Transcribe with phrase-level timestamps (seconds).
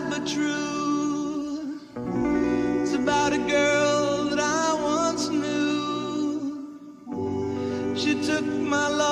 [0.00, 1.80] sad but true.
[2.82, 6.78] It's about a girl that I once knew.
[7.96, 9.09] She took my love.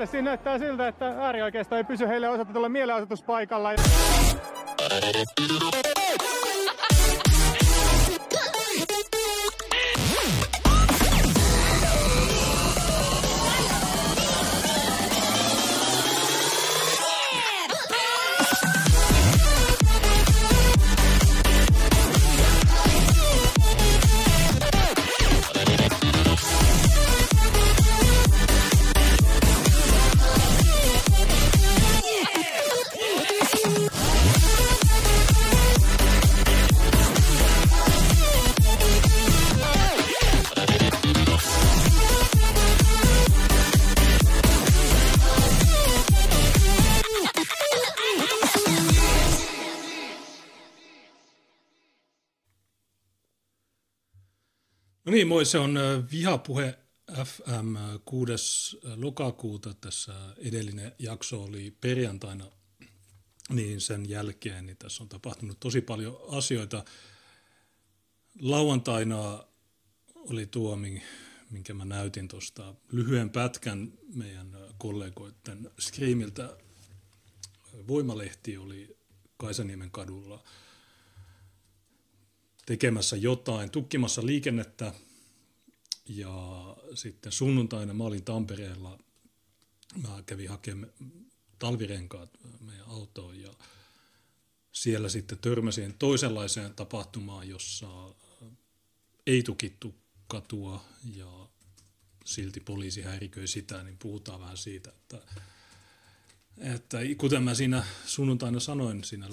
[0.00, 0.10] Tiedä.
[0.10, 3.70] Siinä näyttää siltä, että äärioikeisto ei pysy heille osoitetulla mielenosoituspaikalla.
[55.40, 56.78] Moi, se on ö, Vihapuhe
[57.24, 58.78] FM ö, 6.
[58.96, 59.74] lokakuuta.
[59.74, 62.44] Tässä edellinen jakso oli perjantaina,
[63.48, 66.84] niin sen jälkeen niin tässä on tapahtunut tosi paljon asioita.
[68.40, 69.44] Lauantaina
[70.14, 71.02] oli tuo, min-
[71.50, 76.56] minkä mä näytin tuosta lyhyen pätkän meidän kollegoiden Screamiltä.
[77.88, 78.96] Voimalehti oli
[79.36, 80.42] Kaisaniemen kadulla–
[82.66, 84.92] tekemässä jotain, tukkimassa liikennettä.
[86.08, 88.98] Ja sitten sunnuntaina mä olin Tampereella,
[90.02, 90.92] mä kävin hakemaan
[91.58, 93.54] talvirenkaat meidän autoon ja
[94.72, 98.14] siellä sitten törmäsin toisenlaiseen tapahtumaan, jossa
[99.26, 99.94] ei tukittu
[100.26, 100.84] katua
[101.14, 101.48] ja
[102.24, 105.22] silti poliisi häiriköi sitä, niin puhutaan vähän siitä, että,
[106.58, 109.28] että kuten mä siinä sunnuntaina sanoin siinä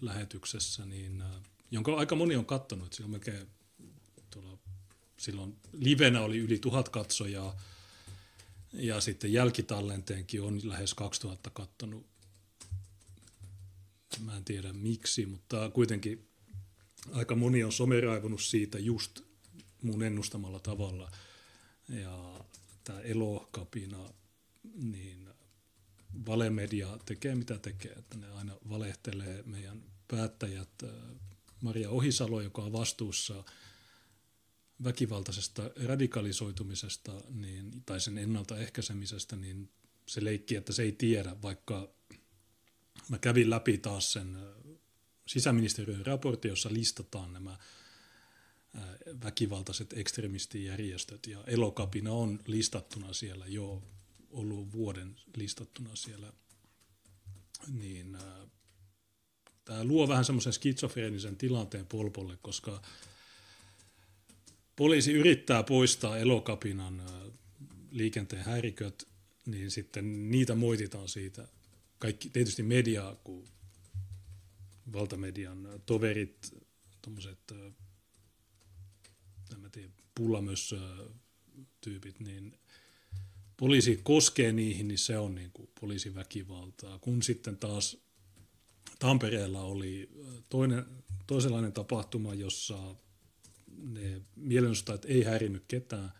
[0.00, 1.22] lähetyksessä, niin
[1.70, 2.84] jonka aika moni on kattonut.
[2.84, 3.46] että Silloin, melkein,
[5.22, 7.56] silloin livenä oli yli tuhat katsojaa
[8.72, 12.06] ja sitten jälkitallenteenkin on lähes 2000 kattonut.
[14.24, 16.28] Mä en tiedä miksi, mutta kuitenkin
[17.12, 19.20] aika moni on someraivunut siitä just
[19.82, 21.10] mun ennustamalla tavalla.
[21.88, 22.44] Ja
[22.84, 23.98] tämä elokapina,
[24.74, 25.28] niin
[26.26, 30.82] valemedia tekee mitä tekee, että ne aina valehtelee meidän päättäjät,
[31.60, 33.44] Maria Ohisalo, joka on vastuussa
[34.84, 39.70] väkivaltaisesta radikalisoitumisesta niin, tai sen ennaltaehkäisemisestä, niin
[40.06, 41.94] se leikki, että se ei tiedä, vaikka
[43.08, 44.36] mä kävin läpi taas sen
[45.26, 47.58] sisäministeriön raportti, jossa listataan nämä
[49.24, 53.82] väkivaltaiset ekstremistijärjestöt, ja Elokapina on listattuna siellä jo,
[54.30, 56.32] ollut vuoden listattuna siellä,
[57.68, 58.18] niin
[59.64, 62.82] tämä luo vähän semmoisen skitsofreenisen tilanteen Polpolle, koska
[64.76, 67.02] poliisi yrittää poistaa elokapinan
[67.90, 69.08] liikenteen häiriköt,
[69.46, 71.48] niin sitten niitä moititaan siitä.
[71.98, 73.48] Kaikki, tietysti media, kun
[74.92, 76.54] valtamedian toverit,
[77.02, 77.52] tuommoiset,
[79.54, 80.80] en tiedä, pullamössö
[81.80, 82.58] tyypit, niin
[83.56, 86.98] poliisi koskee niihin, niin se on niin kuin poliisiväkivaltaa.
[86.98, 87.96] Kun sitten taas
[88.98, 90.08] Tampereella oli
[90.48, 90.84] toinen,
[91.26, 92.94] toisenlainen tapahtuma, jossa
[93.76, 96.12] ne mielenosoittajat ei häirinnyt ketään,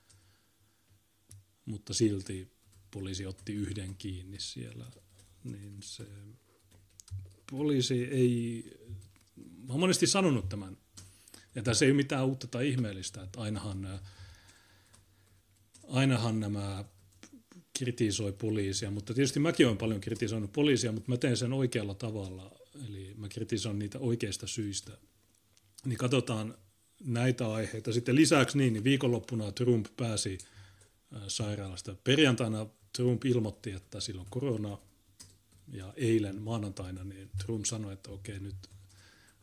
[1.64, 2.52] mutta silti
[2.90, 4.86] poliisi otti yhden kiinni siellä.
[5.44, 6.06] Niin se
[7.50, 8.64] poliisi ei,
[9.68, 10.76] mä monesti sanonut tämän,
[11.54, 14.00] ja tässä ei ole mitään uutta tai ihmeellistä, että ainahan,
[15.88, 16.84] ainahan nämä
[17.78, 22.58] kritisoi poliisia, mutta tietysti mäkin olen paljon kritisoinut poliisia, mutta mä teen sen oikealla tavalla,
[22.88, 24.98] eli mä kritisoin niitä oikeista syistä.
[25.84, 26.58] Niin katsotaan
[27.04, 27.92] näitä aiheita.
[27.92, 30.38] Sitten lisäksi niin, niin viikonloppuna Trump pääsi
[31.28, 31.96] sairaalasta.
[32.04, 34.78] Perjantaina Trump ilmoitti, että sillä on korona,
[35.68, 38.54] ja eilen maanantaina niin Trump sanoi, että okei, nyt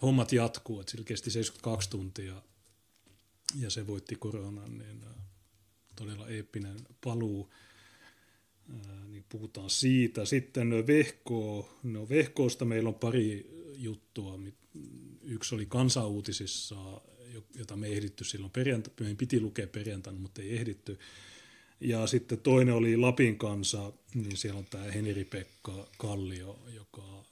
[0.01, 2.41] hommat jatkuu, että sillä kesti 72 tuntia
[3.55, 5.01] ja se voitti koronan, niin
[5.95, 7.53] todella eeppinen paluu.
[9.07, 10.25] Niin puhutaan siitä.
[10.25, 14.39] Sitten Vehko, no Vehkoosta meillä on pari juttua.
[15.21, 17.01] Yksi oli kansauutisissa,
[17.55, 20.99] jota me ehditty silloin perjantaina, me piti lukea perjantaina, mutta ei ehditty.
[21.79, 27.25] Ja sitten toinen oli Lapin kansa, niin siellä on tämä Henri-Pekka Kallio, joka,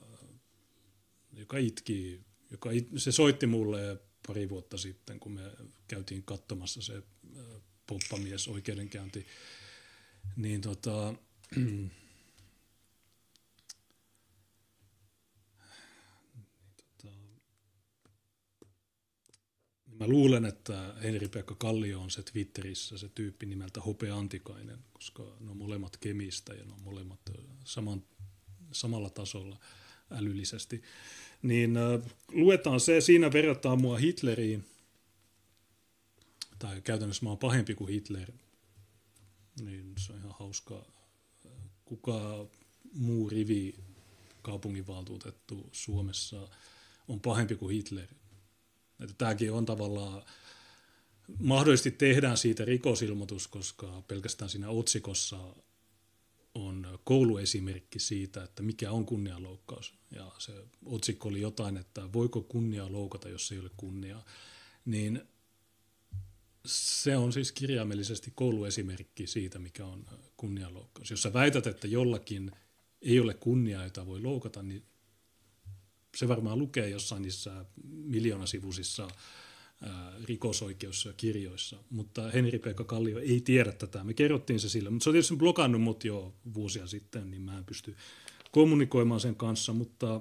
[1.32, 5.42] joka itki, joka it, se soitti mulle pari vuotta sitten, kun me
[5.88, 7.02] käytiin katsomassa se
[7.86, 9.26] poppamies oikeudenkäynti,
[10.36, 11.14] niin tota,
[20.00, 25.50] Mä luulen, että Henri-Pekka Kallio on se Twitterissä se tyyppi nimeltä Hope Antikainen, koska ne
[25.50, 27.20] on molemmat kemistä ja ne on molemmat
[27.64, 28.02] saman,
[28.72, 29.56] samalla tasolla
[30.10, 30.82] älyllisesti.
[31.42, 32.00] Niin äh,
[32.32, 34.64] luetaan se, siinä verrataan mua Hitleriin,
[36.58, 38.32] tai käytännössä mä oon pahempi kuin Hitler,
[39.60, 40.86] niin se on ihan hauska.
[41.84, 42.46] Kuka
[42.92, 43.74] muu rivi
[44.42, 46.48] kaupunginvaltuutettu Suomessa
[47.08, 48.08] on pahempi kuin Hitler?
[49.00, 50.22] Että tämäkin on tavallaan,
[51.38, 55.38] mahdollisesti tehdään siitä rikosilmoitus, koska pelkästään siinä otsikossa
[56.54, 59.94] on kouluesimerkki siitä, että mikä on kunnianloukkaus.
[60.10, 60.52] Ja se
[60.84, 64.24] otsikko oli jotain, että voiko kunnia loukata, jos ei ole kunniaa.
[64.84, 65.22] Niin
[66.66, 70.06] se on siis kirjaimellisesti kouluesimerkki siitä, mikä on
[70.36, 71.10] kunnianloukkaus.
[71.10, 72.52] Jos sä väität, että jollakin
[73.02, 74.82] ei ole kunniaa, jota voi loukata, niin
[76.18, 79.08] se varmaan lukee jossain niissä miljoonasivuisissa
[80.24, 84.04] rikosoikeuskirjoissa, mutta Henri-Pekka Kallio ei tiedä tätä.
[84.04, 87.58] Me kerrottiin se sille, mutta se on tietysti blokannut mut jo vuosia sitten, niin mä
[87.58, 87.96] en pysty
[88.50, 90.20] kommunikoimaan sen kanssa, mutta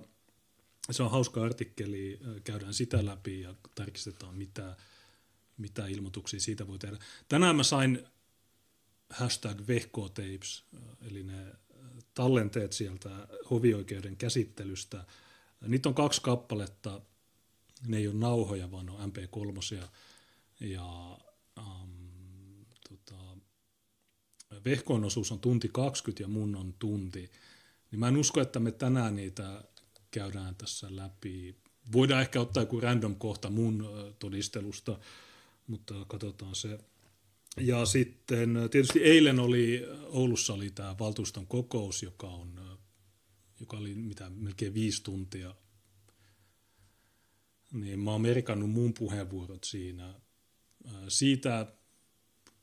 [0.91, 4.77] se on hauska artikkeli, käydään sitä läpi ja tarkistetaan, mitä,
[5.57, 6.97] mitä ilmoituksia siitä voi tehdä.
[7.29, 8.05] Tänään mä sain
[9.09, 10.63] hashtag vehkotapes,
[11.11, 11.53] eli ne
[12.13, 15.05] tallenteet sieltä hovioikeuden käsittelystä–
[15.61, 17.01] Niitä on kaksi kappaletta,
[17.87, 19.83] ne ei ole nauhoja, vaan on MP3.
[20.59, 21.17] Ja
[21.57, 23.21] um, tota,
[24.65, 27.31] vehkoon osuus on tunti 20 ja mun on tunti.
[27.91, 29.63] Niin mä en usko, että me tänään niitä
[30.11, 31.55] käydään tässä läpi.
[31.91, 33.89] Voidaan ehkä ottaa joku random kohta mun
[34.19, 34.99] todistelusta,
[35.67, 36.79] mutta katsotaan se.
[37.57, 42.66] Ja sitten tietysti eilen oli, Oulussa oli tämä valtuuston kokous, joka on
[43.59, 45.55] joka oli mitä, melkein viisi tuntia.
[47.73, 50.13] Niin mä oon merkannut mun puheenvuorot siinä.
[51.07, 51.73] Siitä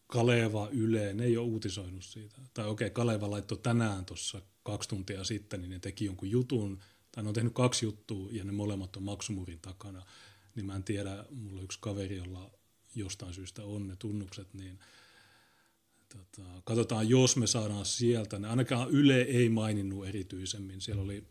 [0.07, 2.37] Kaleva Yle, ne ei ole uutisoinut siitä.
[2.55, 6.81] Tai okei, okay, Kaleva laittoi tänään tuossa kaksi tuntia sitten, niin ne teki jonkun jutun,
[7.13, 10.07] tai ne on tehnyt kaksi juttua, ja ne molemmat on maksumurin takana.
[10.55, 12.51] Niin mä en tiedä, mulla yksi kaveri, jolla
[12.95, 14.79] jostain syystä on ne tunnukset, niin–
[16.15, 18.39] tota, katsotaan, jos me saadaan sieltä.
[18.39, 20.81] Ne ainakaan Yle ei maininnut erityisemmin.
[20.81, 21.25] Siellä oli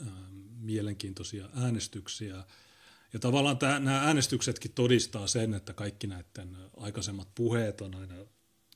[0.00, 0.12] äh,
[0.60, 2.44] mielenkiintoisia äänestyksiä.
[3.12, 8.14] Ja tavallaan tämä, nämä äänestyksetkin todistaa sen, että kaikki näiden aikaisemmat puheet on aina,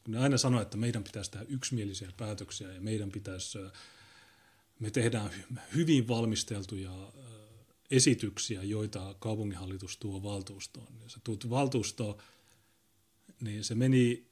[0.04, 3.58] kun ne aina sanoo, että meidän pitäisi tehdä yksimielisiä päätöksiä ja meidän pitäisi,
[4.78, 5.30] me tehdään
[5.74, 7.12] hyvin valmisteltuja äh,
[7.90, 10.94] esityksiä, joita kaupunginhallitus tuo valtuustoon.
[11.02, 12.18] Ja se tuut valtuusto,
[13.40, 14.29] niin se meni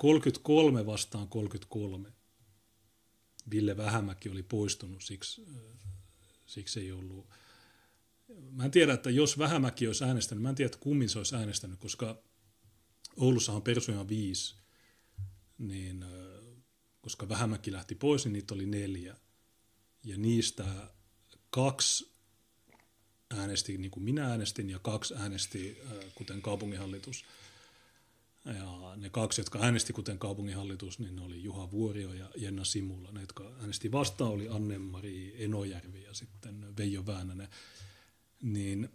[0.00, 2.12] 33 vastaan 33.
[3.50, 5.46] Ville Vähämäki oli poistunut, siksi,
[6.46, 7.28] siksi ei ollut.
[8.50, 11.36] Mä en tiedä, että jos Vähämäki olisi äänestänyt, mä en tiedä, että kummin se olisi
[11.36, 12.22] äänestänyt, koska
[13.16, 14.54] Oulussa on persuja viisi,
[15.58, 16.04] niin
[17.00, 19.16] koska Vähämäki lähti pois, niin niitä oli neljä.
[20.04, 20.64] Ja niistä
[21.50, 22.12] kaksi
[23.30, 25.78] äänesti niin kuin minä äänestin ja kaksi äänesti
[26.14, 27.24] kuten kaupunginhallitus–
[28.44, 33.12] ja ne kaksi, jotka äänesti kuten kaupunginhallitus, niin ne oli Juha Vuorio ja Jenna Simula.
[33.12, 37.48] Ne, jotka äänesti vastaan, oli Anne-Mari Enojärvi ja sitten Veijo Väänänen.
[38.42, 38.88] Niin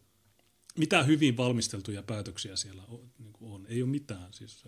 [0.78, 3.12] mitä hyvin valmisteltuja päätöksiä siellä on?
[3.20, 3.66] Niin on.
[3.68, 4.34] Ei ole mitään.
[4.34, 4.64] Siis,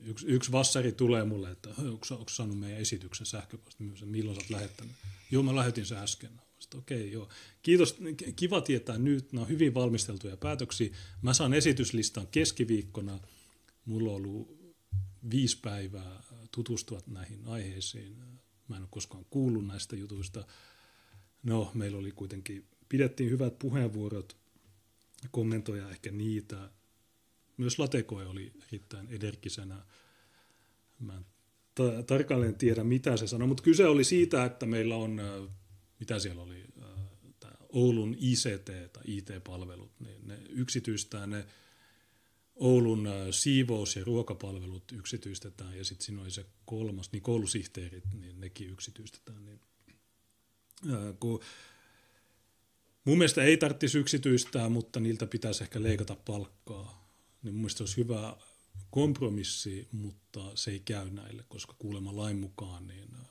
[0.00, 4.92] yksi, yksi vassari tulee mulle, että onko, saanut meidän esityksen sähköposti, milloin oot lähettänyt?
[5.30, 6.40] Joo, mä lähetin sen äsken.
[6.74, 7.28] Okei, okay, joo.
[7.62, 7.96] Kiitos,
[8.36, 9.32] kiva tietää nyt.
[9.32, 10.96] Nämä on hyvin valmisteltuja päätöksiä.
[11.22, 13.20] Mä saan esityslistan keskiviikkona–
[13.88, 14.58] Mulla on ollut
[15.30, 16.22] viisi päivää
[16.52, 18.16] tutustua näihin aiheisiin.
[18.68, 20.46] Mä en ole koskaan kuullut näistä jutuista.
[21.42, 24.36] No, meillä oli kuitenkin, pidettiin hyvät puheenvuorot,
[25.30, 26.70] kommentoja ehkä niitä.
[27.56, 29.82] Myös Latekoe oli erittäin energisenä.
[31.00, 31.26] Mä en
[31.74, 35.20] ta- tarkalleen tiedä, mitä se sanoi, mutta kyse oli siitä, että meillä on,
[36.00, 36.64] mitä siellä oli,
[37.68, 41.46] Oulun ICT tai IT-palvelut, niin ne yksityistää ne
[42.58, 48.40] Oulun äh, siivous- ja ruokapalvelut yksityistetään ja sitten siinä oli se kolmas, niin koulusihteerit, niin
[48.40, 49.44] nekin yksityistetään.
[49.44, 49.60] Niin,
[50.90, 51.40] ää, kun
[53.04, 57.08] mun mielestä ei tarvitsisi yksityistää, mutta niiltä pitäisi ehkä leikata palkkaa.
[57.42, 58.36] Niin mun mielestä olisi hyvä
[58.90, 63.24] kompromissi, mutta se ei käy näille, koska kuulemma lain mukaan niin ää,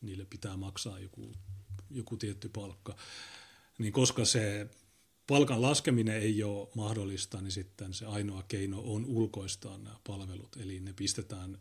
[0.00, 1.32] niille pitää maksaa joku,
[1.90, 2.96] joku tietty palkka.
[3.78, 4.68] Niin koska se
[5.30, 10.80] palkan laskeminen ei ole mahdollista, niin sitten se ainoa keino on ulkoistaa nämä palvelut, eli
[10.80, 11.58] ne pistetään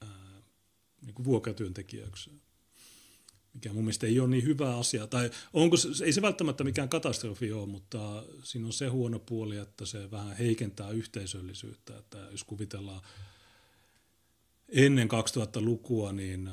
[0.00, 0.42] ää,
[1.02, 2.30] niin kuin vuokratyöntekijäksi,
[3.54, 5.06] mikä mun mielestä ei ole niin hyvä asia.
[5.06, 9.86] Tai onko ei se välttämättä mikään katastrofi ole, mutta siinä on se huono puoli, että
[9.86, 13.02] se vähän heikentää yhteisöllisyyttä, että jos kuvitellaan
[14.68, 16.50] ennen 2000-lukua, niin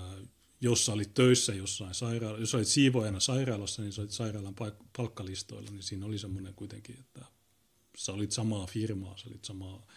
[0.61, 4.55] jos sä olit töissä jossain sairaala, jos olit siivoajana sairaalassa, niin sä olit sairaalan
[4.97, 7.25] palkkalistoilla, niin siinä oli semmoinen kuitenkin, että
[7.97, 9.87] sä olit samaa firmaa, sä olit samaa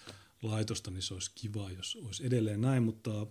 [0.42, 3.26] laitosta, niin se olisi kiva, jos olisi edelleen näin, mutta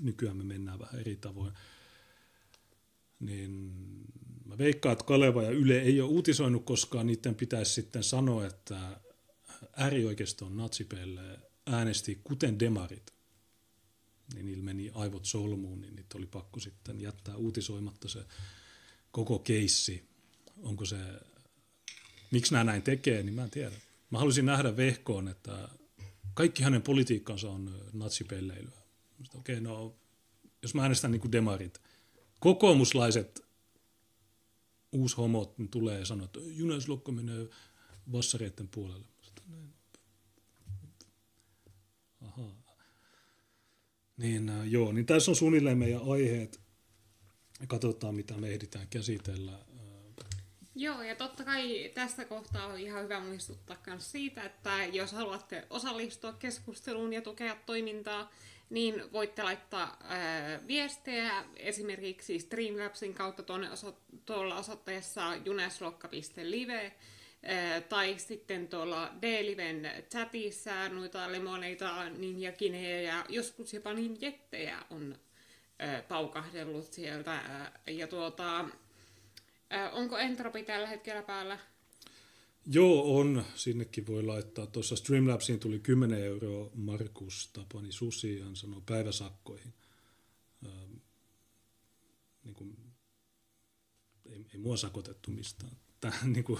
[0.00, 1.52] nykyään me mennään vähän eri tavoin.
[3.20, 3.72] Niin
[4.44, 9.00] mä veikkaan, että Kaleva ja Yle ei ole uutisoinut koskaan, niiden pitäisi sitten sanoa, että
[9.76, 13.12] äärioikeiston natsipelle äänesti kuten demarit
[14.34, 18.24] niin niillä meni aivot solmuun, niin niitä oli pakko sitten jättää uutisoimatta se
[19.10, 20.08] koko keissi.
[20.62, 20.96] Onko se,
[22.30, 23.76] miksi nämä näin tekee, niin mä en tiedä.
[24.10, 25.68] Mä haluaisin nähdä vehkoon, että
[26.34, 28.82] kaikki hänen politiikkansa on natsipelleilyä.
[29.34, 29.94] Okei, okay, no,
[30.62, 31.80] jos mä äänestän niin kuin demarit,
[32.40, 33.44] kokoomuslaiset
[34.92, 37.48] uushomot niin tulee ja sanoo, että Junaslokko menee
[38.12, 39.11] vassareiden puolelle.
[44.22, 46.60] Niin äh, joo, niin tässä on suunnilleen meidän aiheet.
[47.66, 49.52] Katsotaan, mitä me ehditään käsitellä.
[49.52, 50.26] Äh,
[50.74, 55.66] joo, ja totta kai tässä kohtaa on ihan hyvä muistuttaa myös siitä, että jos haluatte
[55.70, 58.30] osallistua keskusteluun ja tukea toimintaa,
[58.70, 66.92] niin voitte laittaa ää, äh, viestejä esimerkiksi Streamlabsin kautta tuonne oso- tuolla osoitteessa juneslokka.live
[67.88, 75.18] tai sitten tuolla D-Liven chatissa noita lemoneita, ninjakinejä ja joskus jopa ninjettejä on
[76.08, 77.42] paukahdellut sieltä.
[77.86, 78.64] Ja tuota,
[79.92, 81.58] onko Entropi tällä hetkellä päällä?
[82.66, 83.44] Joo, on.
[83.54, 84.66] Sinnekin voi laittaa.
[84.66, 89.72] Tuossa Streamlabsiin tuli 10 euroa Markus Tapani Susi, hän sanoo päiväsakkoihin.
[90.66, 90.92] Ähm,
[92.44, 92.76] niin kuin,
[94.26, 95.76] ei, ei mua sakotettu mistään
[96.08, 96.58] että niin kuin,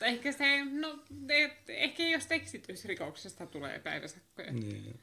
[0.00, 4.52] Ehkä se, no, et, ehkä jos tekstitysrikoksesta tulee päiväsakkoja.
[4.52, 5.00] Niin.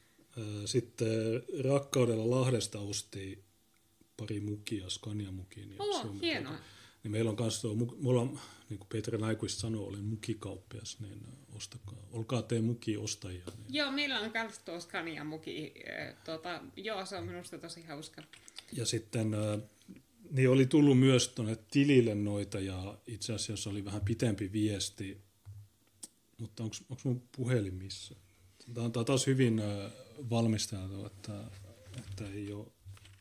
[0.64, 3.44] Sitten Rakkaudella Lahdesta osti
[4.16, 5.66] pari mukia, Scania-mukia.
[5.66, 6.56] Niin oh, hienoa.
[7.02, 11.20] Niin meillä on kanssa tuo, mulla on, niin kuin Petri Naikuista sanoi, olen mukikauppias, niin
[11.56, 13.44] ostakaa, olkaa te muki ostajia.
[13.46, 13.74] Niin.
[13.74, 15.74] Joo, meillä on myös tuo Scania muki,
[16.24, 18.22] tuota, joo, se on minusta tosi hauska.
[18.72, 19.36] Ja sitten
[20.34, 25.20] niin oli tullut myös tuonne tilille noita ja itse asiassa oli vähän pitempi viesti,
[26.38, 28.14] mutta onko mun puhelin missä?
[28.74, 29.62] Tämä on taas hyvin
[30.30, 31.44] valmisteltu, että,
[31.98, 32.66] että ei ole,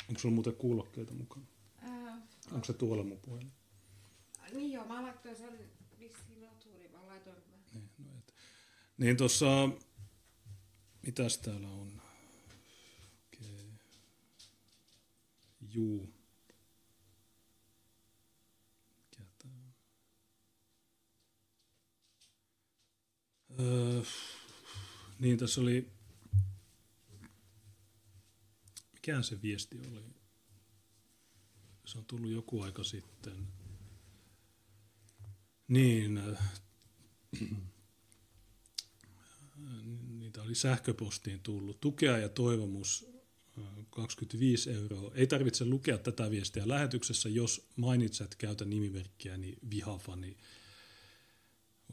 [0.09, 1.45] onko sulla muuten kuulokkeita mukana?
[1.81, 2.21] Ää,
[2.51, 3.51] onko se tuolla mun puhelin?
[4.53, 5.59] Niin joo, mä laittoin sen
[5.99, 7.35] vissiin laturi, mä laitoin.
[7.73, 8.33] Niin, no et.
[8.97, 9.69] niin tuossa,
[11.01, 12.01] mitäs täällä on?
[13.33, 13.55] Okay.
[15.73, 16.12] Juu.
[23.59, 24.01] Öö,
[25.19, 25.91] niin tässä oli,
[28.93, 30.03] mikähän se viesti oli?
[31.85, 33.47] Se on tullut joku aika sitten.
[35.67, 36.51] Niin, äh,
[40.07, 41.81] niitä oli sähköpostiin tullut.
[41.81, 43.05] Tukea ja toivomus
[43.89, 45.11] 25 äh, euroa.
[45.15, 50.37] Ei tarvitse lukea tätä viestiä lähetyksessä, jos mainitset käytä nimimerkkiäni vihafani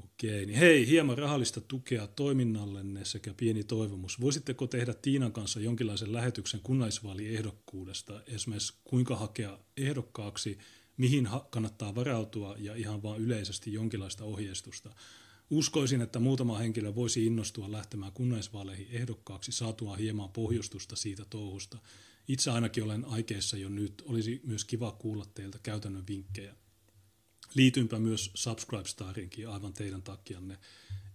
[0.04, 4.20] Okei, niin hei, hieman rahallista tukea toiminnallenne sekä pieni toivomus.
[4.20, 10.58] Voisitteko tehdä Tiinan kanssa jonkinlaisen lähetyksen kunnallisvaaliehdokkuudesta, esimerkiksi kuinka hakea ehdokkaaksi,
[10.96, 14.90] mihin ha- kannattaa varautua ja ihan vain yleisesti jonkinlaista ohjeistusta.
[15.50, 21.78] Uskoisin, että muutama henkilö voisi innostua lähtemään kunnallisvaaleihin ehdokkaaksi saatua hieman pohjustusta siitä touhusta.
[22.28, 24.02] Itse ainakin olen aikeissa jo nyt.
[24.06, 26.54] Olisi myös kiva kuulla teiltä käytännön vinkkejä
[27.54, 30.58] liitynpä myös Subscribe-starinkin aivan teidän takianne.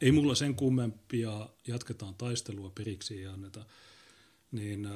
[0.02, 3.65] Ei mulla sen kummempia, jatketaan taistelua, periksi ei anneta.
[4.52, 4.91] Niin äh,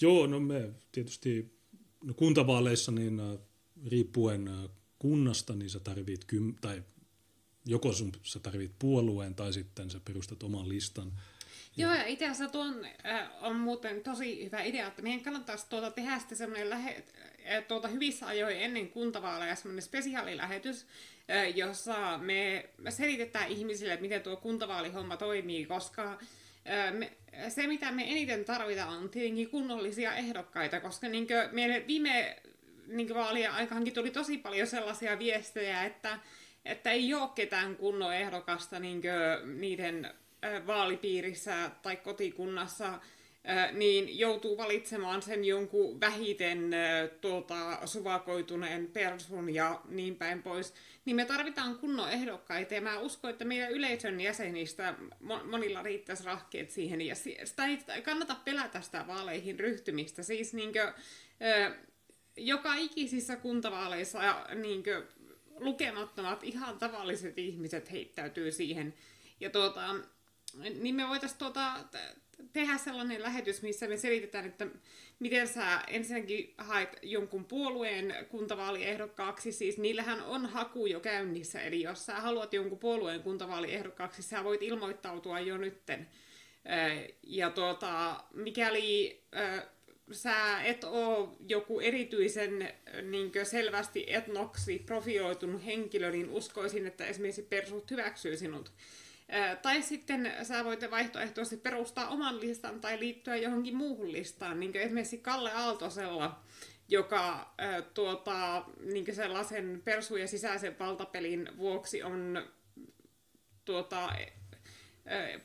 [0.00, 1.60] joo, no me tietysti
[2.04, 3.38] no kuntavaaleissa niin äh,
[3.86, 6.82] riippuen äh, kunnasta, niin sä tarvit kym, tai
[7.66, 11.12] joko sun, sä tarvit puolueen tai sitten sä perustat oman listan.
[11.76, 15.90] Joo, ja itse asiassa tuon äh, on muuten tosi hyvä idea, että meidän kannattaisi tuota
[15.90, 17.29] tehdä sitten semmoinen lähe, äh,
[17.68, 20.86] tuota hyvissä ajoin ennen kuntavaaleja semmoinen spesiaalilähetys,
[21.30, 27.12] äh, jossa me selitetään ihmisille, miten tuo kuntavaalihomma toimii, koska äh, me,
[27.48, 32.36] se, mitä me eniten tarvitaan, on tietenkin kunnollisia ehdokkaita, koska niin meille viime
[32.86, 36.18] niin vaalien aikaankin tuli tosi paljon sellaisia viestejä, että,
[36.64, 39.02] että ei ole ketään kunnon ehdokasta niin
[39.58, 40.14] niiden
[40.66, 43.00] vaalipiirissä tai kotikunnassa,
[43.72, 46.70] niin joutuu valitsemaan sen jonkun vähiten
[47.20, 50.74] tuota, suvakoituneen persun ja niin päin pois.
[51.04, 54.94] Niin me tarvitaan kunnon ehdokkaita ja mä uskon, että meidän yleisön jäsenistä
[55.44, 57.00] monilla riittäisi rahkeet siihen.
[57.00, 60.22] Ja sitä ei kannata pelätä sitä vaaleihin ryhtymistä.
[60.22, 60.92] Siis niinkö,
[62.36, 64.18] joka ikisissä kuntavaaleissa
[64.54, 65.06] niinkö,
[65.56, 68.94] lukemattomat ihan tavalliset ihmiset heittäytyy siihen.
[69.40, 69.94] Ja tuota,
[70.80, 71.74] niin me voitaisiin tuota,
[72.52, 74.66] tehdä sellainen lähetys, missä me selitetään, että
[75.18, 82.06] miten sä ensinnäkin haet jonkun puolueen kuntavaaliehdokkaaksi, siis niillähän on haku jo käynnissä, eli jos
[82.06, 86.08] sä haluat jonkun puolueen kuntavaaliehdokkaaksi, sä voit ilmoittautua jo nytten.
[87.22, 89.20] Ja tuota, mikäli
[90.12, 92.72] sä et ole joku erityisen
[93.02, 98.72] niin selvästi etnoksi profioitunut henkilö, niin uskoisin, että esimerkiksi persut hyväksyy sinut.
[99.62, 104.82] Tai sitten sä voit vaihtoehtoisesti perustaa oman listan tai liittyä johonkin muuhun listaan, niin kuin
[104.82, 106.40] esimerkiksi Kalle Aaltosella,
[106.88, 107.54] joka
[107.94, 112.42] tuota, niin sellaisen persu- ja sisäisen valtapelin vuoksi on
[113.64, 114.08] tuota,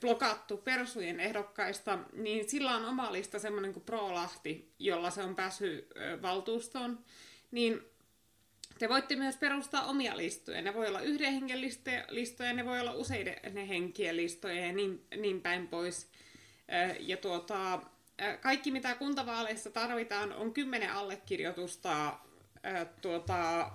[0.01, 5.89] blokattu persujen ehdokkaista, niin sillä on oma lista semmoinen kuin Pro-Lahti, jolla se on päässyt
[6.21, 6.99] valtuustoon.
[7.51, 7.81] Niin
[8.79, 10.61] te voitte myös perustaa omia listoja.
[10.61, 11.61] Ne voi olla yhden hengen
[12.09, 16.07] listoja, ne voi olla useiden henkien listoja ja niin, niin päin pois.
[16.99, 17.81] Ja tuota,
[18.41, 22.17] kaikki mitä kuntavaaleissa tarvitaan on kymmenen allekirjoitusta
[23.01, 23.71] tuota,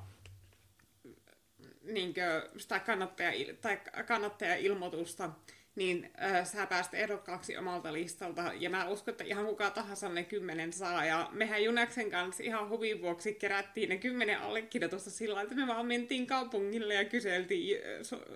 [1.82, 5.30] niinkö, sitä kannattaja, tai kannattaja-ilmoitusta
[5.76, 8.52] niin äh, sä pääst ehdokkaaksi omalta listalta.
[8.58, 11.04] Ja mä uskon, että ihan kuka tahansa ne kymmenen saa.
[11.04, 15.86] Ja mehän Junaksen kanssa ihan huvin vuoksi kerättiin ne kymmenen allekirjoitusta sillä että me vaan
[15.86, 17.78] mentiin kaupungille ja kyseltiin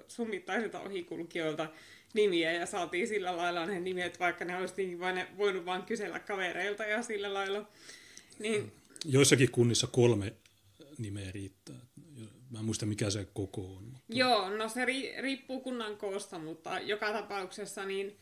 [0.09, 1.69] summittaisilta ohikulkijoilta
[2.15, 6.85] nimiä ja saatiin sillä lailla ne nimet, vaikka ne olisi vain, voinut vain kysellä kavereilta
[6.85, 7.69] ja sillä lailla.
[8.39, 8.73] Niin...
[9.05, 10.33] Joissakin kunnissa kolme
[10.99, 11.81] nimeä riittää.
[12.51, 13.94] Mä en muista mikä se koko on.
[14.09, 18.17] Joo, no se ri, riippuu kunnan koosta, mutta joka tapauksessa niin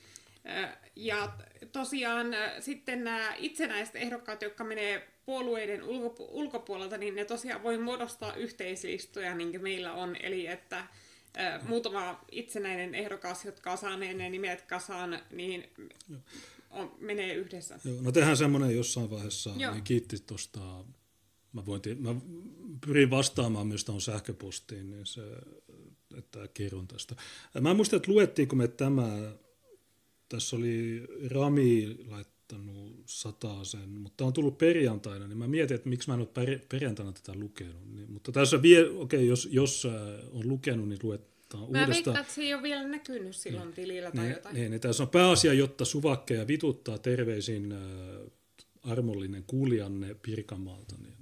[0.97, 1.33] ja
[1.73, 2.27] tosiaan
[2.61, 9.35] sitten nämä itsenäiset ehdokkaat, jotka menee puolueiden ulkopu- ulkopuolelta, niin ne tosiaan voi muodostaa yhteislistoja,
[9.35, 10.16] niin kuin meillä on.
[10.23, 10.87] Eli että
[11.68, 15.71] muutama itsenäinen ehdokas, jotka saa ne nimet kasaan, niin
[16.71, 17.79] on, menee yhdessä.
[17.85, 19.73] Joo, no tehdään semmoinen jossain vaiheessa, Joo.
[19.73, 20.61] niin kiitti tuosta
[21.53, 22.15] Mä, voin, mä
[22.87, 25.23] pyrin vastaamaan myös tuohon sähköpostiin, niin se,
[26.19, 27.17] että kerron tästä.
[27.61, 29.33] Mä en muista, että luettiinko me tämä,
[30.29, 33.05] tässä oli Rami laittanut
[33.62, 37.13] sen, mutta on tullut perjantaina, niin mä mietin, että miksi mä en ole per, perjantaina
[37.13, 37.94] tätä lukenut.
[37.94, 39.85] Niin, mutta tässä vie, okei, okay, jos, jos
[40.33, 41.90] on lukenut, niin luet, Mä uudestaan.
[41.90, 44.55] veikkaan, että se ei ole vielä näkynyt silloin niin, tilillä tai niin, jotain.
[44.55, 47.79] Niin, niin tässä on pääasia, jotta suvakkeja vituttaa terveisin äh,
[48.83, 50.94] armollinen kuulijanne Pirkanmaalta.
[51.03, 51.15] Niin,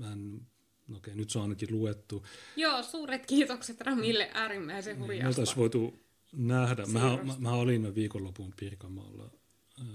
[0.00, 0.40] mä en,
[0.88, 2.26] no okei, nyt se on ainakin luettu.
[2.56, 5.42] Joo, suuret kiitokset Ramille, äärimmäisen niin, hurjasta.
[5.42, 6.00] Niin, voitu
[6.32, 6.86] nähdä.
[6.86, 9.30] Mä, mä, mä olin viikonlopun Pirkanmaalla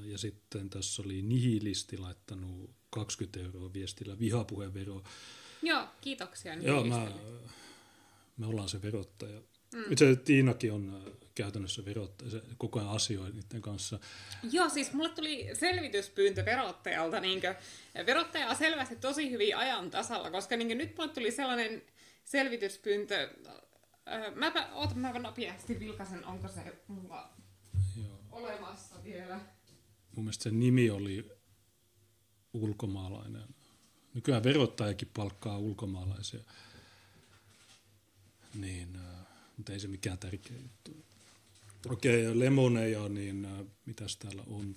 [0.05, 5.03] ja sitten tässä oli nihilisti laittanut 20 euroa viestillä vihapuhevero.
[5.61, 7.11] Joo, kiitoksia Joo, mä,
[8.37, 9.41] me ollaan se verottaja.
[9.73, 9.91] Mm.
[9.91, 11.03] Itse Tiinakin on
[11.35, 13.99] käytännössä verottaja, koko ajan asioi niiden kanssa.
[14.51, 17.19] Joo, siis mulle tuli selvityspyyntö verottajalta.
[17.19, 17.41] Niin
[18.05, 21.83] verottaja on selvästi tosi hyvin ajan tasalla, koska niin nyt mulle tuli sellainen
[22.25, 23.29] selvityspyyntö.
[24.07, 27.33] Äh, mäpä, oota, mä nopeasti vilkasen, onko se mulla
[27.97, 28.19] Joo.
[28.31, 29.39] olemassa vielä.
[30.15, 31.31] Mun mielestä se nimi oli
[32.53, 33.47] ulkomaalainen.
[34.13, 36.39] Nykyään verottajakin palkkaa ulkomaalaisia.
[38.53, 39.25] Niin, äh,
[39.57, 41.14] mutta ei se mikään tärkeä juttu.
[41.89, 43.51] Okei, okay, lemoneja, niin äh,
[43.85, 44.75] mitäs täällä on?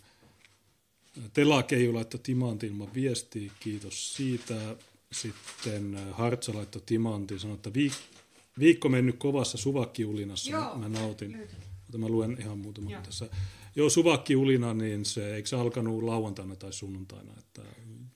[1.32, 4.76] Telakeiju laittoi timantin viestiä, kiitos siitä.
[5.12, 8.18] Sitten äh, Hartsa laittoi timantin, sanoi, että viik-
[8.58, 11.48] viikko mennyt kovassa suvakkiulinassa, Joo, mä nautin.
[11.86, 13.02] Mutta mä luen ihan muutaman Joo.
[13.02, 13.28] tässä.
[13.76, 17.62] Joo, suvakkiulina, niin se, eikö se alkanut lauantaina tai sunnuntaina, että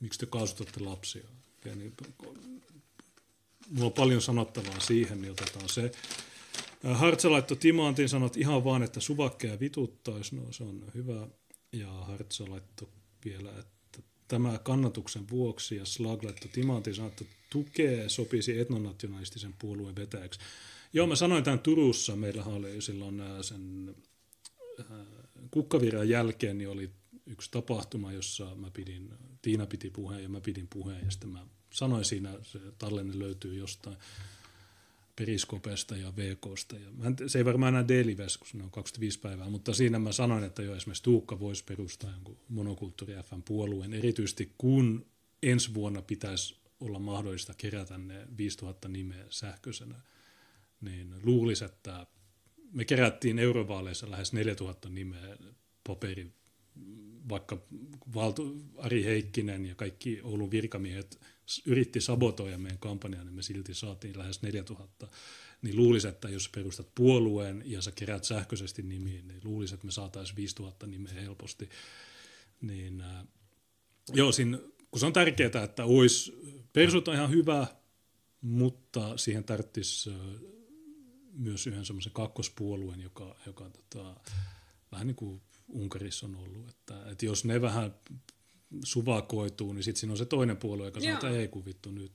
[0.00, 1.28] miksi te kaasutatte lapsia?
[1.64, 1.92] Ja niin,
[3.70, 5.92] mulla on paljon sanottavaa siihen, niin otetaan se.
[6.82, 11.28] Hartsa laittoi Timantin, sanot ihan vaan, että suvakkeja vituttaisi, no se on hyvä.
[11.72, 12.88] Ja Hartsa laittoi
[13.24, 19.96] vielä, että tämä kannatuksen vuoksi, ja Slag laittoi Timantin, sanoi, että tukee sopisi etnonationalistisen puolueen
[19.96, 20.40] vetäjäksi.
[20.92, 23.94] Joo, mä sanoin tämän Turussa, meillä oli silloin sen
[25.50, 26.90] kukkaviran jälkeen, niin oli
[27.26, 29.10] yksi tapahtuma, jossa mä pidin,
[29.42, 33.54] Tiina piti puheen ja mä pidin puheen, ja sitten mä sanoin siinä, se tallenne löytyy
[33.54, 33.96] jostain,
[35.22, 36.76] Periskopesta ja VKsta.
[36.76, 36.90] Ja
[37.26, 40.62] se ei varmaan enää Dailyves, kun ne on 25 päivää, mutta siinä mä sanoin, että
[40.62, 45.06] jo esimerkiksi Tuukka voisi perustaa jonkun monokulttuuri FM puolueen, erityisesti kun
[45.42, 50.00] ensi vuonna pitäisi olla mahdollista kerätä ne 5000 nimeä sähköisenä,
[50.80, 52.06] niin luulisi, että
[52.72, 55.36] me kerättiin eurovaaleissa lähes 4000 nimeä
[55.86, 56.32] paperi,
[57.28, 57.62] vaikka
[58.14, 61.20] Valtu, Ari Heikkinen ja kaikki Oulun virkamiehet
[61.66, 65.08] yritti sabotoida meidän kampanjaa, niin me silti saatiin lähes 4000.
[65.62, 69.92] Niin luulisi, että jos perustat puolueen ja sä kerät sähköisesti nimiin, niin luulisi, että me
[69.92, 71.68] saataisiin 5000 nimeä helposti.
[72.60, 73.26] Niin, äh,
[74.12, 74.58] joo, siinä,
[74.90, 76.32] kun se on tärkeää, että olisi,
[76.72, 77.66] persut on ihan hyvä,
[78.40, 80.16] mutta siihen tarvitsisi äh,
[81.32, 84.16] myös yhden semmoisen kakkospuolueen, joka, joka tota,
[84.92, 86.68] vähän niin kuin Unkarissa on ollut.
[86.68, 87.94] Että, että jos ne vähän
[88.84, 92.12] suvakoituu, niin sitten siinä on se toinen puolue, joka sanoo, että ei kun vittu nyt.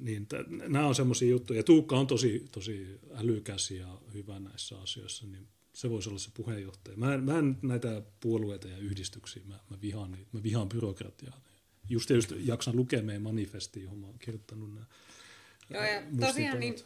[0.00, 1.58] Niin, t- nämä on semmoisia juttuja.
[1.58, 6.30] Ja Tuukka on tosi, tosi älykäs ja hyvä näissä asioissa, niin se voisi olla se
[6.34, 6.96] puheenjohtaja.
[6.96, 11.40] Mä en, mä en näitä puolueita ja yhdistyksiä, mä, mä, vihaan, mä vihaan byrokratiaa.
[11.88, 14.86] Just, just jaksan lukea meidän manifestiin, johon mä oon kirjoittanut nämä
[15.70, 16.76] Joo, ja tosiaan niin,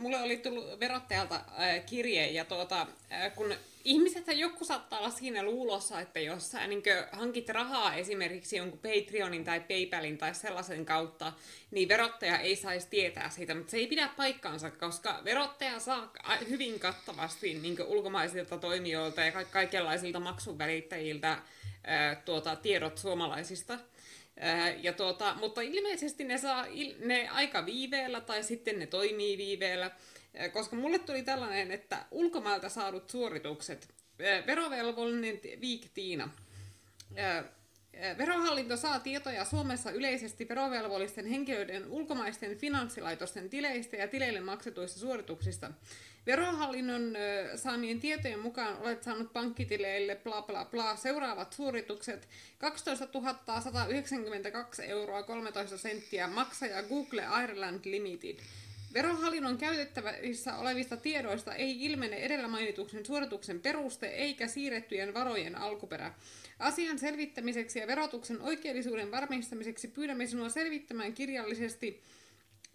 [0.00, 1.40] mulle oli tullut verottajalta
[1.86, 2.86] kirje, ja tuota,
[3.34, 3.54] kun
[3.84, 9.44] ihmiset joku saattaa olla siinä luulossa, että jos sä niin hankit rahaa esimerkiksi jonkun Patreonin
[9.44, 11.32] tai Paypalin tai sellaisen kautta,
[11.70, 16.12] niin verottaja ei saisi tietää siitä, mutta se ei pidä paikkaansa, koska verottaja saa
[16.48, 21.38] hyvin kattavasti niin ulkomaisilta toimijoilta ja ka- kaikenlaisilta maksuvälittäjiltä
[22.24, 23.78] tuota, tiedot suomalaisista.
[24.82, 26.66] Ja tuota, mutta ilmeisesti ne saa
[27.04, 29.90] ne aika viiveellä tai sitten ne toimii viiveellä.
[30.52, 33.88] Koska mulle tuli tällainen, että ulkomailta saadut suoritukset,
[34.46, 36.30] verovelvollinen Viik Tiina,
[38.18, 45.70] Verohallinto saa tietoja Suomessa yleisesti verovelvollisten henkilöiden ulkomaisten finanssilaitosten tileistä ja tileille maksetuista suorituksista.
[46.26, 47.14] Verohallinnon
[47.56, 53.08] saamien tietojen mukaan olet saanut pankkitileille bla bla bla seuraavat suoritukset 12
[53.64, 58.36] 192 euroa 13 senttiä maksaja Google Ireland Limited.
[58.94, 66.14] Verohallinnon käytettävissä olevista tiedoista ei ilmene edellä mainituksen suorituksen peruste eikä siirrettyjen varojen alkuperä.
[66.58, 72.02] Asian selvittämiseksi ja verotuksen oikeellisuuden varmistamiseksi pyydämme sinua selvittämään kirjallisesti,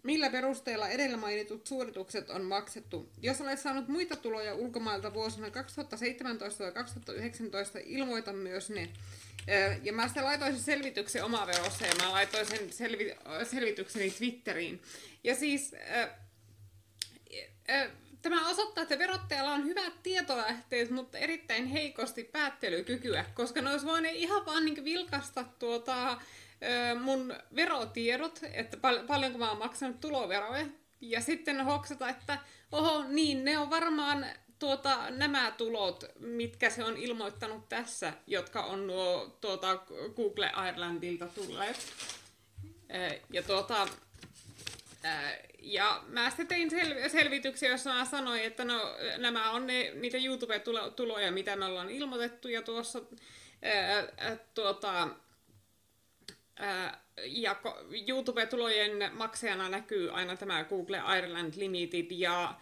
[0.04, 3.10] millä perusteella edellä mainitut suoritukset on maksettu.
[3.22, 8.88] Jos olet saanut muita tuloja ulkomailta vuosina 2017 ja 2019, ilmoita myös ne.
[9.82, 14.82] Ja mä sitten laitoin sen selvityksen omaverossa ja mä laitoin sen selvi- selvitykseni Twitteriin.
[15.24, 15.74] Ja siis
[18.22, 24.16] tämä osoittaa, että verottajalla on hyvät tietolähteet, mutta erittäin heikosti päättelykykyä, koska ne olisi voineet
[24.16, 26.20] ihan vaan niin vilkasta tuota,
[27.00, 30.66] mun verotiedot, että pal- paljonko mä oon maksanut tuloveroja,
[31.00, 32.38] ja sitten hoksata, että
[32.72, 34.26] oho, niin ne on varmaan
[34.58, 39.78] tuota, nämä tulot, mitkä se on ilmoittanut tässä, jotka on nuo tuota,
[40.16, 41.76] Google Irelandilta tulleet.
[43.30, 43.88] Ja tuota,
[45.62, 50.18] ja mä sitten tein sel- selvityksiä, jossa mä sanoin, että no, nämä on ne, niitä
[50.18, 53.00] YouTube-tuloja, mitä me ollaan ilmoitettu, ja tuossa
[53.62, 55.08] ää, tuota,
[57.26, 57.56] ja
[58.08, 62.60] YouTube-tulojen maksajana näkyy aina tämä Google Ireland Limited, ja,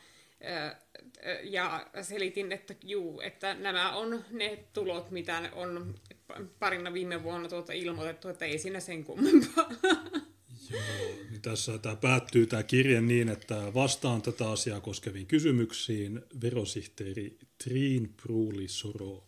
[1.43, 5.95] ja selitin, että juu, että nämä on ne tulot, mitä on
[6.59, 9.71] parina viime vuonna tuota ilmoitettu, että ei siinä sen kummempaa.
[10.71, 10.83] Joo,
[11.31, 18.15] niin tässä tämä päättyy tämä kirje niin, että vastaan tätä asiaa koskeviin kysymyksiin verosihteeri Triin
[18.23, 19.25] Pruuli Soro.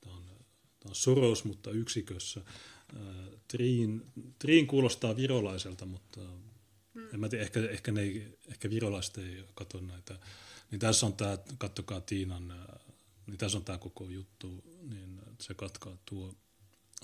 [0.00, 0.22] Tämä on,
[0.80, 2.40] tämä on Soros, mutta yksikössä.
[3.48, 4.02] Triin,
[4.38, 6.20] Triin kuulostaa virolaiselta, mutta
[6.94, 7.14] hmm.
[7.14, 10.18] en mä tiedä, ehkä, ehkä, ne ei, ehkä virolaiset ei katso näitä.
[10.70, 12.66] Niin tässä on tämä, kattokaa Tiinan,
[13.26, 16.34] niin tässä on tämä koko juttu, niin se katkaa tuo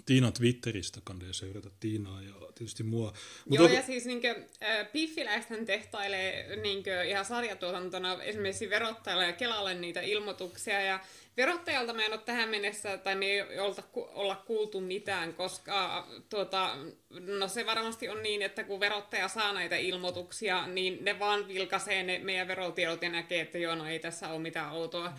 [0.07, 3.13] Tiinan Twitteristä kannattaa seurata Tiinaa ja tietysti mua.
[3.49, 9.33] Mut Joo, onko- ja siis niinkö, äh, Piffiläisten tehtailee niinkö, ihan sarjatuotantona esimerkiksi verottajalle ja
[9.33, 11.01] Kelalle niitä ilmoituksia, ja
[11.37, 16.77] verottajalta mä en ole tähän mennessä, tai me ei olta, olla kuultu mitään, koska tuota,
[17.21, 22.03] no se varmasti on niin, että kun verottaja saa näitä ilmoituksia, niin ne vaan vilkaisee
[22.03, 25.13] ne meidän verotiedot ja näkee, että joo, no ei tässä ole mitään outoa.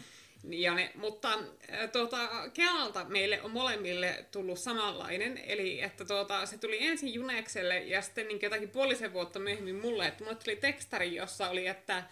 [0.50, 6.58] Ja ne, mutta äh, tuota, Kelalta meille on molemmille tullut samanlainen, eli että tuota, se
[6.58, 11.16] tuli ensin Junekselle ja sitten niin jotakin puolisen vuotta myöhemmin mulle, että mulle tuli tekstari,
[11.16, 12.06] jossa oli, että äh,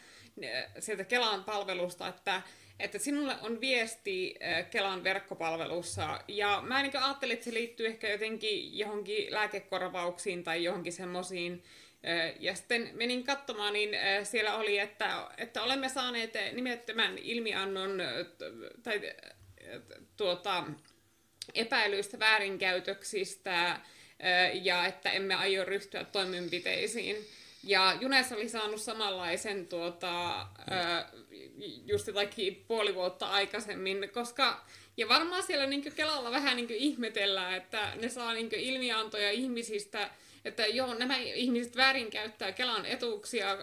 [0.80, 2.42] sieltä Kelan palvelusta, että
[2.82, 8.10] että sinulle on viesti äh, Kelan verkkopalvelussa, ja mä niin ajattelin, että se liittyy ehkä
[8.10, 11.64] jotenkin johonkin lääkekorvauksiin tai johonkin semmoisiin,
[12.40, 18.08] ja sitten menin katsomaan, niin äh, siellä oli, että, että olemme saaneet nimettömän ilmiannon äh,
[18.84, 19.82] tai äh,
[20.18, 20.64] tuota,
[21.56, 23.80] epäilyistä väärinkäytöksistä äh,
[24.54, 27.16] ja että emme aio ryhtyä toimenpiteisiin.
[27.64, 30.48] Ja Junes oli saanut samanlaisen tuota,
[31.86, 34.66] just jotakin puoli vuotta aikaisemmin, koska
[34.98, 40.10] ja varmaan siellä niin Kelalla vähän niin ihmetellään, että ne saa niin ilmiantoja ihmisistä,
[40.46, 43.58] että joo, nämä ihmiset väärinkäyttää Kelan etuuksia,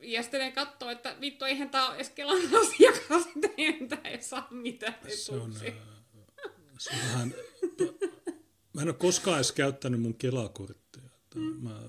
[0.00, 4.02] ja sitten ne katsoo, että vittu, eihän tämä ole edes Kelan asiakas, että eihän tämä
[4.04, 5.72] ei saa mitään se on, etuuksia.
[6.78, 7.34] se on vähän,
[8.72, 11.02] mä en ole koskaan edes käyttänyt mun Kelakorttia.
[11.04, 11.80] Että mä,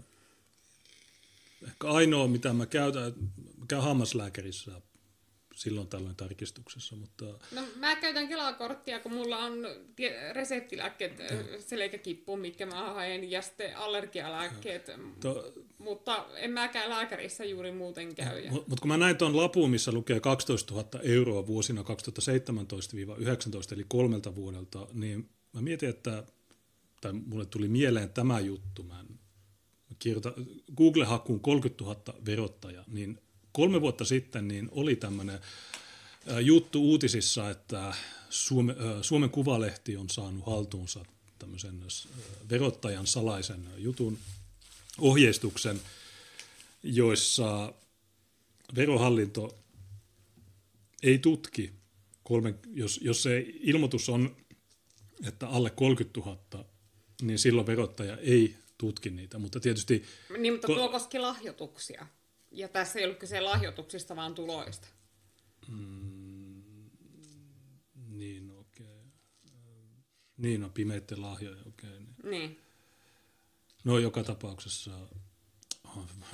[1.68, 3.14] ehkä ainoa, mitä mä käytän,
[3.58, 4.82] mä käyn hammaslääkärissä
[5.56, 9.54] silloin tällöin tarkistuksessa, mutta No mä käytän Kela-korttia, kun mulla on
[10.32, 17.72] reseptilääkkeet äh, selkäkippuun, mitkä mä haen, ja sitten allergialääkkeet, to, mutta en mäkään lääkärissä juuri
[17.72, 18.40] muuten käy.
[18.40, 18.52] Ja...
[18.52, 21.86] Mutta kun mä näin tuon lapun, missä lukee 12 000 euroa vuosina 2017-2019,
[23.74, 26.24] eli kolmelta vuodelta, niin mä mietin, että,
[27.02, 29.15] tai mulle tuli mieleen tämä juttu, mä en-
[29.96, 30.34] mä kirjoitan
[30.78, 33.20] Google-hakuun 30 000 verottaja, niin
[33.52, 35.40] kolme vuotta sitten niin oli tämmöinen
[36.42, 37.94] juttu uutisissa, että
[38.30, 41.06] Suome, äh, Suomen Kuvalehti on saanut haltuunsa
[41.40, 44.18] tämmöisen äh, verottajan salaisen jutun
[45.00, 45.82] ohjeistuksen,
[46.84, 47.74] joissa
[48.76, 49.58] verohallinto
[51.04, 51.72] ei tutki,
[52.24, 54.36] kolme, jos, jos se ilmoitus on,
[55.28, 56.66] että alle 30 000,
[57.22, 59.40] niin silloin verottaja ei tutki niitä.
[59.40, 60.04] Mutta tietysti,
[60.38, 62.08] Niin, mutta tuo koski lahjoituksia.
[62.52, 64.88] Ja tässä ei ollut kyse lahjoituksista, vaan tuloista.
[68.12, 69.02] niin okei.
[70.38, 71.90] Niin on pimeitten lahjoja, okei.
[71.90, 72.10] Niin.
[72.24, 72.60] Niin.
[73.84, 74.92] No joka tapauksessa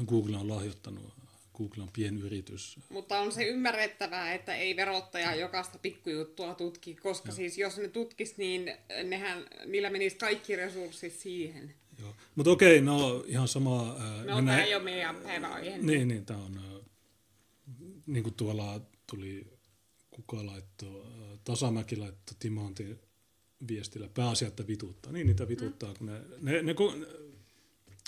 [0.05, 1.13] Google on lahjoittanut,
[1.57, 2.79] Google on pienyritys.
[2.89, 7.35] Mutta on se ymmärrettävää, että ei verottaja jokaista pikkujuttua tutki, koska no.
[7.35, 8.73] siis jos ne tutkis, niin
[9.03, 11.75] nehän, niillä menisi kaikki resurssit siihen.
[12.01, 12.15] Joo.
[12.35, 13.95] Mutta okei, no ihan sama.
[13.99, 15.77] ää, No, mennään- tämä ei ole meidän päiväaihe.
[15.77, 16.79] Niin, niin tämä on, ää,
[18.05, 19.47] niin kuin tuolla tuli,
[20.11, 22.99] kuka laittoi, ää, Tasamäki laittoi Timantin
[23.67, 25.11] viestillä, pääasia, että vituttaa.
[25.11, 27.07] Niin niitä vituttaa, kun ne, ne, ne kun,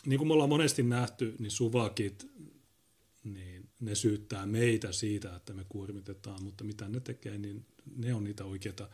[0.05, 2.27] niin kuin me ollaan monesti nähty, niin suvakit,
[3.23, 7.65] niin ne syyttää meitä siitä, että me kuormitetaan, mutta mitä ne tekee, niin
[7.95, 8.89] ne on niitä oikeita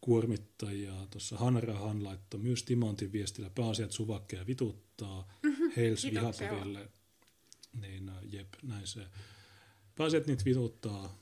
[0.00, 1.06] kuormittajia.
[1.10, 5.28] Tuossa Hanrahan laittoi myös Timantin viestillä pääasiat suvakkeja vituttaa,
[6.10, 6.88] vihaperille.
[7.80, 9.06] Niin, äh, jep, näin se.
[9.96, 11.18] Pääasiat niitä vituttaa.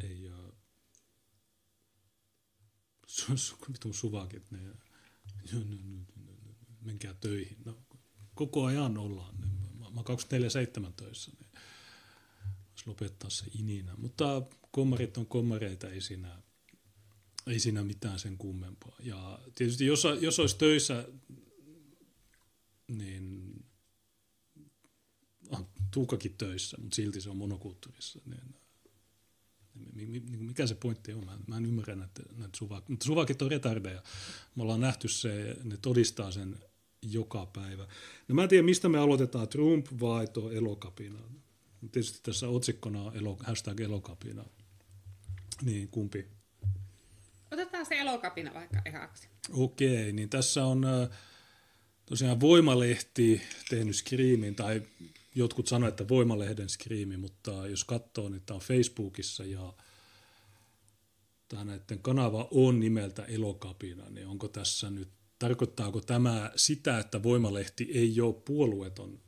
[0.00, 0.52] Ei, äh,
[3.06, 4.58] su, su, vitun suvakit, ne,
[6.80, 7.56] menkää töihin.
[7.64, 7.78] No,
[8.34, 9.40] koko ajan ollaan.
[9.40, 10.18] Mä, mä oon
[10.88, 11.47] 24-7 töissä, niin
[12.86, 13.94] lopettaa se ininä.
[13.96, 16.42] Mutta kommarit on kommareita, ei siinä,
[17.46, 18.96] ei siinä mitään sen kummempaa.
[19.00, 21.08] Ja tietysti jos, jos olisi töissä,
[22.88, 23.54] niin
[25.48, 28.20] on Tuukakin töissä, mutta silti se on monokulttuurissa.
[28.26, 28.54] Niin,
[29.92, 31.24] mi- mi- mi- mikä se pointti on?
[31.26, 32.92] Mä, mä en ymmärrä näitä, näitä suvakkeja.
[32.92, 34.02] Mutta suvakit on retardeja.
[34.56, 36.56] Me ollaan nähty se, ne todistaa sen
[37.02, 37.88] joka päivä.
[38.28, 41.18] No mä en tiedä, mistä me aloitetaan, Trump vai tuo elokapina.
[41.80, 44.44] Tietysti tässä otsikkona on elo, hashtag elokapina.
[45.62, 46.26] Niin, kumpi?
[47.50, 49.28] Otetaan se elokapina vaikka ekaksi.
[49.50, 51.08] Okei, niin tässä on äh,
[52.06, 54.82] tosiaan Voimalehti tehnyt skriimin, tai
[55.34, 59.72] jotkut sanoivat, että Voimalehden skriimi, mutta jos katsoo, niin tämä on Facebookissa ja
[61.48, 65.08] tämä näiden kanava on nimeltä Elokapina, niin onko tässä nyt,
[65.38, 69.20] tarkoittaako tämä sitä, että Voimalehti ei ole puolueeton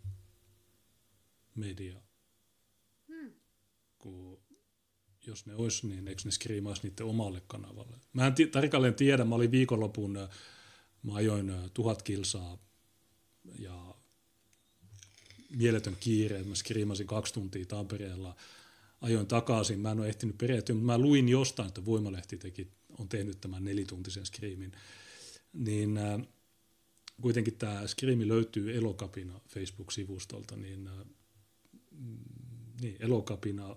[1.55, 2.01] media?
[3.09, 3.33] Hmm.
[3.99, 4.41] Kun
[5.31, 7.97] jos ne olisi, niin eikö ne skriimaisi niiden omalle kanavalle.
[8.13, 10.29] Mä en t- tarkalleen tiedä, mä olin viikonlopun, äh,
[11.03, 12.59] mä ajoin äh, tuhat kilsaa
[13.59, 13.95] ja
[15.57, 18.37] mieletön kiire, mä skriimasin kaksi tuntia Tampereella,
[19.01, 22.69] ajoin takaisin, mä en ole ehtinyt perehtyä, mutta mä luin jostain, että Voimalehti teki,
[22.99, 24.73] on tehnyt tämän nelituntisen skriimin,
[25.53, 26.21] niin äh,
[27.21, 30.95] kuitenkin tämä skriimi löytyy Elokapina Facebook-sivustolta, niin, äh,
[31.91, 32.19] mm,
[32.81, 33.77] niin Elokapina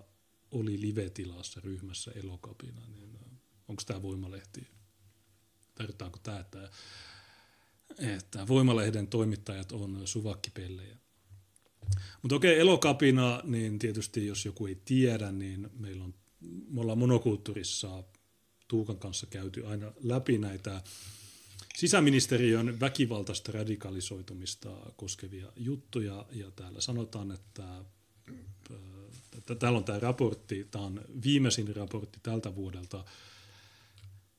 [0.54, 3.38] oli live-tilassa ryhmässä Elokapina, niin äh,
[3.68, 4.66] onko tämä Voimalehti?
[5.74, 6.70] Tarkoittaako tämä, että,
[7.98, 10.96] että Voimalehden toimittajat on suvakkipellejä?
[12.22, 16.14] Mutta okei, Elokapina, niin tietysti jos joku ei tiedä, niin meillä on,
[16.68, 18.04] me ollaan monokulttuurissa
[18.68, 20.82] Tuukan kanssa käyty aina läpi näitä
[21.76, 27.84] sisäministeriön väkivaltaista radikalisoitumista koskevia juttuja, ja täällä sanotaan, että
[28.28, 28.74] että
[29.58, 33.04] täällä on tämä raportti, tämä on viimeisin raportti tältä vuodelta,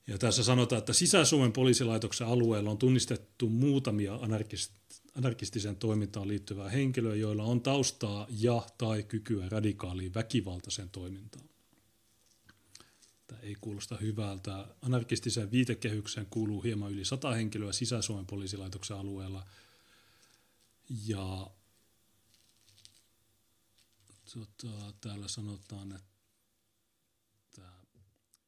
[0.06, 7.14] ja tässä sanotaan, että Sisä-Suomen poliisilaitoksen alueella on tunnistettu muutamia anarkist- anarkistiseen toimintaan liittyvää henkilöä,
[7.14, 11.48] joilla on taustaa ja tai kykyä radikaaliin väkivaltaiseen toimintaan.
[13.26, 14.66] Tämä ei kuulosta hyvältä.
[14.82, 19.46] Anarkistiseen viitekehykseen kuuluu hieman yli sata henkilöä Sisä-Suomen poliisilaitoksen alueella.
[21.06, 21.50] Ja
[24.34, 27.62] tota, täällä sanotaan, että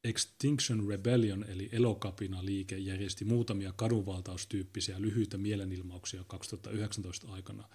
[0.03, 7.69] Extinction Rebellion eli elokapina-liike järjesti muutamia kadunvaltaustyyppisiä lyhyitä mielenilmauksia 2019 aikana.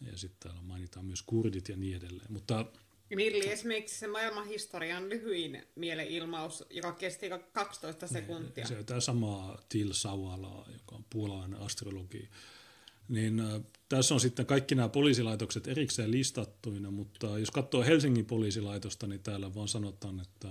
[0.00, 2.32] Ja sitten täällä mainitaan myös kurdit ja niin edelleen.
[2.32, 2.66] Mutta
[3.10, 8.66] Milli esimerkiksi se maailmanhistorian lyhyin mielenilmaus, joka kesti 12 sekuntia.
[8.66, 12.28] Se on tämä sama Til Sawala, joka on puolalainen astrologi.
[13.08, 19.06] Niin äh, tässä on sitten kaikki nämä poliisilaitokset erikseen listattuina, mutta jos katsoo Helsingin poliisilaitosta,
[19.06, 20.48] niin täällä vaan sanotaan, että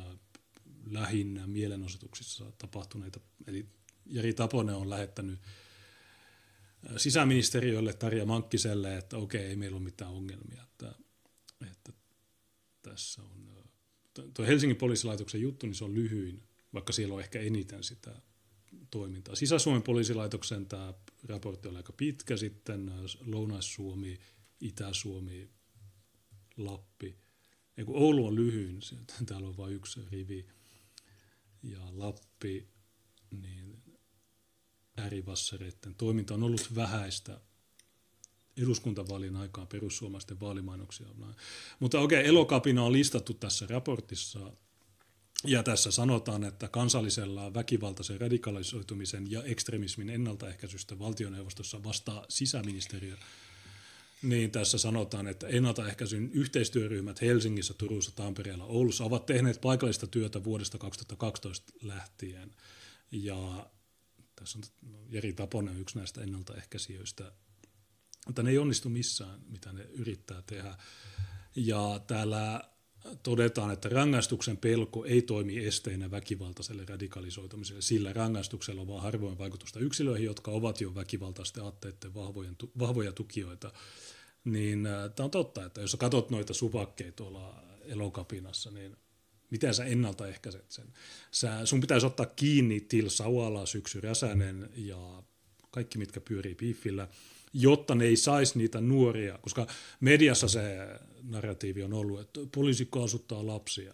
[0.92, 3.20] lähinnä mielenosoituksissa tapahtuneita.
[3.48, 3.66] Eli
[4.06, 5.40] Jari Taponen on lähettänyt
[6.90, 10.64] äh, sisäministeriölle Tarja Mankkiselle, että okei, ei meillä ole mitään ongelmia.
[10.64, 10.96] Että,
[11.72, 11.94] että
[12.82, 13.50] tässä on,
[14.20, 16.44] äh, tuo Helsingin poliisilaitoksen juttu, niin se on lyhyin,
[16.74, 18.22] vaikka siellä on ehkä eniten sitä
[18.92, 19.36] toimintaa.
[19.36, 20.94] Sisä-Suomen poliisilaitoksen tämä
[21.24, 22.92] raportti oli aika pitkä sitten,
[23.26, 24.20] Lounais-Suomi,
[24.62, 25.50] Itä-Suomi,
[26.58, 27.18] Lappi.
[27.78, 28.80] Ei kun Oulu on lyhyin,
[29.26, 30.48] täällä on vain yksi rivi
[31.64, 32.68] ja Lappi,
[33.32, 33.84] niin
[34.98, 37.42] äärivassareiden toiminta on ollut vähäistä
[38.58, 41.08] eduskuntavaalien aikaan perussuomalaisten vaalimainoksia.
[41.80, 44.52] Mutta okei, okay, elokapina on listattu tässä raportissa
[45.44, 53.16] ja tässä sanotaan, että kansallisella väkivaltaisen radikalisoitumisen ja ekstremismin ennaltaehkäisystä valtioneuvostossa vastaa sisäministeriö
[54.24, 60.78] niin tässä sanotaan, että ennaltaehkäisyn yhteistyöryhmät Helsingissä, Turussa, Tampereella, Oulussa ovat tehneet paikallista työtä vuodesta
[60.78, 62.56] 2012 lähtien.
[63.12, 63.70] Ja
[64.36, 64.64] tässä on
[65.10, 67.32] Jeri Taponen yksi näistä ennaltaehkäisijöistä,
[68.26, 70.78] mutta ne ei onnistu missään, mitä ne yrittää tehdä.
[71.56, 72.62] Ja täällä
[73.24, 77.82] todetaan, että rangaistuksen pelko ei toimi esteinä väkivaltaiselle radikalisoitumiselle.
[77.82, 82.14] Sillä rangaistuksella on vain harvoin vaikutusta yksilöihin, jotka ovat jo väkivaltaisten aatteiden
[82.80, 83.72] vahvoja tukijoita
[84.44, 88.98] niin äh, tämä on totta, että jos katsot noita supakkeja tuolla elokapinassa, niin
[89.50, 90.88] miten sä ennaltaehkäiset sen?
[91.32, 95.24] Sä, sun pitäisi ottaa kiinni Til Sauala, Syksy Räsänen ja
[95.72, 97.08] kaikki, mitkä pyörii piffillä,
[97.54, 99.68] jotta ne ei saisi niitä nuoria, koska
[100.00, 100.78] mediassa se
[101.24, 103.94] narratiivi on ollut, että poliisi kaasuttaa lapsia.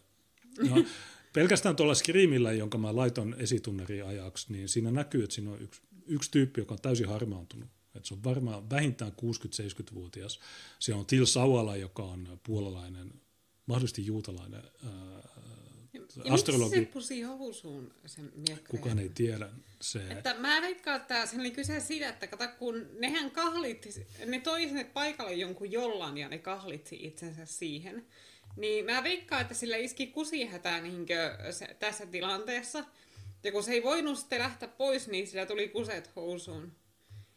[0.64, 0.76] Ja
[1.34, 5.82] pelkästään tuolla Screamilla, jonka mä laiton esitunneri ajaksi, niin siinä näkyy, että siinä on yksi,
[6.08, 10.40] yksi tyyppi, joka on täysin harmaantunut et se on varmaan vähintään 60-70-vuotias.
[10.80, 13.14] Se on Til Sauala, joka on puolalainen,
[13.66, 14.92] mahdollisesti juutalainen ää,
[16.30, 16.76] astrologi.
[16.76, 18.32] Ja miksi se pusi housuun sen
[18.70, 19.50] Kukaan ei tiedä.
[19.82, 20.08] Se...
[20.10, 23.88] Että mä veikkaan, että se oli kyse siitä, että kato, kun nehän kahlit,
[24.26, 28.06] ne toi sinne paikalle jonkun jollan ja ne kahlitsi itsensä siihen.
[28.56, 32.84] Niin mä veikkaan, että sillä iski kusihätää niinkö se, tässä tilanteessa.
[33.44, 36.72] Ja kun se ei voinut sitten lähteä pois, niin sillä tuli kuset housuun.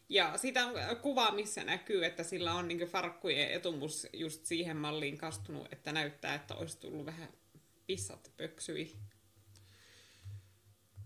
[0.09, 5.17] Ja siitä on kuva, missä näkyy, että sillä on niin farkkujen etumus just siihen malliin
[5.17, 7.29] kastunut, että näyttää, että olisi tullut vähän
[7.87, 8.97] pissat pöksyi.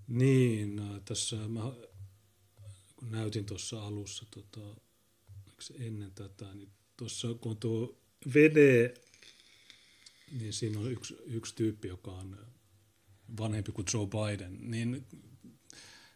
[0.07, 1.61] Niin, no, tässä mä
[2.95, 4.75] kun näytin tuossa alussa, tota,
[5.79, 8.01] ennen tätä, niin tuossa kun on tuo
[8.33, 8.93] vede,
[10.39, 12.47] niin siinä on yksi, yksi tyyppi, joka on
[13.37, 15.07] vanhempi kuin Joe Biden, niin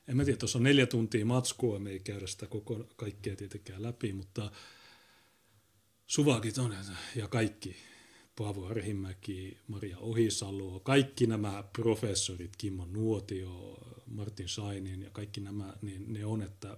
[0.07, 3.83] en mä tiedä, tuossa on neljä tuntia matskua, me ei käydä sitä koko, kaikkea tietenkään
[3.83, 4.51] läpi, mutta
[6.07, 6.75] suvakit on
[7.15, 7.75] ja kaikki
[8.41, 13.77] Paavo Arhimäki, Maria Ohisalo, kaikki nämä professorit, Kimmo Nuotio,
[14.07, 16.77] Martin Sainin ja kaikki nämä, niin ne on, että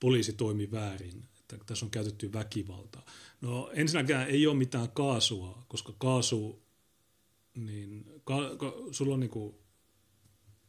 [0.00, 3.06] poliisi toimi väärin, että tässä on käytetty väkivaltaa.
[3.40, 6.62] No ensinnäkään ei ole mitään kaasua, koska kaasu,
[7.54, 9.54] niin ka, ka, sulla on niin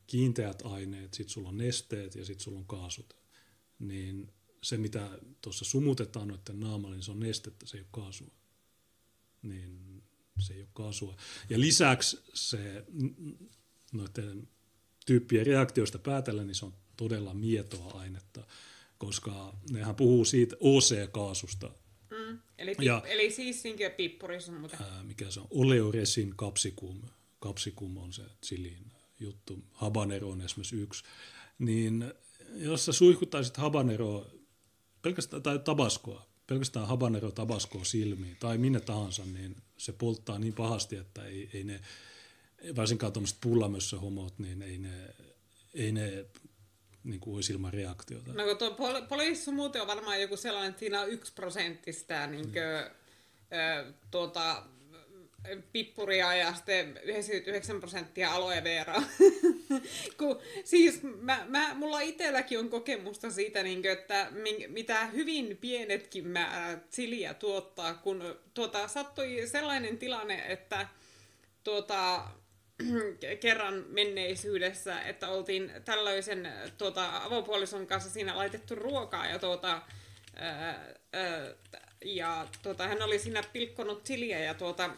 [0.08, 3.16] kiinteät aineet, sitten sulla on nesteet ja sitten sulla on kaasut.
[3.80, 4.32] Niin
[4.64, 8.39] se, mitä tuossa sumutetaan noiden naamalla, niin se on nestettä, se ei ole kaasua.
[9.42, 10.04] Niin
[10.40, 11.16] se ei ole kaasua.
[11.50, 12.86] Ja lisäksi se
[13.94, 14.48] noiden
[15.06, 18.48] tyyppien reaktioista päätellä, niin se on todella mietoa ainetta,
[18.98, 21.72] koska nehän puhuu siitä OC-kaasusta.
[22.10, 22.40] Mm.
[22.58, 24.82] Eli, pip, ja, eli siis niin pippuris on muuten.
[24.82, 25.48] Ää, mikä se on?
[25.50, 27.02] Oleoresin capsicum.
[27.42, 29.64] Capsicum on se chilin juttu.
[29.72, 31.04] Habanero on esimerkiksi yksi.
[31.60, 32.14] Niin
[32.56, 34.26] jos sä suihkuttaisit habaneroa
[35.02, 40.96] pelkästään, tai tabaskoa, pelkästään habanero tabaskoa silmiin tai minne tahansa, niin se polttaa niin pahasti,
[40.96, 41.80] että ei, ei ne,
[42.76, 45.16] varsinkaan tuommoiset pullamössöhomot, niin ei ne,
[45.74, 46.26] ei ne
[47.04, 48.34] niin kuin olisi ilman reaktiota.
[48.34, 52.28] No kun tuo poli- poliisissa muuten on varmaan joku sellainen, että siinä on yksi prosenttista
[52.28, 52.94] niin kuin,
[53.52, 53.94] mm.
[54.12, 54.64] tuota,
[55.72, 59.02] pippuria ja sitten 99 prosenttia aloe vera.
[60.18, 64.28] Kun, siis mä, mä, mulla itselläkin on kokemusta siitä, niin kuin, että
[64.68, 70.88] mitä hyvin pienetkin määrät siliä tuottaa, kun tuota, sattui sellainen tilanne, että
[71.64, 72.28] tuota,
[73.40, 79.82] kerran menneisyydessä, että oltiin tällaisen tuota, avopuolison kanssa siinä laitettu ruokaa ja tuota,
[80.36, 81.54] ää, ää,
[82.06, 84.90] ja tuota, hän oli siinä pilkkonut chiliä ja tuota,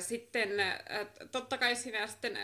[0.00, 0.48] sitten
[1.32, 2.38] totta kai siinä sitten,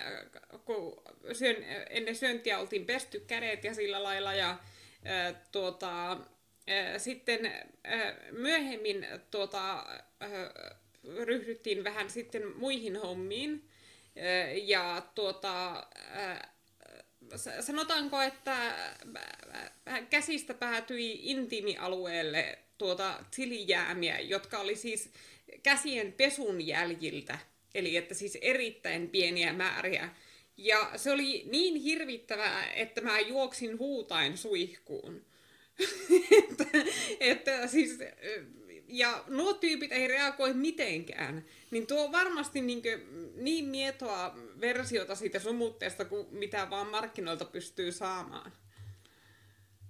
[0.64, 1.02] kun
[1.32, 1.56] syön,
[1.90, 4.56] ennen syöntiä oltiin pesty kädet ja sillä lailla ja
[5.52, 6.16] tuota,
[6.98, 7.52] sitten
[8.30, 9.86] myöhemmin tuota,
[11.24, 13.68] ryhdyttiin vähän sitten muihin hommiin.
[14.62, 15.86] Ja tuota,
[17.60, 18.74] sanotaanko, että
[20.10, 25.10] käsistä päätyi intiimialueelle tuota tilijäämiä, jotka oli siis
[25.62, 27.38] käsien pesun jäljiltä,
[27.74, 30.08] eli että siis erittäin pieniä määriä.
[30.56, 35.24] Ja se oli niin hirvittävää, että mä juoksin huutain suihkuun.
[36.38, 36.64] että,
[37.20, 37.98] että siis,
[38.88, 41.44] ja nuo tyypit ei reagoi mitenkään.
[41.70, 43.00] Niin tuo on varmasti niin, kuin,
[43.36, 48.52] niin mietoa versiota siitä sumutteesta kuin mitä vaan markkinoilta pystyy saamaan.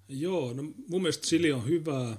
[0.09, 2.17] Joo, no mun mielestä Sili on hyvää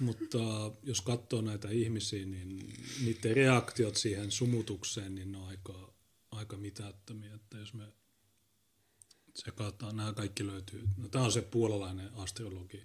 [0.00, 0.38] mutta
[0.82, 5.92] jos katsoo näitä ihmisiä, niin niiden reaktiot siihen sumutukseen, niin ne on aika,
[6.30, 7.34] aika mitättömiä.
[7.34, 7.84] Että jos me
[9.34, 10.88] sekataan, nämä kaikki löytyy.
[10.96, 12.82] No, tämä on se puolalainen astrologi.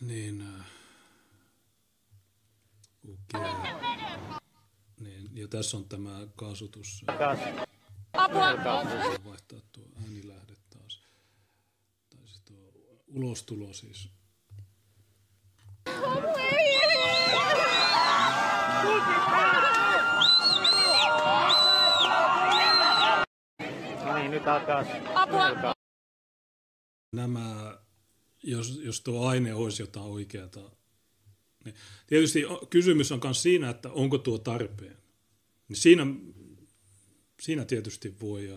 [0.00, 0.44] Niin,
[3.08, 3.40] okay.
[5.00, 7.04] niin, ja tässä on tämä kaasutus.
[8.12, 8.54] Apua!
[9.24, 11.02] Vaihtaa tuo äänilähde taas.
[12.10, 12.72] Tai siis tuo
[13.06, 14.08] ulostulo siis
[24.48, 24.84] No niin, alkaa.
[25.14, 25.74] Apua!
[27.12, 27.78] Nämä,
[28.42, 30.70] jos, jos tuo aine olisi jotain oikeata,
[31.64, 31.74] niin
[32.06, 34.96] tietysti kysymys on myös siinä, että onko tuo tarpeen.
[35.68, 36.06] Niin siinä,
[37.40, 38.48] siinä tietysti voi,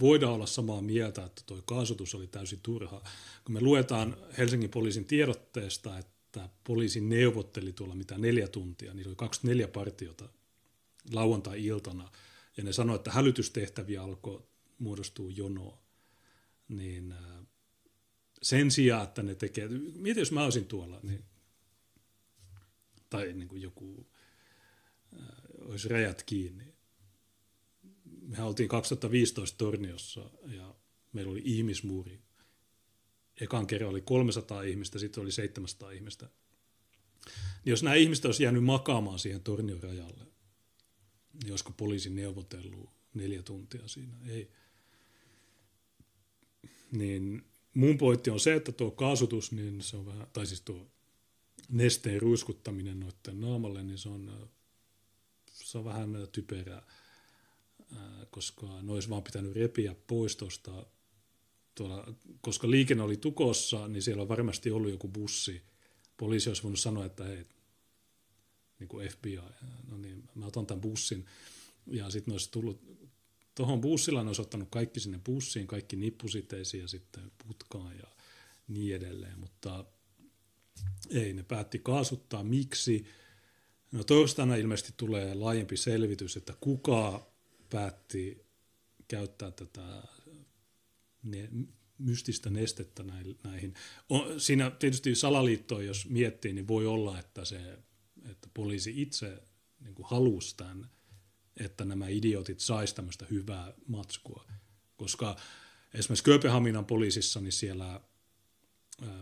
[0.00, 3.02] voidaan olla samaa mieltä, että tuo kaasutus oli täysin turha.
[3.44, 9.16] Kun me luetaan Helsingin poliisin tiedotteesta, että poliisi neuvotteli tuolla mitä neljä tuntia, niillä oli
[9.16, 10.28] 24 partiota
[11.12, 12.10] lauantai-iltana,
[12.56, 14.47] ja ne sanoi, että hälytystehtäviä alkoi
[14.78, 15.82] muodostua jonoa.
[16.68, 17.46] Niin äh,
[18.42, 21.24] sen sijaan, että ne tekee, mieti jos mä olisin tuolla, niin,
[23.10, 24.10] tai niin kuin joku
[25.12, 25.20] äh,
[25.58, 26.74] olisi rajat kiinni.
[28.20, 30.74] Me oltiin 2015 Torniossa ja
[31.12, 32.28] meillä oli ihmismuuri
[33.40, 36.30] ekan kerran oli 300 ihmistä, sitten oli 700 ihmistä.
[37.64, 40.26] Niin jos nämä ihmiset olisi jäänyt makaamaan siihen tornion rajalle,
[41.42, 44.16] niin olisiko poliisi neuvotellut neljä tuntia siinä?
[44.26, 44.50] Ei.
[46.92, 50.86] Niin mun pointti on se, että tuo kaasutus, niin se on vähän, tai siis tuo
[51.68, 54.50] nesteen ruiskuttaminen noiden naamalle, niin se on,
[55.52, 56.82] se on vähän typerää,
[58.30, 60.86] koska ne olisi vaan pitänyt repiä pois tuosta
[61.74, 65.62] tuolla, koska liikenne oli tukossa, niin siellä on varmasti ollut joku bussi.
[66.16, 67.46] Poliisi olisi voinut sanoa, että hei,
[68.78, 69.40] niin kuin FBI,
[69.88, 71.26] no niin, mä otan tämän bussin.
[71.86, 72.82] Ja sitten ne olisi tullut,
[73.58, 78.06] tuohon bussilla ne olisi ottanut kaikki sinne bussiin, kaikki nippusiteisiin ja sitten putkaan ja
[78.68, 79.38] niin edelleen.
[79.38, 79.84] Mutta
[81.10, 82.44] Ei, ne päätti kaasuttaa.
[82.44, 83.04] Miksi?
[83.92, 87.30] No torstaina ilmeisesti tulee laajempi selvitys, että kuka
[87.70, 88.46] päätti
[89.08, 90.02] käyttää tätä
[91.22, 91.48] ne,
[91.98, 93.04] mystistä nestettä
[93.44, 93.74] näihin.
[94.08, 97.78] On, siinä tietysti salaliittoa, jos miettii, niin voi olla, että, se,
[98.30, 99.42] että poliisi itse
[99.80, 100.90] niin halusi tämän,
[101.64, 104.44] että nämä idiotit saisi tämmöistä hyvää matskua.
[104.96, 105.36] Koska
[105.94, 108.00] esimerkiksi Kööpenhaminan poliisissa, niin siellä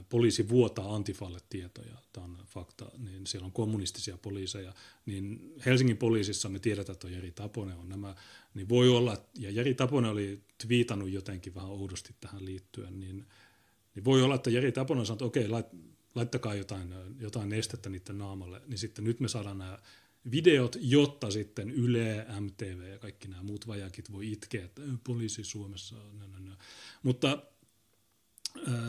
[0.09, 4.73] poliisi vuotaa Antifalle tietoja, tämä on fakta, niin siellä on kommunistisia poliiseja,
[5.07, 8.15] niin Helsingin poliisissa me tiedetään, että Jari Taponen on nämä,
[8.55, 13.27] niin voi olla, ja Jari Taponen oli twiitannut jotenkin vähän oudosti tähän liittyen, niin,
[13.95, 15.67] niin voi olla, että Jari Taponen sanoo, että okei, lait,
[16.15, 19.79] laittakaa jotain, jotain nestettä niiden naamalle, niin sitten nyt me saadaan nämä
[20.31, 25.97] videot, jotta sitten Yle, MTV ja kaikki nämä muut vajakit voi itkeä, että poliisi Suomessa
[25.97, 26.57] on.
[27.03, 27.43] Mutta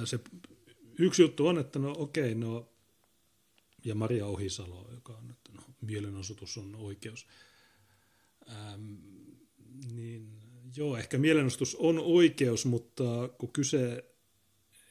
[0.06, 0.20] se
[1.00, 2.70] yksi juttu on, että no okei, no,
[3.86, 7.28] ja Maria Ohisalo, joka on, että no, mielenosoitus on oikeus.
[8.50, 8.96] Ähm,
[9.94, 10.40] niin
[10.76, 14.06] joo, ehkä mielenosoitus on oikeus, mutta kun kyse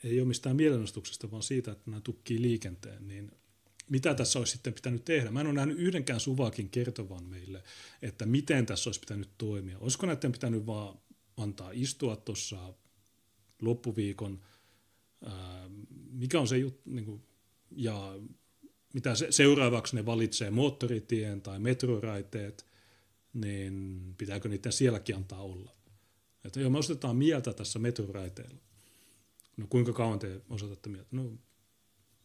[0.04, 3.32] ei ole mistään mielenostuksesta, vaan siitä, että nämä tukkii liikenteen, niin
[3.90, 5.30] mitä tässä olisi sitten pitänyt tehdä?
[5.30, 7.62] Mä en ole nähnyt yhdenkään suvakin kertovan meille,
[8.02, 9.78] että miten tässä olisi pitänyt toimia.
[9.78, 10.98] Olisiko näiden pitänyt vaan
[11.36, 12.74] antaa istua tuossa
[13.62, 14.40] loppuviikon–
[16.12, 17.22] mikä on se juttu, niin kuin,
[17.76, 18.14] ja
[18.94, 22.66] mitä se, seuraavaksi ne valitsee, moottoritien tai metroraiteet,
[23.34, 25.76] niin pitääkö niiden sielläkin antaa olla?
[26.44, 28.60] Että joo, me osoitetaan mieltä tässä metroraiteella.
[29.56, 31.08] No kuinka kauan te osoitatte mieltä?
[31.10, 31.32] No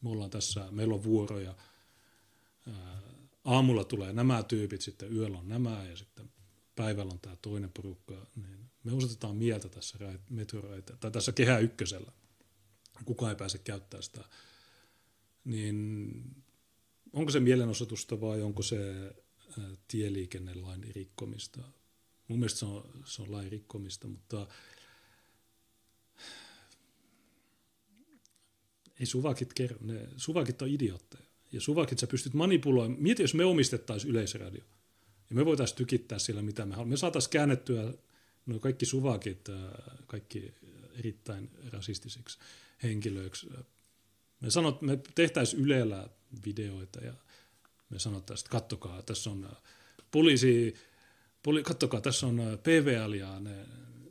[0.02, 1.56] me ollaan tässä, meillä on vuoroja.
[3.46, 6.32] Aamulla tulee nämä tyypit, sitten yöllä on nämä ja sitten
[6.76, 8.28] päivällä on tämä toinen porukka.
[8.36, 9.98] Niin me osoitetaan mieltä tässä
[10.30, 12.12] metroraiteella, tai tässä kehä ykkösellä
[13.06, 14.24] kukaan ei pääse käyttämään sitä,
[15.44, 16.24] niin
[17.14, 19.12] onko se mielenosoitusta vai onko se
[19.88, 21.62] tieliikennelain rikkomista?
[22.28, 24.48] Mun mielestä se on, se on lain rikkomista, mutta
[29.02, 29.78] ei suvakit kerro.
[29.82, 31.24] Ne, suvakit on idiootteja.
[31.52, 33.02] Ja suvakit sä pystyt manipuloimaan.
[33.02, 34.64] Mieti, jos me omistettaisiin yleisradio.
[35.30, 36.94] Ja me voitaisiin tykittää sillä, mitä me haluamme.
[36.94, 37.94] Me saataisiin käännettyä
[38.46, 39.50] no kaikki suvakit,
[40.08, 40.54] kaikki
[41.00, 42.40] erittäin rasistisiksi
[42.84, 43.50] henkilöiksi.
[44.40, 46.10] Me, sanot, me tehtäisiin Ylellä
[46.46, 47.14] videoita ja
[47.90, 49.52] me sanottaisiin, että kattokaa, tässä on äh,
[50.12, 50.74] poliisi,
[51.44, 53.56] poli, kattokaa, tässä on äh, PVL ja ne,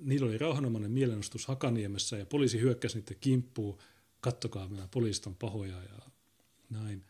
[0.01, 3.79] niillä oli rauhanomainen mielenostus Hakaniemessä ja poliisi hyökkäsi niiden kimppuun,
[4.21, 5.99] kattokaa, nämä poliisit on pahoja ja
[6.71, 7.05] näin.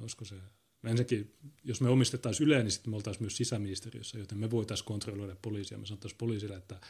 [0.00, 0.36] Olisiko se,
[0.84, 1.34] ensinnäkin,
[1.64, 5.78] jos me omistettaisiin Yle, niin sitten me oltaisiin myös sisäministeriössä, joten me voitaisiin kontrolloida poliisia.
[5.78, 6.80] Me sanottaisiin poliisille, että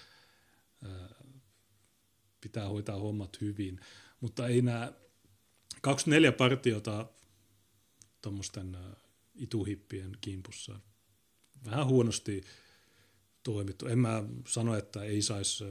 [0.84, 1.14] ää,
[2.40, 3.80] pitää hoitaa hommat hyvin.
[4.20, 4.92] Mutta ei nämä
[5.82, 7.06] 24 partiota
[8.22, 8.76] tuommoisten
[9.34, 10.80] ituhippien kimpussa
[11.64, 12.44] vähän huonosti
[13.42, 13.86] toimittu.
[13.86, 15.64] En mä sano, että ei saisi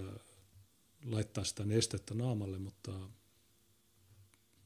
[1.06, 2.91] laittaa sitä nestettä naamalle, mutta,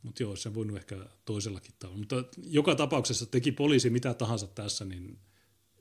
[0.03, 1.99] mutta joo, se voinut ehkä toisellakin tavalla.
[1.99, 5.19] Mutta joka tapauksessa teki poliisi mitä tahansa tässä, niin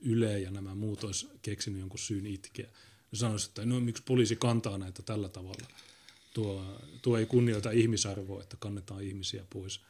[0.01, 2.69] Yle ja nämä muut olisi keksinyt jonkun syyn itkeä.
[3.13, 5.67] Sanoisi, että no miksi poliisi kantaa näitä tällä tavalla–
[6.37, 6.65] tuo,
[7.01, 9.81] tuo ei kunnioita ihmisarvoa, että kannetaan ihmisiä pois.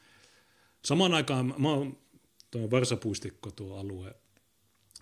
[0.86, 1.98] Samaan aikaan mä oon
[2.52, 4.16] tuo Varsapuistikko tuo alue.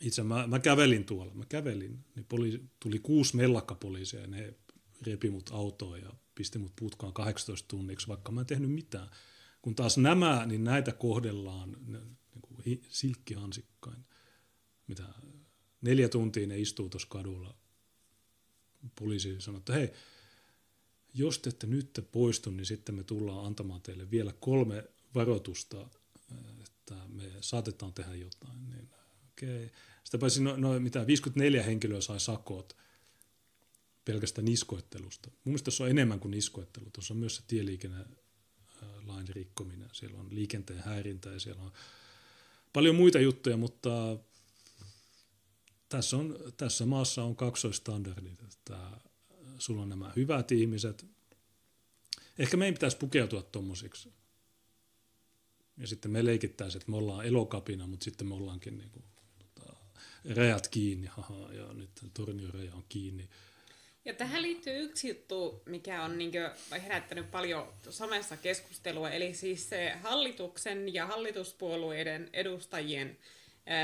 [0.01, 4.53] Itse mä, mä kävelin tuolla, mä kävelin, niin poliisi, tuli kuusi mellakkapoliisia ja ne
[5.01, 9.09] repi mut autoon ja pisti mut putkaan 18 tunniksi, vaikka mä en tehnyt mitään.
[9.61, 14.05] Kun taas nämä, niin näitä kohdellaan niin kuin silkkihansikkain.
[14.87, 15.03] Mitä
[15.81, 17.55] neljä tuntia ne istuu tuossa kadulla.
[18.99, 19.93] Poliisi sanoi, että hei,
[21.13, 24.83] jos te ette nyt poistu, niin sitten me tullaan antamaan teille vielä kolme
[25.15, 25.89] varoitusta,
[26.59, 28.69] että me saatetaan tehdä jotain.
[28.69, 28.89] Niin,
[29.31, 29.69] okay.
[30.03, 32.75] Sitä paitsi no, no, mitä 54 henkilöä sai sakot
[34.05, 35.29] pelkästään niskoittelusta.
[35.29, 36.89] Mun mielestä se on enemmän kuin niskoittelu.
[36.93, 39.89] Tuossa on myös se tieliikennelain rikkominen.
[39.93, 41.71] Siellä on liikenteen häirintä ja siellä on
[42.73, 44.17] paljon muita juttuja, mutta
[45.89, 48.41] tässä, on, tässä maassa on kaksoistandardit.
[48.41, 48.77] Että
[49.59, 51.05] sulla on nämä hyvät ihmiset.
[52.39, 54.13] Ehkä meidän pitäisi pukeutua tuommoisiksi.
[55.77, 59.05] Ja sitten me leikittäisiin, että me ollaan elokapina, mutta sitten me ollaankin niin kuin,
[59.39, 59.75] tota,
[60.35, 63.29] rajat kiinni, haha, ja nyt tornioraja on kiinni.
[64.05, 66.31] Ja tähän liittyy yksi juttu, mikä on niin
[66.83, 73.17] herättänyt paljon somessa keskustelua, eli siis se hallituksen ja hallituspuolueiden edustajien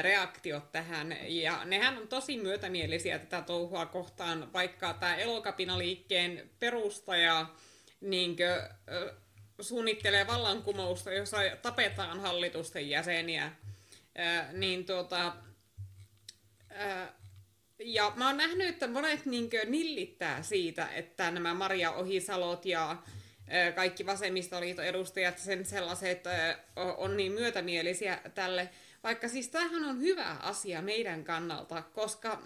[0.02, 1.18] reaktiot tähän.
[1.28, 7.46] Ja nehän on tosi myötämielisiä tätä touhua kohtaan, vaikka tämä elokapinaliikkeen perustaja
[8.02, 8.48] niin kuin,
[9.62, 13.52] suunnittelee vallankumousta, jossa tapetaan hallitusten jäseniä,
[14.52, 15.36] niin tuota,
[17.84, 22.98] ja mä oon nähnyt, että monet niinkö nillittää siitä, että nämä Maria Ohisalot ja
[23.76, 26.24] kaikki vasemmistoliiton edustajat sen sellaiset
[26.98, 28.70] on niin myötämielisiä tälle.
[29.04, 32.42] Vaikka siis tämähän on hyvä asia meidän kannalta, koska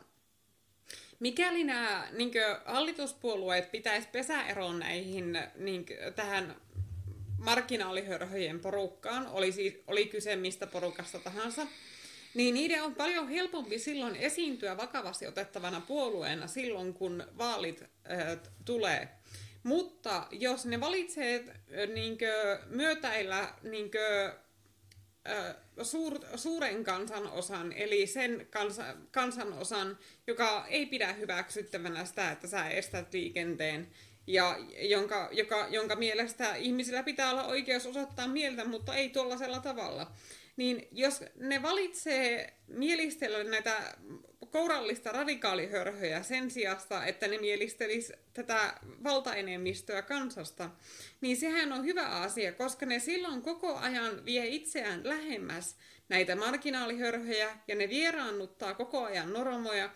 [1.19, 2.31] mikäli nämä niin
[2.65, 6.55] hallituspuolueet pitäisi pesäeroon näihin niin tähän
[7.38, 11.67] marginaalihörhöjen porukkaan, oli, siis, oli kyse mistä porukasta tahansa,
[12.36, 19.09] niin niiden on paljon helpompi silloin esiintyä vakavasti otettavana puolueena silloin, kun vaalit äh, tulee.
[19.63, 24.33] Mutta jos ne valitsee äh, niinkö, myötäillä niinkö,
[25.29, 32.69] äh, suur, suuren kansanosan, eli sen kansa, kansanosan, joka ei pidä hyväksyttävänä sitä, että sä
[32.69, 33.88] estät liikenteen,
[34.27, 40.11] ja jonka, joka, jonka mielestä ihmisillä pitää olla oikeus osoittaa mieltä, mutta ei tuollaisella tavalla.
[40.57, 43.97] Niin jos ne valitsee mielistellä näitä
[44.51, 50.69] kourallista radikaalihörhöjä sen sijasta, että ne mielistelis tätä valtaenemmistöä kansasta,
[51.21, 55.75] niin sehän on hyvä asia, koska ne silloin koko ajan vie itseään lähemmäs
[56.09, 59.89] näitä marginaalihörhöjä ja ne vieraannuttaa koko ajan normoja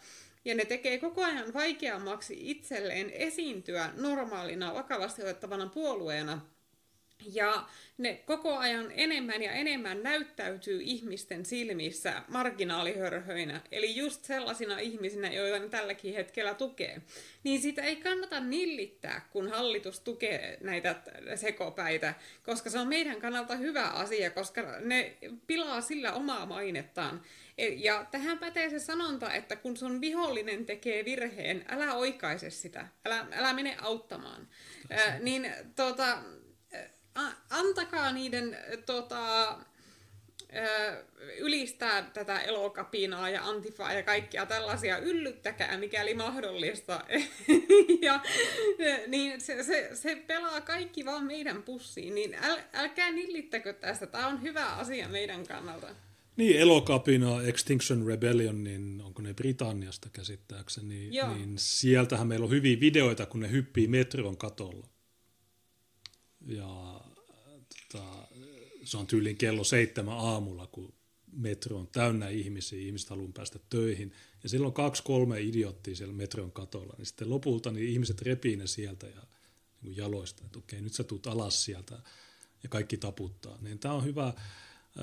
[0.45, 6.41] ja ne tekee koko ajan vaikeammaksi itselleen esiintyä normaalina, vakavasti otettavana puolueena.
[7.26, 7.66] Ja
[7.98, 15.60] ne koko ajan enemmän ja enemmän näyttäytyy ihmisten silmissä marginaalihörhöinä, eli just sellaisina ihmisinä, joita
[15.60, 17.02] ne tälläkin hetkellä tukee.
[17.44, 20.96] Niin sitä ei kannata nillittää, kun hallitus tukee näitä
[21.36, 22.14] sekopäitä,
[22.44, 25.18] koska se on meidän kannalta hyvä asia, koska ne
[25.48, 27.22] pilaa sillä omaa mainettaan.
[27.58, 32.88] E, ja tähän pätee se sanonta, että kun sun vihollinen tekee virheen, älä oikaise sitä,
[33.06, 34.48] älä, älä mene auttamaan.
[34.90, 36.18] Ää, niin tota,
[37.49, 39.55] antakaa niiden tota,
[41.39, 47.05] ylistää tätä elokapinaa ja antifaa ja kaikkia tällaisia, yllyttäkää mikäli mahdollista.
[48.01, 48.22] ja,
[49.07, 54.28] niin se, se, se, pelaa kaikki vaan meidän pussiin, niin äl, älkää nillittäkö tästä, tämä
[54.28, 55.88] on hyvä asia meidän kannalta.
[56.38, 61.34] Niin, elokapina, Extinction Rebellion, niin onko ne Britanniasta käsittääkseni, Joo.
[61.34, 64.88] niin sieltähän meillä on hyviä videoita, kun ne hyppii metron katolla.
[66.50, 67.02] Ja
[67.91, 68.28] tota,
[68.84, 70.93] se on tyylin kello seitsemän aamulla, kun
[71.32, 74.14] metro on täynnä ihmisiä, ihmiset haluaa päästä töihin.
[74.43, 76.93] Ja silloin kaksi, kolme idioottia siellä metron katolla.
[76.97, 79.22] Niin sitten lopulta niin ihmiset repii ne sieltä ja
[79.82, 82.02] niin jaloista, että okei, nyt sä tuut alas sieltä
[82.64, 83.58] ja kaikki taputtaa.
[83.62, 84.34] Niin tämä on hyvä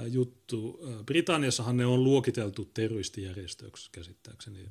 [0.09, 0.81] juttu.
[1.07, 4.69] Britanniassahan ne on luokiteltu terroristijärjestöksi käsittääkseni,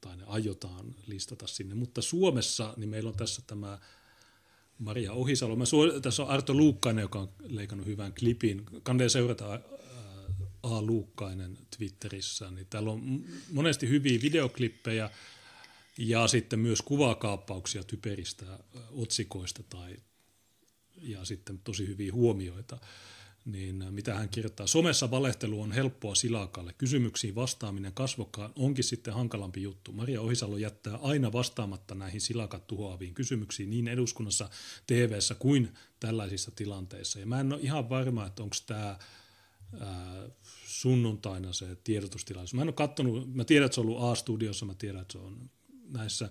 [0.00, 3.78] tai ne aiotaan listata sinne, mutta Suomessa niin meillä on tässä tämä
[4.78, 5.56] Maria Ohisalo.
[5.56, 8.64] Mä suor- tässä on Arto Luukkainen, joka on leikannut hyvän klipin.
[8.82, 9.60] Kannattaa seurata
[10.62, 10.82] A.
[10.82, 12.50] Luukkainen Twitterissä.
[12.50, 15.10] Niin täällä on monesti hyviä videoklippejä
[15.98, 18.58] ja sitten myös kuvakaappauksia typeristä
[18.90, 19.96] otsikoista tai,
[21.02, 22.78] ja sitten tosi hyviä huomioita
[23.46, 24.66] niin äh, mitä hän kirjoittaa.
[24.66, 26.74] Somessa valehtelu on helppoa silakalle.
[26.78, 29.92] Kysymyksiin vastaaminen kasvokkaan onkin sitten hankalampi juttu.
[29.92, 34.50] Maria Ohisalo jättää aina vastaamatta näihin silakat tuhoaviin kysymyksiin niin eduskunnassa,
[34.86, 37.18] tv kuin tällaisissa tilanteissa.
[37.18, 38.98] Ja mä en ole ihan varma, että onko tämä
[40.66, 42.54] sunnuntaina se tiedotustilaisuus.
[42.54, 45.18] Mä en ole kattonut, mä tiedän, että se on ollut A-studiossa, mä tiedän, että se
[45.18, 45.50] on
[45.88, 46.30] näissä,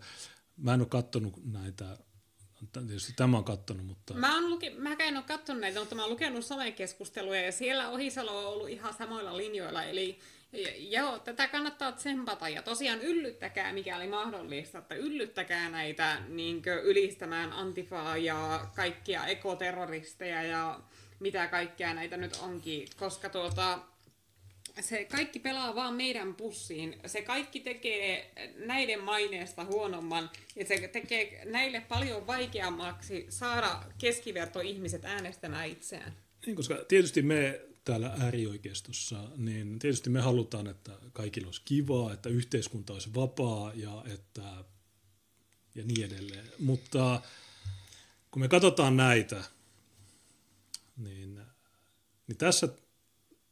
[0.57, 1.97] mä en ole kattonut näitä
[2.74, 4.14] Tietysti tämä on kattonut, mutta...
[4.14, 4.70] Mä, on luki...
[4.70, 8.70] mä en ole kattonut näitä, mutta mä oon lukenut somekeskusteluja ja siellä Ohisalo on ollut
[8.70, 9.84] ihan samoilla linjoilla.
[9.84, 10.20] Eli
[10.78, 18.18] joo, tätä kannattaa tsempata ja tosiaan yllyttäkää mikäli mahdollista, että yllyttäkää näitä niin ylistämään antifaa
[18.18, 20.80] ja kaikkia ekoterroristeja ja
[21.20, 23.80] mitä kaikkea näitä nyt onkin, koska tuota,
[24.82, 26.99] se kaikki pelaa vaan meidän pussiin.
[27.05, 35.69] Se kaikki tekee näiden maineesta huonomman ja se tekee näille paljon vaikeammaksi saada keskivertoihmiset äänestämään
[35.69, 36.13] itseään.
[36.45, 42.30] Niin, koska tietysti me täällä äärioikeistossa, niin tietysti me halutaan, että kaikilla olisi kivaa, että
[42.30, 44.41] yhteiskunta olisi vapaa ja, että,
[45.76, 46.47] ja niin edelleen.
[46.59, 47.21] Mutta
[48.32, 49.43] kun me katsotaan näitä,
[50.97, 51.41] niin,
[52.28, 52.69] niin tässä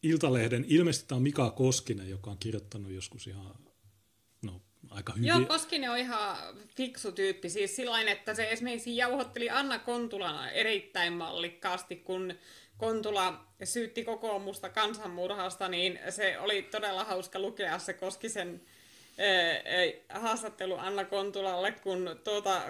[0.04, 3.56] Iltalehden, ilmeisesti tämä on Mika Koskinen, joka on kirjoittanut joskus ihan
[4.41, 5.28] no, aika hyvin.
[5.28, 6.38] Joo, Koskinen on ihan
[6.76, 7.49] fiksu tyyppi.
[7.49, 12.34] Siis sillain, että se esimerkiksi jauhotteli Anna Kontulana erittäin mallikkaasti, kun
[12.78, 18.62] Kontula syytti kokoomusta kansanmurhasta, niin se oli todella hauska lukea se Koskisen
[20.09, 22.61] haastattelu Anna Kontulalle, kun tuota,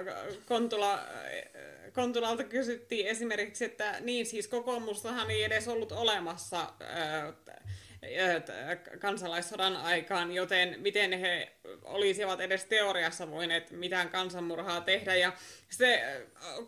[0.47, 0.99] Kontula,
[1.93, 6.73] Kontulalta kysyttiin esimerkiksi, että niin siis kokoomustahan ei edes ollut olemassa
[8.99, 11.51] kansalaissodan aikaan, joten miten he
[11.83, 15.15] olisivat edes teoriassa voineet mitään kansanmurhaa tehdä.
[15.15, 15.33] Ja
[15.69, 16.03] se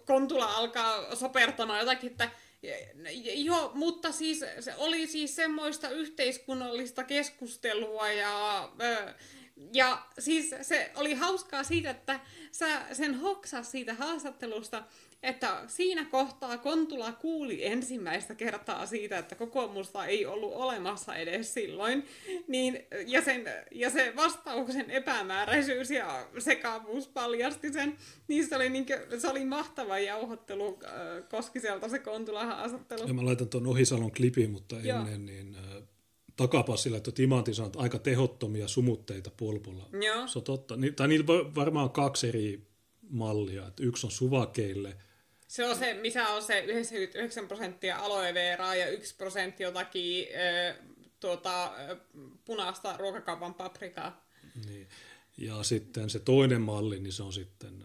[0.05, 2.29] Kontula alkaa sopertamaan jotakin, että
[3.35, 8.69] Joo, mutta siis se oli siis semmoista yhteiskunnallista keskustelua ja,
[9.73, 12.19] ja siis se oli hauskaa siitä, että
[12.51, 14.83] sä sen hoksas siitä haastattelusta,
[15.23, 22.05] että siinä kohtaa Kontula kuuli ensimmäistä kertaa siitä, että kokoomusta ei ollut olemassa edes silloin,
[22.47, 27.97] niin, ja, sen, ja se vastauksen epämääräisyys ja sekavuus paljasti sen,
[28.27, 30.91] niin se oli, niin kuin, se oli mahtava jauhottelu äh,
[31.29, 33.07] Koskiselta se Kontula haastattelu.
[33.07, 34.99] Ja mä laitan tuon Ohisalon klipin, mutta Joo.
[34.99, 35.83] ennen niin äh,
[36.37, 39.89] takapassilla, että Timantti sanoo, aika tehottomia sumutteita polpolla.
[40.05, 40.27] Joo.
[40.27, 40.75] Se on totta.
[40.75, 41.25] Ni, tai niillä
[41.55, 42.67] varmaan kaksi eri
[43.09, 43.67] mallia.
[43.67, 44.97] Että yksi on suvakeille–
[45.47, 50.75] se on se, missä on se 99 prosenttia aloe veraa ja 1 prosentti jotakin äh,
[51.19, 51.73] tuota,
[52.45, 54.27] punaista ruokakaupan paprikaa.
[54.65, 54.87] Niin.
[55.37, 57.83] Ja sitten se toinen malli, niin se on sitten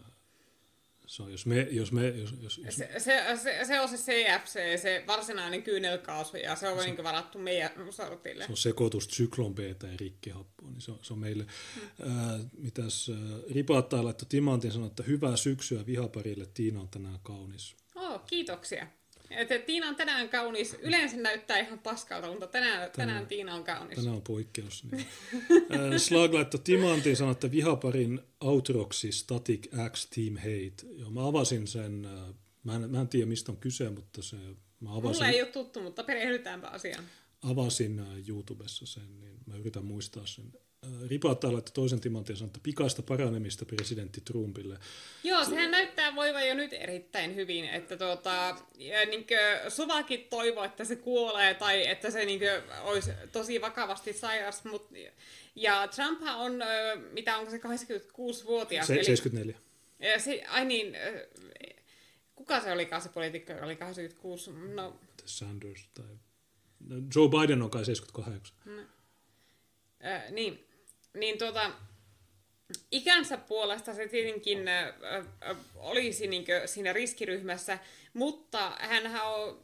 [1.11, 2.75] se on, jos me, jos me, jos, jos, jos...
[2.75, 7.03] Se, se, se, se, on se CFC, se varsinainen kyynelkaasu, ja se on se, niin
[7.03, 8.45] varattu meidän sortille.
[8.45, 11.45] Se on sekoitus syklon beta ja rikkihappoa, niin se on, se on meille.
[11.75, 12.19] Hmm.
[12.19, 13.11] Ää, mitäs
[13.53, 17.75] Ripaattaa laittoi Timantin sanoi, että hyvää syksyä vihaparille, Tiina on tänään kaunis.
[17.95, 18.87] Oh, kiitoksia.
[19.31, 20.75] Että Tiina on tänään kaunis.
[20.81, 23.95] Yleensä näyttää ihan paskalta, mutta tänään, tänään, tänään Tiina on kaunis.
[23.95, 24.83] Tänään on poikkeus.
[24.91, 25.05] Niin.
[25.99, 30.95] Slag laittoi Timantin sanoi, että vihaparin outroksi Static X Team Hate.
[30.99, 32.07] Joo, mä avasin sen,
[32.63, 34.35] mä en, mä en tiedä mistä on kyse, mutta se,
[34.79, 35.01] mä avasin...
[35.01, 37.03] Mulla ei ole tuttu, mutta perehdytäänpä asiaan.
[37.41, 40.53] Avasin YouTubessa sen, niin mä yritän muistaa sen
[41.07, 44.77] ripaattaa että toisen timantin sanoo, että pikaista paranemista presidentti Trumpille.
[45.23, 49.25] Joo, sehän näyttää voiva jo nyt erittäin hyvin, että tuota, niin
[49.69, 52.49] Suvakin toivoo, että se kuolee tai että se niin kuin,
[52.81, 54.95] olisi tosi vakavasti sairas, mutta
[55.55, 56.59] ja Trump on,
[57.11, 58.87] mitä onko se 86-vuotias?
[58.87, 59.59] Se, 74.
[59.99, 60.97] Eli, se, ai niin,
[62.35, 64.51] kuka se olikaan se poliitikko, joka oli 86?
[64.51, 66.05] No, Sanders tai...
[66.79, 68.57] No, Joe Biden on kai 78.
[68.65, 68.81] No.
[70.05, 70.67] Äh, niin,
[71.13, 71.71] niin tuota,
[72.91, 74.85] ikänsä puolesta se tietenkin äh,
[75.49, 77.79] äh, olisi niin siinä riskiryhmässä,
[78.13, 79.61] mutta hän on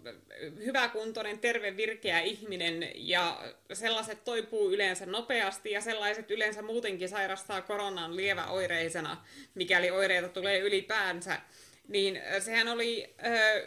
[0.65, 8.15] hyväkuntoinen, terve, virkeä ihminen ja sellaiset toipuu yleensä nopeasti ja sellaiset yleensä muutenkin sairastaa koronan
[8.15, 9.25] lieväoireisena,
[9.55, 11.41] mikäli oireita tulee ylipäänsä
[11.87, 13.15] niin sehän oli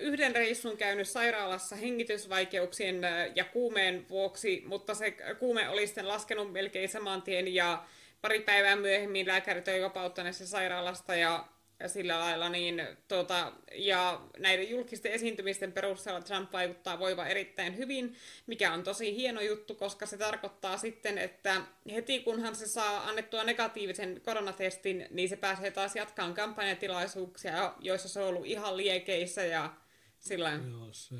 [0.00, 3.00] yhden reissun käynyt sairaalassa hengitysvaikeuksien
[3.34, 7.84] ja kuumeen vuoksi, mutta se kuume oli sitten laskenut melkein saman tien ja
[8.20, 11.44] pari päivää myöhemmin lääkärit oli vapauttaneet se sairaalasta ja
[11.88, 18.16] sillä lailla, niin, tuota, ja näiden julkisten esiintymisten perusteella Trump vaikuttaa voiva erittäin hyvin,
[18.46, 23.44] mikä on tosi hieno juttu, koska se tarkoittaa sitten, että heti kunhan se saa annettua
[23.44, 29.74] negatiivisen koronatestin, niin se pääsee taas jatkaan kampanjatilaisuuksia, joissa se on ollut ihan liekeissä ja
[30.18, 31.14] sillä Joo, se,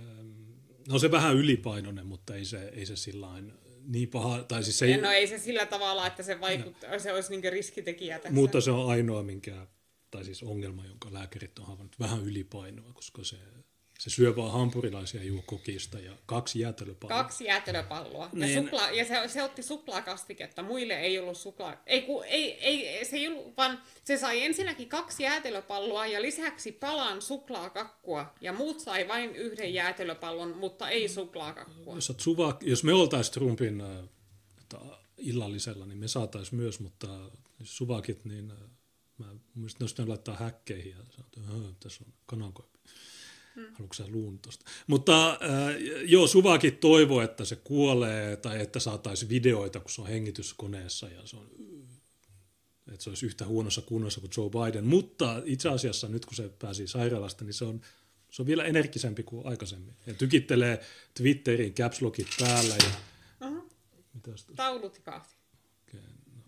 [0.89, 3.53] no se vähän ylipainoinen, mutta ei se, ei se sillain
[3.87, 4.97] niin paha, tai siis se ei...
[4.97, 6.99] No ei se sillä tavalla, että se, vaikuttaa, no.
[6.99, 8.35] se olisi niin riskitekijä tässä.
[8.35, 9.67] Mutta se on ainoa, minkä
[10.11, 13.37] tai siis ongelma, jonka lääkärit on havainnut, vähän ylipainoa, koska se,
[13.99, 17.23] se syö vaan hampurilaisia juo kokista ja kaksi jäätelöpalloa.
[17.23, 18.29] Kaksi jäätelöpalloa.
[18.33, 18.63] Ja, niin.
[18.65, 21.83] supla, ja se, se otti suklaakastiketta, muille ei ollut suklaa.
[21.87, 26.73] Ei, ku, ei, ei, se ei ollut, vaan se sai ensinnäkin kaksi jäätelöpalloa ja lisäksi
[26.73, 28.35] palan suklaakakkua.
[28.41, 31.95] Ja muut sai vain yhden jäätelöpallon, mutta ei suklaakakkua.
[31.95, 33.89] Jos, suva, jos me oltaisiin Trumpin äh,
[35.17, 37.09] illallisella, niin me saataisiin myös, mutta
[37.63, 38.57] suvakit, niin äh,
[39.21, 42.79] Mä muistin, että laittaa häkkeihin ja sanoin, että tässä on kanankoipi.
[43.55, 43.65] Hmm.
[43.73, 44.65] Haluatko sä luun tosta?
[44.87, 45.39] Mutta äh,
[46.05, 51.27] joo, Suvakin toivoo, että se kuolee tai että saataisiin videoita, kun se on hengityskoneessa ja
[51.27, 51.51] se on,
[52.89, 54.85] että se olisi yhtä huonossa kunnossa kuin Joe Biden.
[54.85, 57.81] Mutta itse asiassa nyt kun se pääsi sairaalasta, niin se on,
[58.31, 59.95] se on vielä energisempi kuin aikaisemmin.
[60.07, 60.81] Ja tykittelee
[61.15, 62.01] Twitterin caps
[62.41, 62.75] päällä.
[62.75, 62.91] Ja,
[63.49, 63.71] uh-huh.
[64.57, 65.35] Taulut ja kahti.
[65.89, 66.01] Okay,
[66.37, 66.43] no,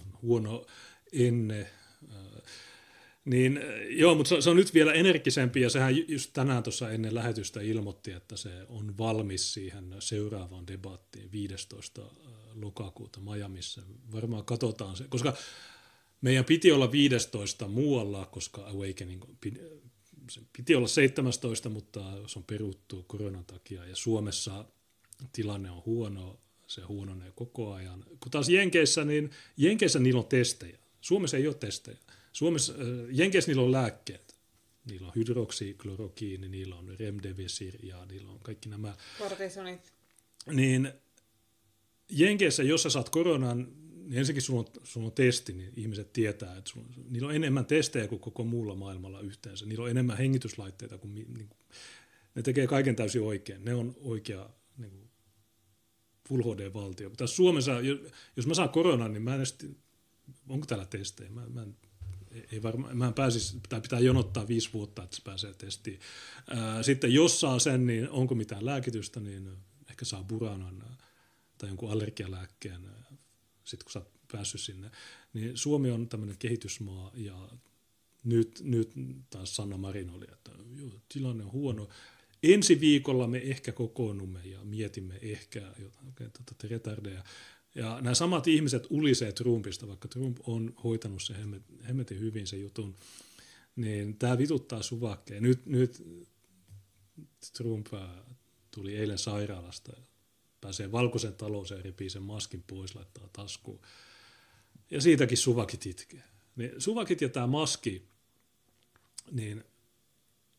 [0.00, 0.66] on huono
[1.12, 1.68] ennen
[3.24, 7.60] niin joo, mutta se, on nyt vielä energisempi ja sehän just tänään tuossa ennen lähetystä
[7.60, 12.02] ilmoitti, että se on valmis siihen seuraavaan debattiin 15.
[12.54, 13.82] lokakuuta Miamiissa.
[14.12, 15.36] Varmaan katsotaan se, koska
[16.20, 19.22] meidän piti olla 15 muualla, koska Awakening
[20.30, 24.64] se piti olla 17, mutta se on peruttu koronan takia ja Suomessa
[25.32, 28.04] tilanne on huono se huononee koko ajan.
[28.20, 30.78] Kun taas Jenkeissä, niin Jenkeissä niillä on testejä.
[31.08, 31.98] Suomessa ei ole testejä.
[32.32, 32.78] Suomessa, äh,
[33.10, 34.36] Jenkeissä niillä on lääkkeet.
[34.84, 38.96] Niillä on hydroksiklorokiini, niillä on remdesivir ja niillä on kaikki nämä.
[39.18, 39.92] Kortisonit.
[40.52, 40.92] Niin
[42.10, 43.68] Jenkeissä, jos sä saat koronan,
[44.06, 47.66] niin ensinnäkin sulla on, sulla on testi, niin ihmiset tietää, että sulla, niillä on enemmän
[47.66, 49.66] testejä kuin koko muulla maailmalla yhteensä.
[49.66, 51.58] Niillä on enemmän hengityslaitteita kuin, niin kuin
[52.34, 53.64] ne tekee kaiken täysin oikein.
[53.64, 55.08] Ne on oikea niin kuin
[56.28, 57.10] Full HD-valtio.
[57.10, 57.72] Tässä Suomessa,
[58.36, 59.56] jos mä saan koronan, niin mä en edes,
[60.48, 61.30] onko täällä testejä?
[61.30, 61.66] Mä, mä
[62.52, 66.00] ei varma, mä en pääsisi, tai pitää jonottaa viisi vuotta, että se pääsee testiin.
[66.82, 69.50] Sitten jos saa sen, niin onko mitään lääkitystä, niin
[69.90, 70.84] ehkä saa buranan
[71.58, 72.80] tai jonkun allergialääkkeen,
[73.64, 74.90] sitten kun sä oot päässyt sinne.
[75.32, 77.48] Niin Suomi on tämmöinen kehitysmaa ja
[78.24, 78.92] nyt, nyt
[79.30, 81.88] taas Sanna Marin oli, että joo, tilanne on huono.
[82.42, 87.24] Ensi viikolla me ehkä kokoonnumme ja mietimme ehkä jotain tuota, retardeja.
[87.78, 91.34] Ja nämä samat ihmiset ulisee Trumpista, vaikka Trump on hoitanut se
[91.88, 92.94] hemmetin hyvin se jutun,
[93.76, 95.42] niin tämä vituttaa suvakkeen.
[95.42, 96.02] Nyt, nyt
[97.56, 97.86] Trump
[98.70, 99.92] tuli eilen sairaalasta
[100.60, 103.80] pääsee valkoisen talous ja repii sen maskin pois, laittaa taskuun.
[104.90, 106.22] Ja siitäkin suvakit itkee.
[106.56, 108.08] Niin suvakit ja tämä maski,
[109.30, 109.64] niin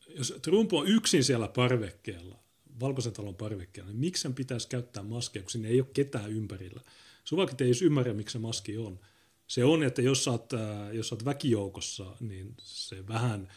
[0.08, 2.38] jos Trump on yksin siellä parvekkeella,
[2.80, 6.80] valkoisen talon parvekkeella, niin miksi sen pitäisi käyttää maskia, kun sinne ei ole ketään ympärillä?
[7.24, 9.00] Suvakit ei edes ymmärrä, miksi se maski on.
[9.46, 13.48] Se on, että jos sä oot, äh, jos sä oot väkijoukossa, niin se vähän,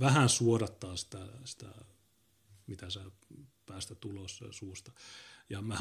[0.00, 1.68] vähän suodattaa sitä, sitä,
[2.66, 3.00] mitä sä
[3.66, 4.92] päästä ulos suusta.
[5.50, 5.76] Ja mä,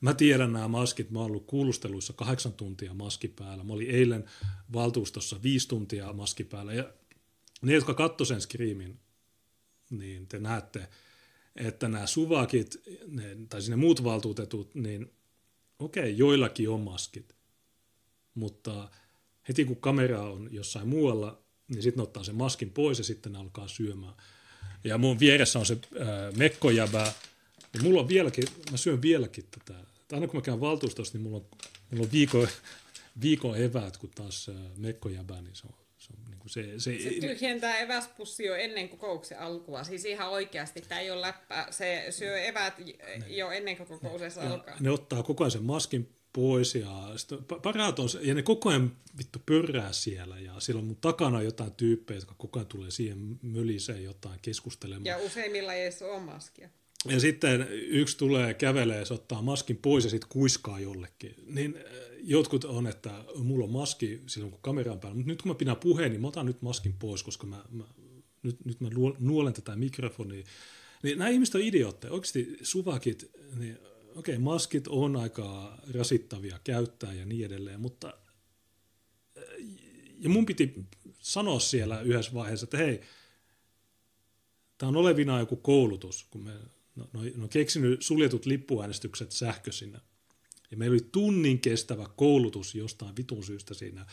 [0.00, 3.64] mä tiedän nämä maskit, mä oon ollut kuulusteluissa kahdeksan tuntia maski päällä.
[3.64, 4.24] Mä olin eilen
[4.72, 6.72] valtuustossa viisi tuntia maski päällä.
[6.72, 6.92] Ja
[7.62, 9.00] ne, jotka katsoivat sen skriimin,
[9.90, 10.88] niin te näette,
[11.56, 15.12] että nämä suvakit ne, tai sinne muut valtuutetut, niin
[15.80, 17.34] okei, joillakin on maskit,
[18.34, 18.90] mutta
[19.48, 23.38] heti kun kamera on jossain muualla, niin sitten ottaa sen maskin pois ja sitten ne
[23.38, 24.14] alkaa syömään.
[24.84, 27.12] Ja mun vieressä on se äh, mekkojäbä,
[27.74, 29.80] ja mulla on vieläkin, mä syön vieläkin tätä.
[30.12, 31.46] Aina kun mä käyn valtuustossa, niin mulla on,
[31.90, 32.48] mulla on viikon,
[33.22, 35.79] viikon eväät, kun taas äh, mekkojäbä, niin se on
[36.50, 39.84] se, niin se, se, tyhjentää eväspussi jo ennen kokouksen alkua.
[39.84, 41.66] Siis ihan oikeasti, tämä ei ole läppä.
[41.70, 42.74] Se syö evät
[43.26, 44.76] jo ennen kuin kokouksen alkaa.
[44.80, 47.08] Ne ottaa koko ajan sen maskin pois ja
[47.62, 51.72] parhaat on, ja ne koko ajan vittu pörrää siellä ja siellä on mun takana jotain
[51.72, 55.06] tyyppejä, jotka koko ajan tulee siihen möliseen jotain keskustelemaan.
[55.06, 56.68] Ja useimmilla ei edes ole maskia.
[57.08, 61.34] Ja sitten yksi tulee, kävelee, se ottaa maskin pois ja sitten kuiskaa jollekin.
[61.46, 61.82] Niin äh,
[62.22, 65.54] jotkut on, että mulla on maski silloin, kun kamera on päällä, mutta nyt kun mä
[65.54, 67.84] pidän puheen, niin mä otan nyt maskin pois, koska mä, mä
[68.42, 70.44] nyt, nyt mä nuolen tätä mikrofonia.
[71.02, 72.12] Niin nämä ihmiset on idiootteja.
[72.12, 73.78] Oikeasti suvakit, niin
[74.16, 78.14] okei, okay, maskit on aika rasittavia käyttää ja niin edelleen, mutta
[79.38, 79.44] äh,
[80.18, 80.74] ja mun piti
[81.20, 83.00] sanoa siellä yhdessä vaiheessa, että hei,
[84.78, 86.52] tämä on olevina joku koulutus, kun me
[87.00, 90.00] no, no, no keksinyt suljetut lippuäänestykset sähköisinä.
[90.70, 94.06] Ja meillä oli tunnin kestävä koulutus jostain vitun syystä siinä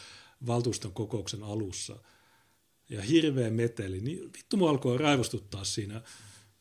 [0.48, 2.00] valtuuston kokouksen alussa.
[2.90, 4.02] Ja hirveä meteli.
[4.02, 6.02] Niin vittu mua alkoi raivostuttaa siinä.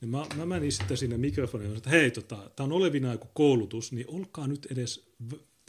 [0.01, 3.93] Niin mä, mä menin sitten sinne mikrofoniin että hei, tota, tämä on olevina joku koulutus,
[3.93, 5.09] niin olkaa nyt edes,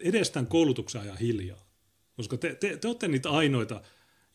[0.01, 1.67] edes tämän koulutuksen ajan hiljaa.
[2.15, 3.81] Koska te, te, te olette niitä ainoita,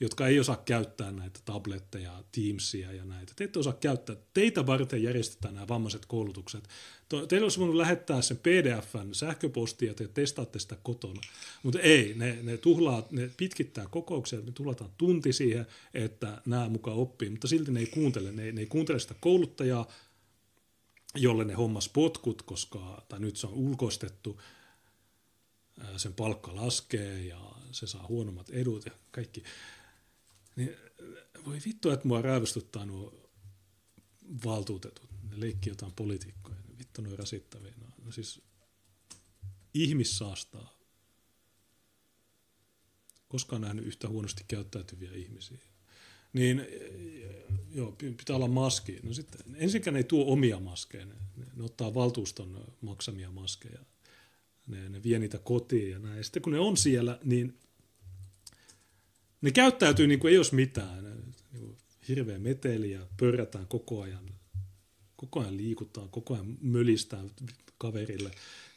[0.02, 3.32] jotka ei osaa käyttää näitä tabletteja, Teamsia ja näitä.
[3.36, 4.16] Te ette osaa käyttää.
[4.34, 6.68] Teitä varten järjestetään nämä vammaiset koulutukset.
[7.28, 11.20] Teillä olisi voinut lähettää sen PDFn sähköpostia ja te testaatte sitä kotona.
[11.62, 16.96] Mutta ei, ne, ne, tuhlaa, ne pitkittää kokouksia, me tuhlataan tunti siihen, että nämä mukaan
[16.96, 18.32] oppii, mutta silti ne ei kuuntele.
[18.32, 19.88] Ne, ne ei kuuntele sitä kouluttajaa,
[21.14, 24.40] jolle ne hommas potkut, koska, tai nyt se on ulkoistettu,
[25.96, 27.40] sen palkka laskee ja
[27.72, 29.42] se saa huonommat edut ja kaikki.
[30.56, 30.76] Niin
[31.44, 33.30] voi vittu, että mua raivostuttaa nuo
[34.44, 35.10] valtuutetut.
[35.30, 36.56] Ne leikki jotain poliitikkoja.
[36.78, 37.72] Vittu, ne rasittavia.
[37.80, 38.42] No, no siis
[39.74, 40.78] ihmissaastaa.
[43.28, 45.58] Koskaan nähnyt yhtä huonosti käyttäytyviä ihmisiä.
[46.32, 46.66] Niin
[47.74, 49.00] joo, pitää olla maski.
[49.02, 51.06] No sitten, ensinnäkään ei tuo omia maskeja.
[51.06, 51.14] Ne,
[51.56, 53.80] ne ottaa valtuuston maksamia maskeja.
[54.66, 56.16] Ne, ne vie niitä kotiin ja näin.
[56.16, 57.58] Ja sitten kun ne on siellä, niin
[59.42, 61.04] ne käyttäytyy niin kuin ei olisi mitään.
[61.52, 61.76] Niin
[62.08, 64.30] hirveä meteli ja pörrätään koko ajan.
[65.16, 67.30] Koko ajan liikutaan, koko ajan mölistään
[67.78, 68.30] kaverille.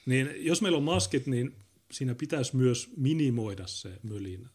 [0.06, 1.56] Niin jos meillä on maskit, niin
[1.92, 4.50] siinä pitäisi myös minimoida se mölinä.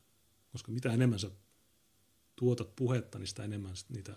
[0.52, 1.30] Koska mitä enemmän sä
[2.36, 4.16] tuotat puhetta, niin sitä enemmän niitä.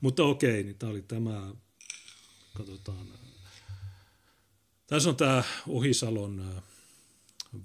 [0.00, 1.54] Mutta okei, niin tämä oli tämä,
[2.54, 3.06] katsotaan,
[4.86, 6.62] Tässä on tämä Ohisalon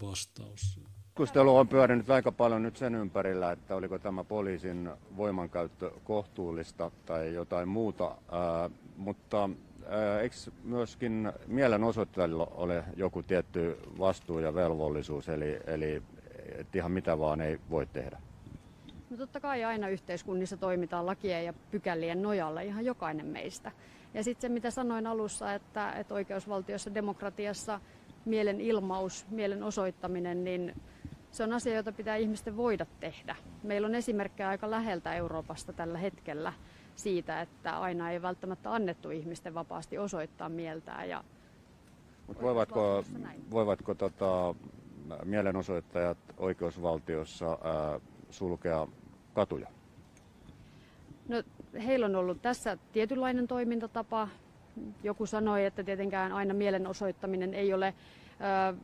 [0.01, 0.79] vastaus.
[1.15, 7.33] Keskustelu on pyörinyt aika paljon nyt sen ympärillä, että oliko tämä poliisin voimankäyttö kohtuullista tai
[7.33, 9.49] jotain muuta, ää, mutta
[10.21, 16.01] eikö myöskin mielenosoittajilla ole joku tietty vastuu ja velvollisuus, eli, eli
[16.55, 18.17] et ihan mitä vaan ei voi tehdä?
[19.09, 23.71] No totta kai aina yhteiskunnissa toimitaan lakien ja pykälien nojalla, ihan jokainen meistä.
[24.13, 27.79] Ja sitten se, mitä sanoin alussa, että, että oikeusvaltiossa, demokratiassa
[28.25, 30.73] mielen ilmaus, mielen osoittaminen, niin
[31.35, 33.35] se on asia, jota pitää ihmisten voida tehdä.
[33.63, 36.53] Meillä on esimerkkejä aika läheltä Euroopasta tällä hetkellä
[36.95, 41.09] siitä, että aina ei välttämättä annettu ihmisten vapaasti osoittaa mieltään.
[41.09, 41.23] Ja
[42.27, 43.03] Mut voivatko,
[43.51, 44.55] voivatko tota,
[45.23, 47.99] mielenosoittajat oikeusvaltiossa ää,
[48.29, 48.87] sulkea
[49.33, 49.67] katuja?
[51.27, 51.43] No,
[51.85, 54.27] heillä on ollut tässä tietynlainen toimintatapa.
[55.03, 57.93] Joku sanoi, että tietenkään aina mielenosoittaminen ei ole
[58.71, 58.77] ö,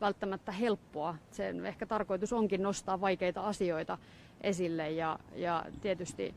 [0.00, 1.14] välttämättä helppoa.
[1.30, 3.98] Sen ehkä tarkoitus onkin nostaa vaikeita asioita
[4.40, 6.34] esille ja, ja tietysti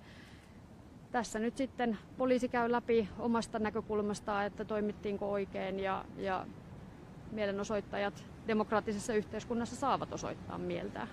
[1.12, 6.46] tässä nyt sitten poliisi käy läpi omasta näkökulmastaan, että toimittiinko oikein ja, ja
[7.32, 11.08] mielenosoittajat demokraattisessa yhteiskunnassa saavat osoittaa mieltään.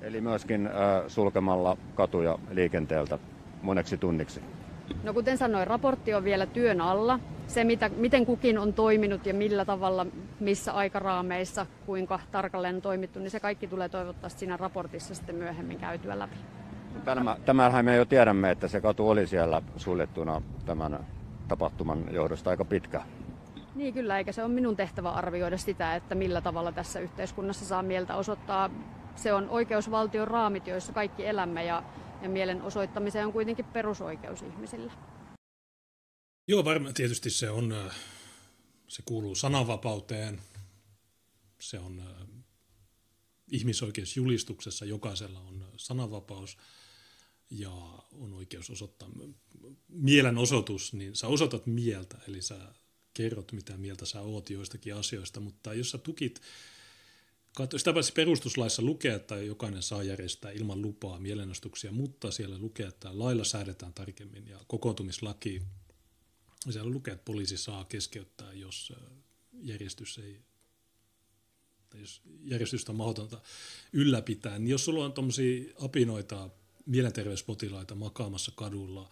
[0.00, 0.72] Eli myöskin äh,
[1.08, 3.18] sulkemalla katuja liikenteeltä
[3.62, 4.40] moneksi tunniksi.
[5.02, 7.20] No kuten sanoin, raportti on vielä työn alla.
[7.46, 10.06] Se, mitä, miten kukin on toiminut ja millä tavalla,
[10.40, 15.78] missä aikaraameissa, kuinka tarkalleen on toimittu, niin se kaikki tulee toivottavasti siinä raportissa sitten myöhemmin
[15.78, 16.36] käytyä läpi.
[17.04, 21.06] Tämä, tämähän me jo tiedämme, että se katu oli siellä suljettuna tämän
[21.48, 23.02] tapahtuman johdosta aika pitkä.
[23.74, 27.82] Niin kyllä, eikä se ole minun tehtävä arvioida sitä, että millä tavalla tässä yhteiskunnassa saa
[27.82, 28.70] mieltä osoittaa.
[29.14, 31.82] Se on oikeusvaltion raamit, joissa kaikki elämme ja
[32.22, 34.92] ja mielen osoittamiseen on kuitenkin perusoikeus ihmisillä.
[36.48, 37.90] Joo, varmaan tietysti se on,
[38.88, 40.40] se kuuluu sananvapauteen,
[41.60, 42.02] se on
[43.50, 46.58] ihmisoikeusjulistuksessa, jokaisella on sananvapaus
[47.50, 47.70] ja
[48.12, 49.08] on oikeus osoittaa
[49.88, 52.74] mielenosoitus, niin sä osoitat mieltä, eli sä
[53.14, 56.40] kerrot mitä mieltä sä oot joistakin asioista, mutta jos sä tukit
[57.76, 63.18] sitä paitsi perustuslaissa lukee, että jokainen saa järjestää ilman lupaa mielenostuksia, mutta siellä lukee, että
[63.18, 65.62] lailla säädetään tarkemmin ja kokoontumislaki,
[66.70, 68.92] siellä lukee, että poliisi saa keskeyttää, jos
[69.62, 70.40] järjestys ei
[71.90, 73.40] tai jos järjestystä on mahdotonta
[73.92, 76.50] ylläpitää, niin jos sulla on tuommoisia apinoita,
[76.86, 79.10] mielenterveyspotilaita makaamassa kadulla,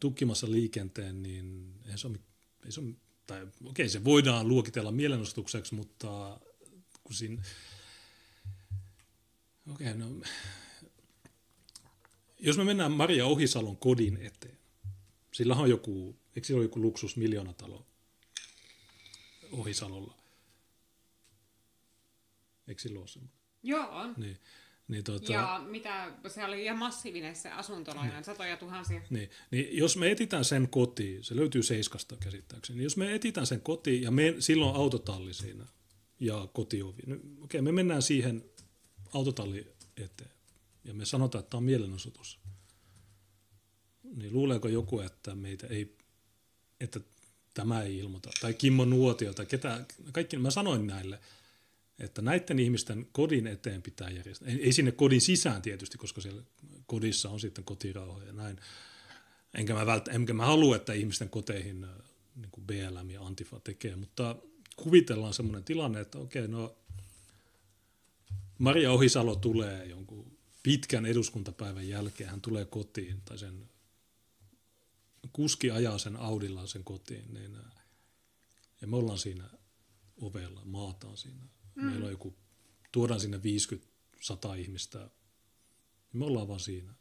[0.00, 2.18] tukkimassa liikenteen, niin ei se ole,
[2.64, 2.94] ei se ole
[3.26, 6.40] tai okei, se voidaan luokitella mielenostukseksi, mutta
[7.14, 7.42] siinä...
[9.72, 10.22] Okei, okay, no...
[12.38, 14.58] Jos me mennään Maria Ohisalon kodin eteen,
[15.32, 17.86] sillä on joku, eikö sillä ole joku luksus miljoonatalo
[19.52, 20.14] Ohisalolla?
[22.68, 23.38] Eikö sillä ole semmoinen?
[23.62, 24.14] Joo, on.
[24.16, 24.38] Niin.
[24.88, 29.00] Niin, tuota, ja mitä, se oli ihan massiivinen se asuntolaina, niin, satoja tuhansia.
[29.10, 33.46] Niin, niin, jos me etitään sen kotiin, se löytyy Seiskasta käsittääkseni, niin jos me etitään
[33.46, 35.66] sen kotiin ja me, silloin autotalli siinä,
[36.20, 37.02] ja kotiovi.
[37.06, 38.44] No, okei, me mennään siihen
[39.14, 39.66] autotalli
[39.96, 40.30] eteen
[40.84, 42.38] ja me sanotaan, että tämä on mielenosoitus.
[44.16, 45.96] Niin luuleeko joku, että meitä ei,
[46.80, 47.00] että
[47.54, 51.20] tämä ei ilmoita, tai Kimmo Nuotio, tai ketä, kaikki, mä sanoin näille,
[51.98, 54.48] että näiden ihmisten kodin eteen pitää järjestää.
[54.48, 56.42] Ei, sinne kodin sisään tietysti, koska siellä
[56.86, 58.60] kodissa on sitten kotirauha ja näin.
[59.54, 61.86] Enkä mä, vält, enkä mä halua, että ihmisten koteihin
[62.36, 64.36] niin kuin BLM ja Antifa tekee, mutta
[64.82, 66.76] kuvitellaan semmoinen tilanne, että okei, no
[68.58, 73.68] Maria Ohisalo tulee jonkun pitkän eduskuntapäivän jälkeen, hän tulee kotiin, tai sen
[75.32, 77.56] kuski ajaa sen Audilla sen kotiin, niin,
[78.80, 79.50] ja me ollaan siinä
[80.16, 81.42] ovella, maataan siinä.
[81.74, 81.84] Mm.
[81.84, 82.36] Meillä on joku,
[82.92, 83.40] tuodaan sinne
[84.56, 85.10] 50-100 ihmistä,
[86.12, 86.94] me ollaan vaan siinä.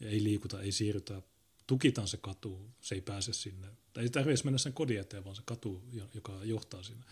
[0.00, 1.22] Ja ei liikuta, ei siirrytä,
[1.66, 5.36] tukitaan se katu, se ei pääse sinne tai ei tarvitse mennä sen kodin eteen, vaan
[5.36, 5.82] se katu,
[6.14, 7.04] joka johtaa sinne,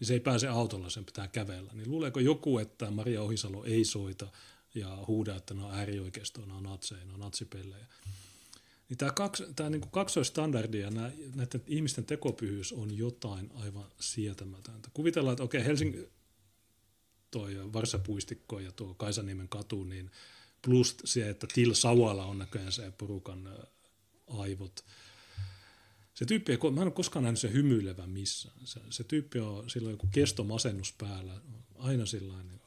[0.00, 1.72] niin se ei pääse autolla, sen pitää kävellä.
[1.72, 4.32] Niin luuleeko joku, että Maria Ohisalo ei soita
[4.74, 7.86] ja huuda, että ne on äärioikeistoa, ne on natseja, ne on natsipellejä.
[8.88, 10.90] Niin tämä, kaks, tämä niin kaksoistandardi ja
[11.34, 14.90] näiden ihmisten tekopyhyys on jotain aivan sietämätöntä.
[14.94, 16.06] Kuvitellaan, että okei, Helsingin
[17.30, 20.10] toi Varsapuistikko ja tuo Kaisaniemen katu, niin
[20.62, 23.48] plus se, että Til Sauala on näköjään se porukan
[24.26, 24.84] aivot–
[26.16, 28.54] se tyyppi mä en ole koskaan nähnyt sen hymyilevän missään.
[28.64, 31.40] Se, se tyyppi on, sillä on joku kestomasennus päällä,
[31.74, 32.60] aina sillain,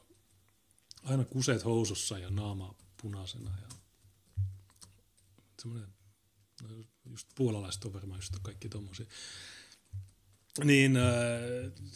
[1.03, 3.51] aina kuseet housussa ja naama punaisena.
[3.61, 3.67] Ja
[5.61, 5.89] semmoinen,
[7.09, 9.05] just puolalaiset on varmaan just kaikki tommosia.
[10.63, 11.03] niin äh,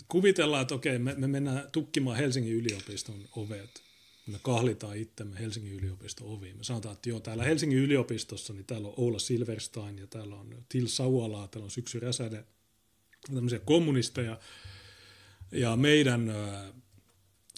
[0.08, 3.84] kuvitellaan, että okei, me, me mennään tukkimaan Helsingin yliopiston ovet.
[4.28, 6.58] Me kahlitaan itsemme Helsingin yliopiston oviin.
[6.58, 10.66] Me sanotaan, että joo, täällä Helsingin yliopistossa, niin täällä on Oula Silverstein ja täällä on
[10.70, 12.46] Til Sauala, täällä on Syksy Räsäde,
[13.34, 14.40] tämmöisiä kommunisteja.
[15.52, 16.34] Ja meidän,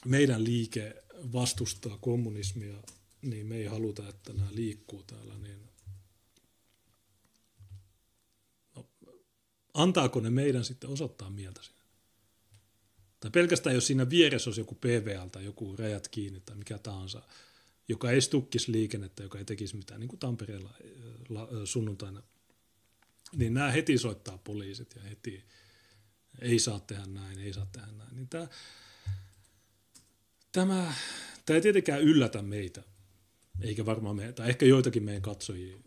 [0.06, 2.76] meidän liike vastustaa kommunismia,
[3.22, 5.60] niin me ei haluta, että nämä liikkuu täällä, niin
[8.76, 8.90] no,
[9.74, 11.75] antaako ne meidän sitten osoittaa mieltä siinä?
[13.26, 17.22] Tai pelkästään jos siinä vieressä olisi joku PVL tai joku rajat kiinni tai mikä tahansa,
[17.88, 20.78] joka ei stukkisi liikennettä, joka ei tekisi mitään, niin kuin Tampereella
[21.66, 22.24] sunnuntaina,
[23.36, 25.44] niin nämä heti soittaa poliisit ja heti
[26.40, 28.16] ei saa tehdä näin, ei saa tehdä näin.
[28.16, 28.48] Niin tämä,
[30.52, 30.94] tämä,
[31.46, 32.84] tämä ei tietenkään yllätä meitä,
[33.62, 35.78] eikä varmaan meitä, tai ehkä joitakin meidän katsojia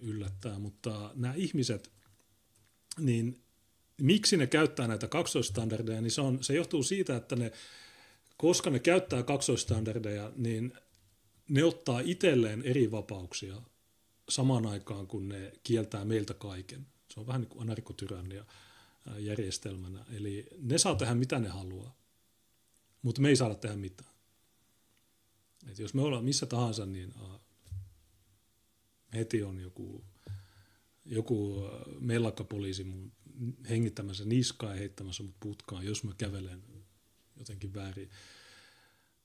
[0.00, 1.92] yllättää, mutta nämä ihmiset,
[2.98, 3.42] niin
[4.00, 7.52] miksi ne käyttää näitä kaksoistandardeja, niin se, on, se johtuu siitä, että ne,
[8.36, 10.72] koska ne käyttää kaksoistandardeja, niin
[11.48, 13.62] ne ottaa itselleen eri vapauksia
[14.28, 16.86] samaan aikaan, kun ne kieltää meiltä kaiken.
[17.14, 18.44] Se on vähän niin kuin anarkotyrannia
[19.18, 20.04] järjestelmänä.
[20.12, 21.96] Eli ne saa tehdä mitä ne haluaa,
[23.02, 24.10] mutta me ei saada tehdä mitään.
[25.70, 27.14] Et jos me ollaan missä tahansa, niin
[29.14, 30.04] heti on joku,
[31.04, 31.64] joku
[32.00, 33.12] mellakkapoliisi mun
[33.68, 36.62] hengittämässä niskaa ja heittämässä mut putkaan, jos mä kävelen
[37.38, 38.10] jotenkin väärin.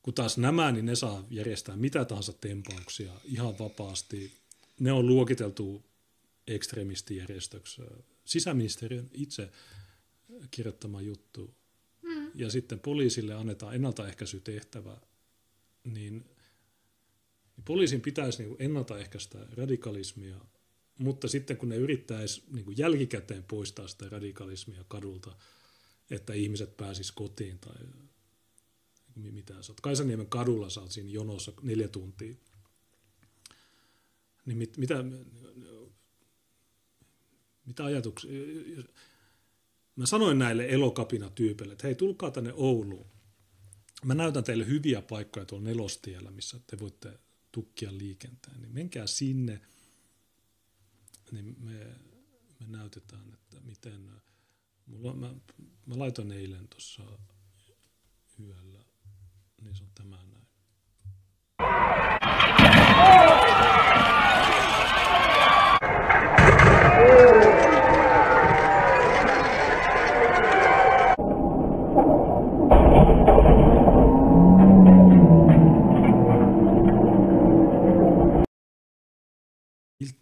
[0.02, 4.34] Kun taas nämä, niin ne saa järjestää mitä tahansa tempauksia ihan vapaasti.
[4.80, 5.86] Ne on luokiteltu
[6.48, 7.82] ekstremistijärjestöksi.
[8.26, 9.52] Sisäministeriön itse
[10.52, 11.56] kirjoittama juttu.
[12.02, 12.32] Mm.
[12.36, 14.98] Ja sitten poliisille annetaan ennaltaehkäisytehtävä,
[15.84, 16.26] niin
[17.66, 20.36] poliisin pitäisi niin ennaltaehkäistä radikalismia
[20.98, 25.36] mutta sitten kun ne yrittäisi niin kuin jälkikäteen poistaa sitä radikalismia kadulta,
[26.10, 27.76] että ihmiset pääsis kotiin tai
[29.16, 29.82] mitä sä oot.
[29.82, 32.36] Kaisaniemen kadulla sä oot siinä jonossa neljä tuntia.
[34.46, 35.04] Niin mit, mitä,
[37.66, 38.32] mitä ajatuksia?
[39.96, 43.06] Mä sanoin näille elokapina-tyypeille, että hei, tulkaa tänne Ouluun.
[44.06, 47.20] Mä näytän teille hyviä paikkoja tuolla nelostiellä, missä te voitte
[47.52, 48.62] tukkia liikenteen.
[48.62, 49.62] Niin menkää sinne–
[51.32, 51.96] niin me,
[52.60, 54.12] me näytetään, että miten,
[54.86, 55.34] mulla, mä,
[55.86, 57.04] mä laitoin eilen tuossa
[58.40, 58.86] yöllä,
[59.62, 60.46] niin se on tämä näin.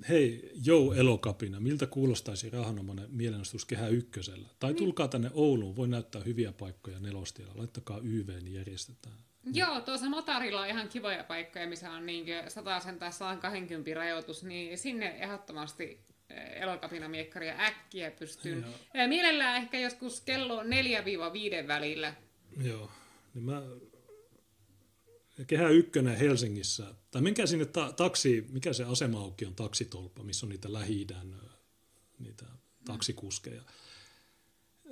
[0.10, 4.48] Hei, Jou Elokapina, miltä kuulostaisi rahanomainen mielenostus Kehä Ykkösellä?
[4.60, 4.78] Tai niin.
[4.78, 9.16] tulkaa tänne Ouluun, voi näyttää hyviä paikkoja nelostiellä, laittakaa YV, niin järjestetään.
[9.54, 14.78] Joo, tuossa Notarilla on ihan kivoja paikkoja, missä on niin 100 tai 120 rajoitus, niin
[14.78, 16.00] sinne ehdottomasti
[16.30, 18.62] eh, elokapinamiekkaria äkkiä pystyyn.
[18.62, 18.74] Joo.
[18.94, 20.68] Eh, mielellään ehkä joskus kello 4-5
[21.68, 22.14] välillä.
[22.64, 22.92] Joo,
[23.34, 23.62] niin mä
[25.48, 30.50] Kehä Ykkönen Helsingissä, tai menkää sinne ta- taksi, mikä se asema on taksitolppa, missä on
[30.50, 31.08] niitä lähi
[32.20, 32.46] niitä
[32.86, 33.62] taksikuskeja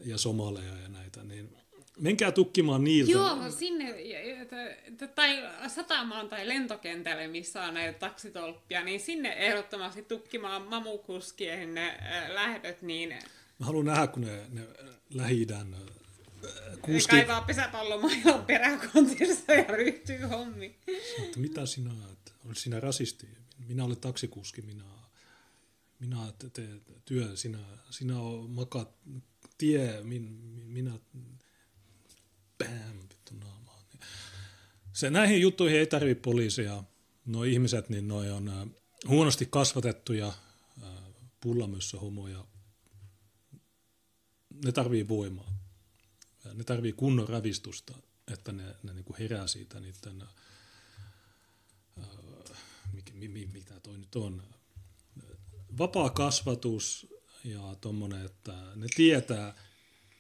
[0.06, 1.58] ja somaleja ja näitä, niin
[2.00, 3.12] menkää tukkimaan niiltä.
[3.12, 3.96] Joo, sinne,
[5.16, 11.76] tai satamaan tai lentokentälle, missä on näitä taksitolppia, niin sinne ehdottomasti tukkimaan mamukuskien
[12.34, 13.10] lähdöt, niin...
[13.60, 14.62] Mä haluan nähdä, kun ne, ne
[15.14, 15.48] lähi
[16.82, 17.12] kuski...
[17.12, 20.76] Kaivaa pesäpallomailon peräkontissa ja ryhtyy hommiin.
[21.16, 22.34] Sanoit, mitä sinä olet?
[22.46, 23.28] Olet sinä rasisti?
[23.68, 24.84] Minä olen taksikuski, minä,
[26.00, 27.60] minä teen työ, sinä,
[27.90, 28.14] sinä
[28.48, 28.90] makat
[29.58, 30.24] tie, min,
[30.66, 30.92] minä
[32.58, 33.86] bam, vittu naamaan.
[34.94, 36.84] Se, näihin juttuihin ei tarvitse poliisia.
[37.26, 38.68] Nuo ihmiset, niin noi on äh,
[39.08, 40.90] huonosti kasvatettuja äh,
[41.42, 42.46] pullamössö homoja.
[44.66, 45.61] Ne tarvii voimaa
[46.54, 47.94] ne tarvii kunnon ravistusta,
[48.34, 50.24] että ne, ne niin kuin herää siitä niiden,
[52.00, 52.08] äh,
[52.94, 54.44] mikä, mi, mitä toi nyt on,
[55.78, 57.08] vapaa kasvatus
[57.44, 59.56] ja tuommoinen, että ne tietää,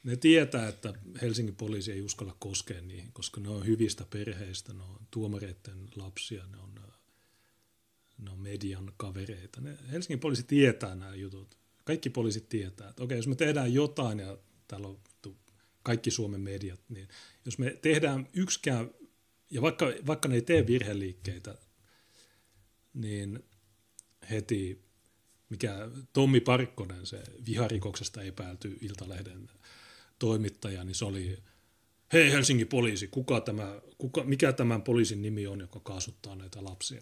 [0.03, 4.83] ne tietää, että Helsingin poliisi ei uskalla koskea niihin, koska ne on hyvistä perheistä, ne
[4.83, 6.79] on tuomareiden lapsia, ne on,
[8.17, 9.61] ne on median kavereita.
[9.61, 11.57] Ne, Helsingin poliisi tietää nämä jutut.
[11.85, 14.37] Kaikki poliisit tietää, että okei, jos me tehdään jotain ja
[14.67, 14.99] täällä on
[15.83, 17.07] kaikki Suomen mediat, niin
[17.45, 18.91] jos me tehdään yksikään,
[19.49, 21.55] ja vaikka, vaikka ne ei tee virheliikkeitä,
[22.93, 23.43] niin
[24.29, 24.85] heti,
[25.49, 29.49] mikä Tommi Parkkonen, se viharikoksesta epäilty Iltalehden
[30.19, 31.37] toimittaja, niin se oli,
[32.13, 37.01] hei Helsingin poliisi, kuka tämä, kuka, mikä tämän poliisin nimi on, joka kaasuttaa näitä lapsia?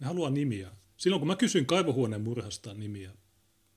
[0.00, 0.70] Ne haluaa nimiä.
[0.96, 3.12] Silloin kun mä kysyin kaivohuoneen murhasta nimiä,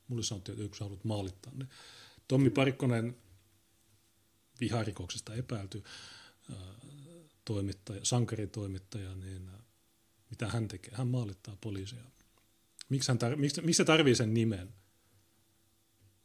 [0.08, 1.66] mulle sanottiin, että yksi haluat maalittaa ne.
[2.28, 3.18] Tommi Parikkonen,
[4.60, 5.84] viharikoksesta epäilty
[7.46, 9.52] toimittaja, sankaritoimittaja, niin
[10.30, 10.94] mitä hän tekee?
[10.96, 12.04] Hän maalittaa poliisia.
[12.90, 14.74] Miksi, hän tar- miksi, miksi se tarvii sen nimen?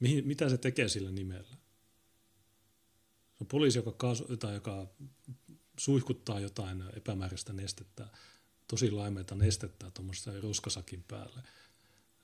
[0.01, 1.57] Mihin, mitä se tekee sillä nimellä?
[3.33, 4.87] Se on poliisi, joka, kaasu, tai joka
[5.79, 8.09] suihkuttaa jotain epämääräistä nestettä,
[8.67, 11.43] tosi laimeita nestettä tuommoista ruskasakin päälle.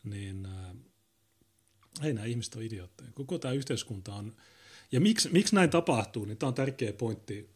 [0.05, 0.75] Niin ää,
[2.03, 3.13] ei nämä ihmiset ole idiootteja.
[3.13, 4.37] Koko tämä yhteiskunta on...
[4.93, 7.51] Ja miksi, miksi näin tapahtuu, niin tämä on tärkeä pointti.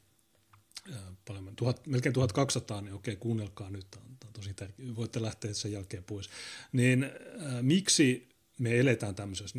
[1.25, 4.97] Paljon, tuhat, melkein 1200, niin okei, kuunnelkaa nyt, tämä on, tosi tärkeä.
[4.97, 6.31] Voitte lähteä sen jälkeen pois.
[6.73, 7.05] Niin
[7.41, 8.29] ää, miksi
[8.59, 9.59] me eletään tämmöisessä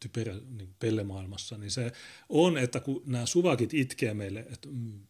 [0.00, 1.92] typerä niin pellemaailmassa, niin se
[2.28, 5.00] on, että kun nämä suvakit itkee meille, että mm,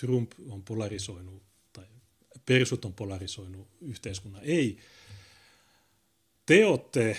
[0.00, 1.42] Trump on polarisoinut
[1.72, 1.84] tai
[2.46, 4.42] persut on polarisoinut yhteiskunnan.
[4.44, 4.78] Ei.
[6.46, 7.16] Te olette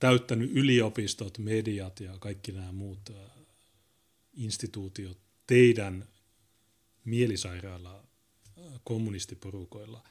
[0.00, 3.10] täyttänyt yliopistot, mediat ja kaikki nämä muut
[4.32, 6.08] instituutiot teidän
[7.04, 8.04] mielisairailla
[8.84, 10.02] kommunistiporukoilla.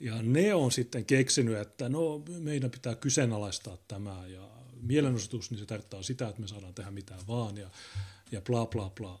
[0.00, 4.50] Ja ne on sitten keksinyt, että no meidän pitää kyseenalaistaa tämä ja
[4.82, 7.70] mielenosoitus, niin se tarkoittaa sitä, että me saadaan tehdä mitään vaan ja,
[8.32, 9.20] ja bla bla bla.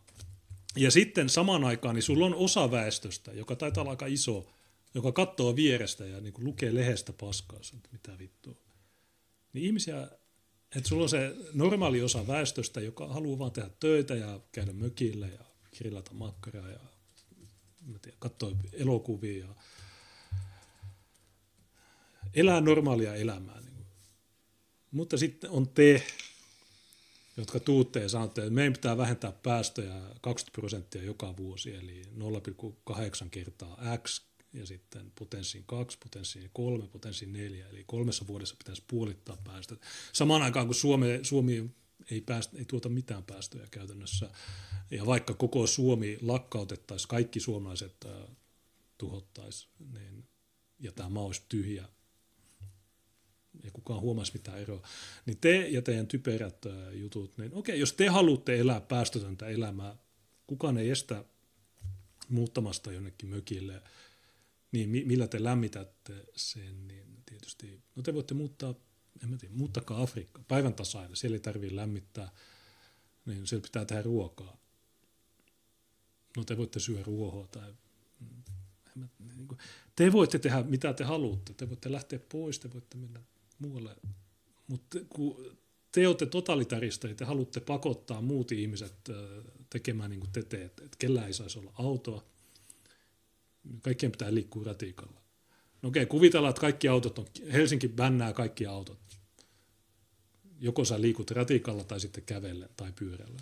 [0.76, 4.46] Ja sitten samaan aikaan niin sulla on osa väestöstä, joka taitaa olla aika iso,
[4.94, 8.65] joka katsoo vierestä ja niin lukee lehdestä paskaa, että mitä vittua.
[9.56, 10.08] Niin ihmisiä,
[10.76, 15.26] että sulla on se normaali osa väestöstä, joka haluaa vaan tehdä töitä ja käydä mökillä
[15.26, 15.44] ja
[15.78, 16.78] grillata makkaraa ja
[17.86, 19.54] mä tiedän, katsoa elokuvia ja
[22.34, 23.60] elää normaalia elämää.
[23.60, 23.86] Niin.
[24.90, 26.02] Mutta sitten on te,
[27.36, 32.02] jotka tuutte ja sanotte, että meidän pitää vähentää päästöjä 20 prosenttia joka vuosi, eli
[32.90, 38.82] 0,8 kertaa x ja sitten potenssiin 2, potenssiin 3, potenssiin 4, eli kolmessa vuodessa pitäisi
[38.88, 39.80] puolittaa päästöt.
[40.12, 41.70] Samaan aikaan kun Suomi, Suomi
[42.10, 44.30] ei, päästä, ei tuota mitään päästöjä käytännössä,
[44.90, 48.36] ja vaikka koko Suomi lakkautettaisiin, kaikki suomalaiset äh,
[48.98, 50.28] tuhottaisiin, niin,
[50.78, 51.88] ja tämä maa olisi tyhjä,
[53.64, 54.82] ja kukaan huomasi mitään eroa,
[55.26, 59.96] niin te ja teidän typerät ää, jutut, niin okei, jos te haluatte elää päästötöntä elämää,
[60.46, 61.24] kukaan ei estä
[62.28, 63.82] muuttamasta jonnekin mökille,
[64.76, 68.74] niin mi- millä te lämmitätte sen, niin tietysti, no te voitte muuttaa,
[69.22, 72.30] en mä tiedä, muuttakaa Afrikka, päivän tasainen, siellä ei tarvitse lämmittää,
[73.26, 74.56] niin siellä pitää tehdä ruokaa.
[76.36, 77.74] No te voitte syödä ruohoa tai
[78.20, 79.58] mm, niin kuin-
[79.96, 83.20] te voitte tehdä mitä te haluatte, te voitte lähteä pois, te voitte mennä
[83.58, 83.96] muualle,
[84.68, 85.56] mutta kun
[85.92, 89.16] te olette totalitarista ja te haluatte pakottaa muut ihmiset äh,
[89.70, 92.24] tekemään niin kuin te teette, että kellään ei saisi olla autoa,
[93.82, 95.20] kaikkien pitää liikkua ratikalla.
[95.82, 98.98] No okei, kuvitellaan, että kaikki autot on, Helsinki bännää kaikki autot.
[100.60, 103.40] Joko sä liikut ratikalla tai sitten kävellen tai pyörällä.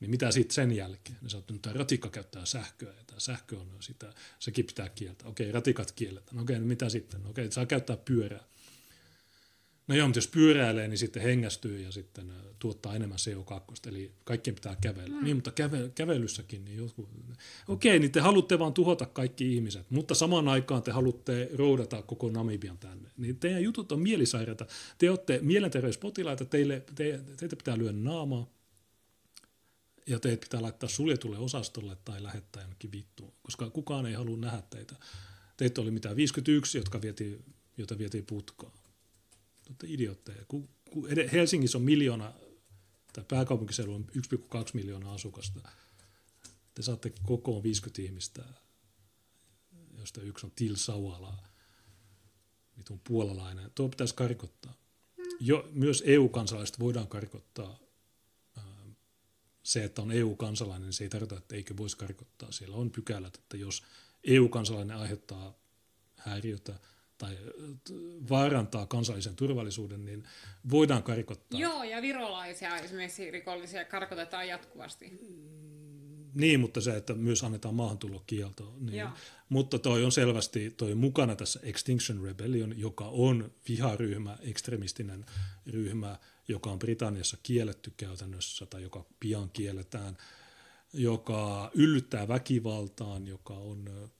[0.00, 1.18] Niin mitä sitten sen jälkeen?
[1.22, 5.28] Ne sanoo, että ratikka käyttää sähköä ja tämä sähkö on sitä, sekin pitää kieltää.
[5.28, 6.36] Okei, ratikat kielletään.
[6.36, 7.22] No okei, no mitä sitten?
[7.22, 8.44] No okei, saa käyttää pyörää.
[9.86, 14.12] No joo, mutta jos pyöräilee, niin sitten hengästyy ja sitten äh, tuottaa enemmän CO2, eli
[14.24, 15.16] kaikkien pitää kävellä.
[15.16, 15.24] Mm.
[15.24, 17.08] Niin, mutta käve, kävelyssäkin, niin jotkut...
[17.68, 22.30] Okei, niin te haluatte vaan tuhota kaikki ihmiset, mutta samaan aikaan te haluatte roudata koko
[22.30, 23.10] Namibian tänne.
[23.16, 24.66] Niin teidän jutut on mielisairaita.
[24.98, 28.54] Te olette mielenterveyspotilaita, teille, te, teitä pitää lyödä naamaa,
[30.06, 34.62] ja teitä pitää laittaa suljetulle osastolle tai lähettää jonnekin vittuun, koska kukaan ei halua nähdä
[34.70, 34.94] teitä.
[35.56, 37.44] Teitä oli mitään 51, jotka vietiin,
[37.76, 38.72] jota vietiin putkaan.
[39.64, 40.44] Te olette idiootteja.
[40.48, 42.32] Ku, ku ed- Helsingissä on miljoona,
[43.12, 45.60] tai pääkaupunkiseudulla on 1,2 miljoonaa asukasta.
[46.74, 48.44] Te saatte kokoon 50 ihmistä,
[49.98, 51.42] josta yksi on Til Sauala,
[52.78, 53.70] vitun puolalainen.
[53.74, 54.74] Tuo pitäisi karkottaa.
[55.40, 57.78] Jo, myös EU-kansalaiset voidaan karkottaa.
[58.56, 58.64] Ää,
[59.62, 62.52] Se, että on EU-kansalainen, niin se ei tarkoita, että eikö voisi karkottaa.
[62.52, 63.82] Siellä on pykälät, että jos
[64.24, 65.54] EU-kansalainen aiheuttaa
[66.16, 66.80] häiriötä
[67.18, 67.38] tai
[68.30, 70.24] vaarantaa kansallisen turvallisuuden, niin
[70.70, 71.60] voidaan karkottaa.
[71.60, 75.18] Joo, ja virolaisia esimerkiksi rikollisia karkotetaan jatkuvasti.
[76.34, 78.74] Niin, mutta se, että myös annetaan maahantulokielto.
[78.80, 78.98] Niin.
[78.98, 79.10] Joo.
[79.48, 85.24] Mutta toi on selvästi toi mukana tässä Extinction Rebellion, joka on viharyhmä, ekstremistinen
[85.66, 86.18] ryhmä,
[86.48, 90.16] joka on Britanniassa kielletty käytännössä tai joka pian kielletään,
[90.92, 94.10] joka yllyttää väkivaltaan, joka on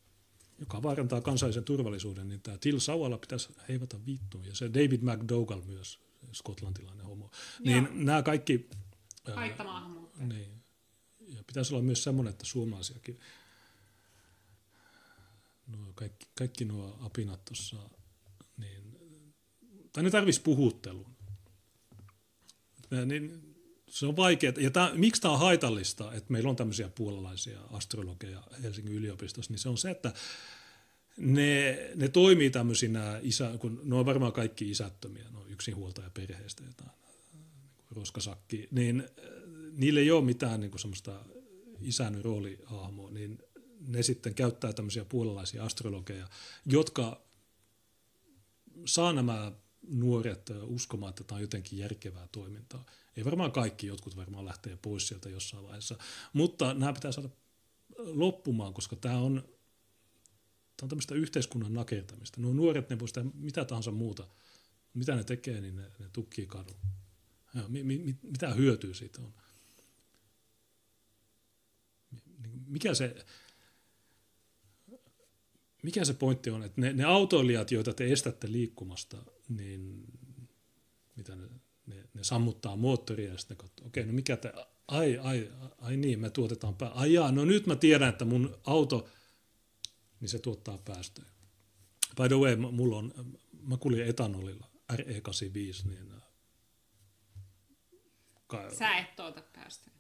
[0.58, 4.44] joka vaarantaa kansallisen turvallisuuden, niin tämä Till Sauala pitäisi heivata vittuun.
[4.44, 6.00] Ja se David McDougall myös,
[6.32, 7.30] skotlantilainen homo.
[7.64, 8.68] Niin nämä kaikki...
[9.28, 10.24] ää, Haittamaahanmuutto.
[10.24, 10.64] niin.
[11.20, 13.20] Ja pitäisi olla myös semmoinen, että suomalaisiakin,
[15.66, 17.76] no kaikki, kaikki nuo apinat tuossa,
[18.56, 18.98] niin,
[19.92, 21.06] tai ne tarvitsisi puhuttelun.
[23.06, 23.53] Niin,
[23.94, 24.52] se on vaikeaa.
[24.58, 29.58] Ja tämä, miksi tämä on haitallista, että meillä on tämmöisiä puolalaisia astrologeja Helsingin yliopistossa, niin
[29.58, 30.12] se on se, että
[31.16, 36.62] ne, ne toimii tämmöisinä, isä, kun ne on varmaan kaikki isättömiä, ne on yksinhuoltaja perheestä
[36.64, 36.90] jotain,
[37.90, 39.24] roskasakki, niin äh,
[39.72, 41.24] niillä ei ole mitään niin kuin semmoista
[41.80, 43.38] isän roolihahmoa, niin
[43.88, 46.28] ne sitten käyttää tämmöisiä puolalaisia astrologeja,
[46.66, 47.20] jotka
[48.84, 49.52] saa nämä
[49.88, 52.84] nuoret ö, uskomaan, että tämä on jotenkin järkevää toimintaa.
[53.16, 55.98] Ei varmaan kaikki, jotkut varmaan lähtee pois sieltä jossain vaiheessa,
[56.32, 57.28] mutta nämä pitää saada
[57.98, 59.42] loppumaan, koska tämä on,
[60.76, 62.40] tämä on tämmöistä yhteiskunnan nakertamista.
[62.40, 64.28] Nuo nuoret, ne voi mitä tahansa muuta,
[64.94, 66.76] mitä ne tekee, niin ne, ne tukkii kadun.
[67.68, 69.34] Mi, mi, mitä hyötyä siitä on?
[72.66, 73.24] Mikä se,
[75.82, 80.04] mikä se pointti on, että ne, ne autoilijat, joita te estätte liikkumasta, niin
[81.16, 81.48] mitä ne,
[81.86, 84.52] ne, ne sammuttaa moottoria ja sitten katsoo, okei, no mikä te,
[84.88, 88.58] ai, ai, ai niin, me tuotetaan pää, ai jaa, no nyt mä tiedän, että mun
[88.66, 89.08] auto,
[90.20, 91.28] niin se tuottaa päästöjä.
[92.16, 93.12] By the way, mulla on,
[93.62, 96.22] mä kuljin etanolilla RE85, niin äh,
[98.46, 99.96] ka- Sä et tuota päästöjä.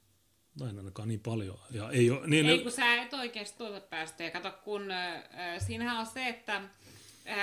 [0.58, 1.58] tai en ainakaan niin paljon.
[1.70, 4.30] Ja ei, ole, niin, Ei, kun sä et oikeasti tuota päästöjä.
[4.30, 5.22] Kato, kun äh,
[5.66, 6.70] siinähän on se, että äh,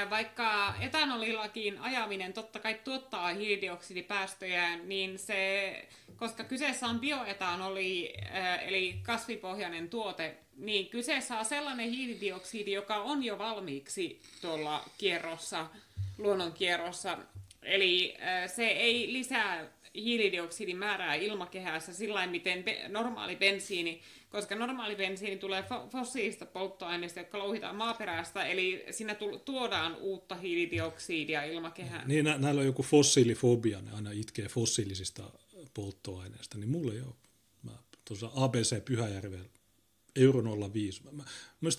[0.09, 8.13] vaikka etanolillakin ajaminen totta kai tuottaa hiilidioksidipäästöjä, niin se, koska kyseessä on bioetanoli,
[8.61, 15.67] eli kasvipohjainen tuote, niin kyseessä on sellainen hiilidioksidi, joka on jo valmiiksi tuolla kierrossa,
[16.17, 17.17] luonnonkierrossa.
[17.63, 18.17] Eli
[18.47, 25.61] se ei lisää hiilidioksidin määrää ilmakehässä sillä miten be- normaali bensiini, koska normaali bensiini tulee
[25.61, 32.07] fo- fossiilista polttoaineista, jotka louhitaan maaperästä, eli siinä tu- tuodaan uutta hiilidioksidia ilmakehään.
[32.07, 35.23] Niin, nä- näillä on joku fossiilifobia, ne aina itkee fossiilisista
[35.73, 37.15] polttoaineista, niin mulla ei ole.
[37.63, 37.71] Mä
[38.05, 39.49] tuossa ABC Pyhäjärvellä
[40.15, 40.43] euro
[40.73, 41.03] 05.
[41.03, 41.23] Mä,
[41.61, 41.69] mä,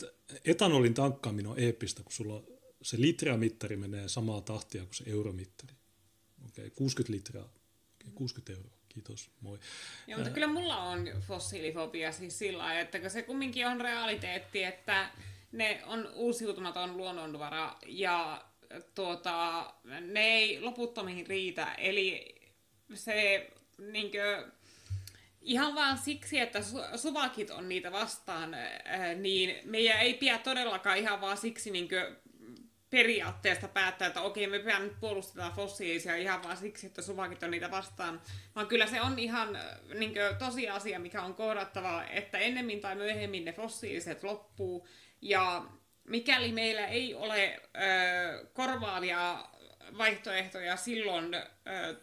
[0.44, 2.42] etanolin tankkaaminen on eeppistä, kun sulla
[2.82, 5.74] se litramittari menee samaa tahtia kuin se euromittari.
[6.46, 7.48] Okei, 60 litraa,
[8.14, 9.58] 60 euroa, kiitos, moi.
[10.06, 14.64] Joo, mutta kyllä mulla on fossiilifobia siis sillä lailla, että kun se kumminkin on realiteetti,
[14.64, 15.10] että
[15.52, 18.44] ne on uusiutumaton luonnonvara ja
[18.94, 19.66] tuota,
[20.00, 21.74] ne ei loputtomiin riitä.
[21.74, 22.34] Eli
[22.94, 24.48] se niinkö,
[25.40, 30.98] ihan vaan siksi, että su- suvakit on niitä vastaan, ää, niin meidän ei pidä todellakaan
[30.98, 32.16] ihan vaan siksi niinkö
[32.92, 37.50] periaatteesta päättää, että okei, me pitää nyt puolustetaan fossiilisia ihan vaan siksi, että suvakit on
[37.50, 38.20] niitä vastaan,
[38.54, 39.58] vaan kyllä se on ihan
[39.94, 44.88] niin tosiasia, mikä on kohdattava, että ennemmin tai myöhemmin ne fossiiliset loppuu,
[45.20, 45.64] ja
[46.04, 49.44] mikäli meillä ei ole ö, korvaavia
[49.98, 51.40] vaihtoehtoja silloin ö,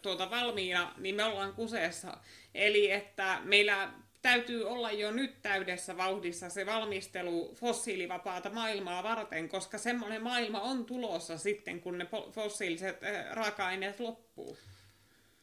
[0.02, 2.16] tuota valmiina, niin me ollaan kuseessa.
[2.54, 3.90] Eli että meillä
[4.22, 10.84] täytyy olla jo nyt täydessä vauhdissa se valmistelu fossiilivapaata maailmaa varten, koska semmoinen maailma on
[10.84, 14.56] tulossa sitten, kun ne fossiiliset äh, raaka-aineet loppuu.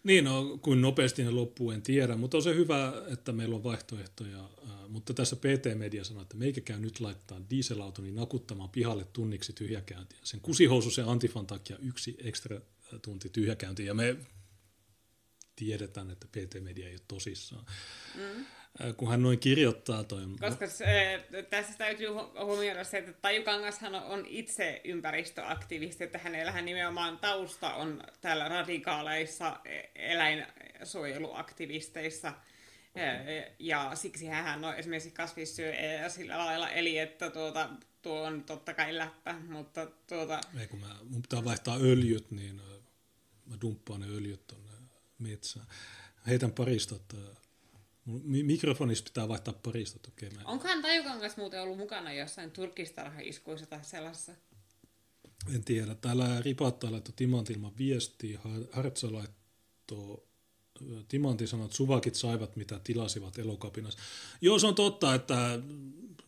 [0.04, 3.64] Niin, no, kuin nopeasti ne loppuu, en tiedä, mutta on se hyvä, että meillä on
[3.64, 4.40] vaihtoehtoja.
[4.40, 10.20] Äh, mutta tässä PT-media sanoi, että meikä käy nyt laittaa dieselautoni nakuttamaan pihalle tunniksi tyhjäkäyntiä.
[10.24, 12.62] Sen kusihousu sen antifan takia yksi ekstra
[13.02, 14.16] tunti tyhjäkäyntiä, ja me
[15.56, 17.66] tiedetään, että PT-media ei ole tosissaan.
[18.16, 18.46] Mm.
[18.98, 20.22] Kun hän noin kirjoittaa toi...
[20.40, 26.66] Koska se, tässä täytyy hu- huomioida se, että Taju Kangashan on itse ympäristöaktivisti, että hänellähän
[26.66, 32.34] nimenomaan tausta on täällä radikaaleissa e- eläinsuojeluaktivisteissa.
[32.96, 33.04] Ja-
[33.60, 37.70] Ja siksi hän on esimerkiksi kasvissyöjä sillä lailla, eli että tuota,
[38.02, 42.62] tuo on totta kai läppä, mutta tuota, Ei, kun mä, mun pitää vaihtaa öljyt, niin
[43.46, 44.72] mä dumppaan ne öljyt tonne
[45.20, 45.66] metsään.
[46.28, 46.56] Heitän mun mi-
[48.44, 49.54] Mikrofonissa pitää vaihtaa.
[49.68, 54.32] Okay, mä onkohan Taju Kangas muuten ollut mukana jossain turkistarhaiskuissa tai sellaisessa?
[55.56, 55.96] en tiedä.
[55.96, 58.40] Täällä Ripatta laittoi Timantti ilman viestiä.
[58.44, 60.24] Har- Hartsa laittoi
[60.82, 64.00] ö, Timantti sanoi, että suvakit saivat mitä tilasivat elokapinassa.
[64.42, 65.60] Joo, se on totta, että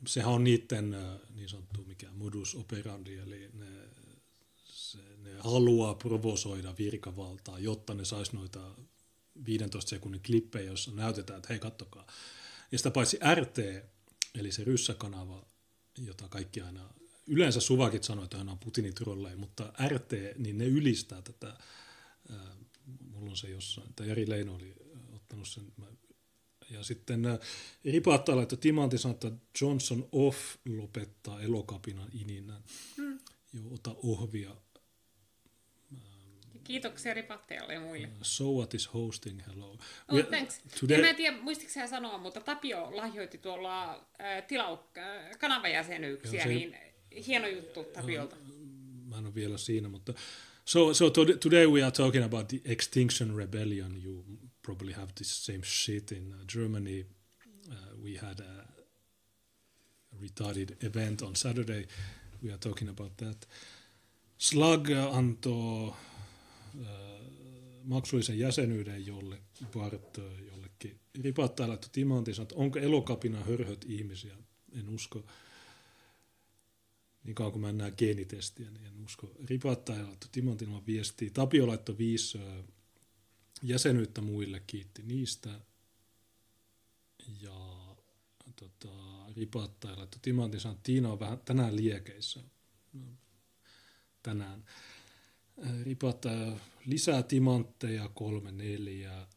[0.07, 0.95] sehän on niiden
[1.35, 3.65] niin sanottu mikä modus operandi, eli ne,
[4.65, 8.75] se, ne haluaa provosoida virkavaltaa, jotta ne sais noita
[9.45, 12.07] 15 sekunnin klippejä, joissa näytetään, että hei, kattokaa.
[12.71, 13.57] Ja sitä paitsi RT,
[14.35, 15.45] eli se ryssäkanava,
[15.97, 16.93] jota kaikki aina,
[17.27, 21.47] yleensä suvakit sanoo, että aina on Putinin trolleja, mutta RT, niin ne ylistää tätä
[22.29, 22.55] ää,
[23.11, 23.93] mulla on se jossain.
[23.95, 24.75] Tai Jari Leino oli
[25.15, 25.63] ottanut sen.
[25.77, 25.85] Mä,
[26.69, 27.21] ja sitten
[27.85, 32.63] Ripaattaa laittoi Timantti sanoi, että Johnson off lopettaa elokapinan ininän.
[32.97, 33.19] Hmm.
[33.53, 34.55] Joo, ota ohvia.
[36.69, 38.09] Kiitoksia Ripattealle ja muille.
[38.21, 39.77] So what is hosting, hello.
[40.07, 40.61] Oh, thanks.
[40.79, 40.97] Today...
[40.97, 46.43] Ja mä en tiedä, muistitko sä sanoa, mutta Tapio lahjoitti tuolla äh, tilau, äh, kanavajäsenyyksiä,
[46.43, 46.49] se...
[46.49, 46.75] niin
[47.27, 48.35] hieno juttu Tapiolta.
[49.05, 50.13] Mä en ole vielä siinä, mutta
[50.65, 51.09] So, so
[51.39, 54.01] today we are talking about the Extinction Rebellion.
[54.05, 54.23] You
[54.61, 57.05] probably have this same shit in uh, Germany.
[57.67, 58.65] Uh, we had a
[60.21, 61.87] retarded event on Saturday.
[62.43, 63.47] We are talking about that.
[64.37, 66.08] Slug antoi uh,
[67.83, 69.41] maksullisen jäsenyyden jolle
[69.73, 70.17] Bart
[70.47, 70.99] jollekin.
[71.21, 74.35] Ripattaa laittoi Timantin että onko elokapina hörhöt ihmisiä?
[74.73, 75.25] En usko
[77.23, 79.31] niin kauan kuin mä en näe geenitestiä, niin en usko.
[79.45, 81.29] Ripatta ja laittoi Timon Tilman viestiä.
[81.33, 82.39] Tapio laittoi viisi
[83.63, 85.49] jäsenyyttä muille, kiitti niistä.
[87.41, 87.85] Ja
[88.55, 88.89] tota,
[89.35, 92.43] Ripatta ja laittoi Timon Tilman, Tiina on vähän tänään liekeissä.
[92.93, 93.05] No,
[94.23, 94.65] tänään.
[95.83, 96.29] Ripatta
[96.85, 99.27] lisää timantteja, kolme, neljä.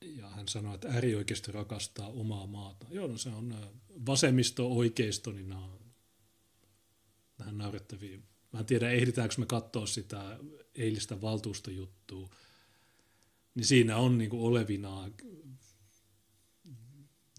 [0.00, 2.86] Ja hän sanoi, että äärioikeisto rakastaa omaa maata.
[2.90, 3.70] Joo, no se on
[4.06, 5.80] vasemmisto, oikeisto, niin nämä on
[7.38, 8.18] vähän naurettavia.
[8.52, 10.38] Mä en tiedä, ehditäänkö me katsoa sitä
[10.74, 12.30] eilistä valtuustojuttua.
[13.54, 15.08] Niin siinä on niin kuin olevinaa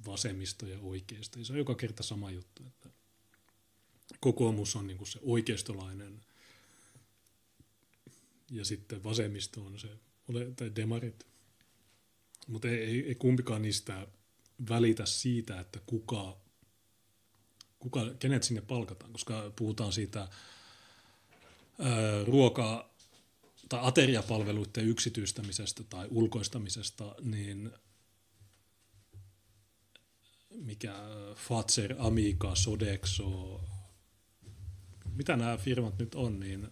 [0.06, 1.40] vasemmisto ja oikeisto.
[1.40, 2.90] Ja se on joka kerta sama juttu, että
[4.19, 6.26] kokoomus on niin kuin se oikeistolainen
[8.52, 9.88] ja sitten vasemmisto on se,
[10.56, 11.28] tai demarit.
[12.48, 14.07] Mutta ei, ei, ei kumpikaan niistä
[14.69, 16.41] välitä siitä, että kuka
[17.82, 20.30] kuka, kenet sinne palkataan, koska puhutaan siitä ää,
[22.26, 22.90] ruoka-
[23.69, 27.72] tai ateriapalveluiden yksityistämisestä tai ulkoistamisesta, niin
[30.49, 30.95] mikä
[31.36, 33.61] Fatser, Amiga, Sodexo,
[35.14, 36.68] mitä nämä firmat nyt on, niin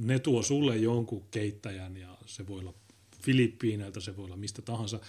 [0.00, 2.74] ne tuo sulle jonkun keittäjän ja se voi olla
[3.22, 5.00] Filippiineiltä, se voi olla mistä tahansa,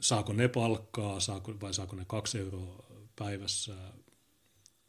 [0.00, 2.86] saako ne palkkaa saako, vai saako ne kaksi euroa
[3.16, 3.74] päivässä.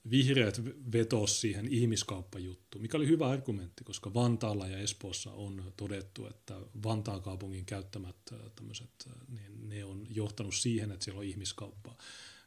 [0.10, 0.62] Vihreät
[0.94, 7.22] vetosi siihen ihmiskauppajuttuun, mikä oli hyvä argumentti, koska Vantaalla ja Espoossa on todettu, että Vantaan
[7.22, 8.16] kaupungin käyttämät
[8.56, 11.98] tämmöiset, niin ne on johtanut siihen, että siellä on ihmiskauppaa.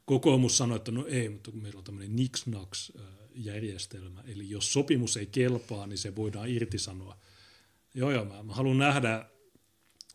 [0.06, 2.46] Kokoomus sanoi, että no ei, mutta kun meillä on tämmöinen nix
[3.34, 7.18] järjestelmä, eli jos sopimus ei kelpaa, niin se voidaan irtisanoa.
[7.94, 9.26] Joo, joo, mä, mä haluan nähdä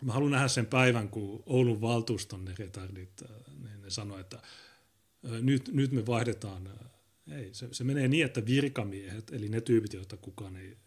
[0.02, 3.30] Mä haluan nähdä sen päivän, kun Oulun valtuuston ne retardit, äh,
[3.64, 6.68] niin ne sanoi, että äh, nyt, nyt me vaihdetaan.
[6.68, 10.78] Äh, ei, se, se menee niin, että virkamiehet, eli ne tyypit, joita kukaan ei,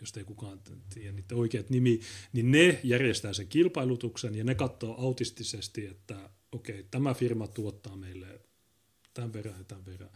[0.00, 0.60] jos ei kukaan
[0.94, 2.00] tiedä niiden oikeat nimi,
[2.32, 7.96] niin ne järjestää sen kilpailutuksen ja ne katsoo autistisesti, että okei, okay, tämä firma tuottaa
[7.96, 8.40] meille
[9.14, 10.10] tämän verran ja tämän verran.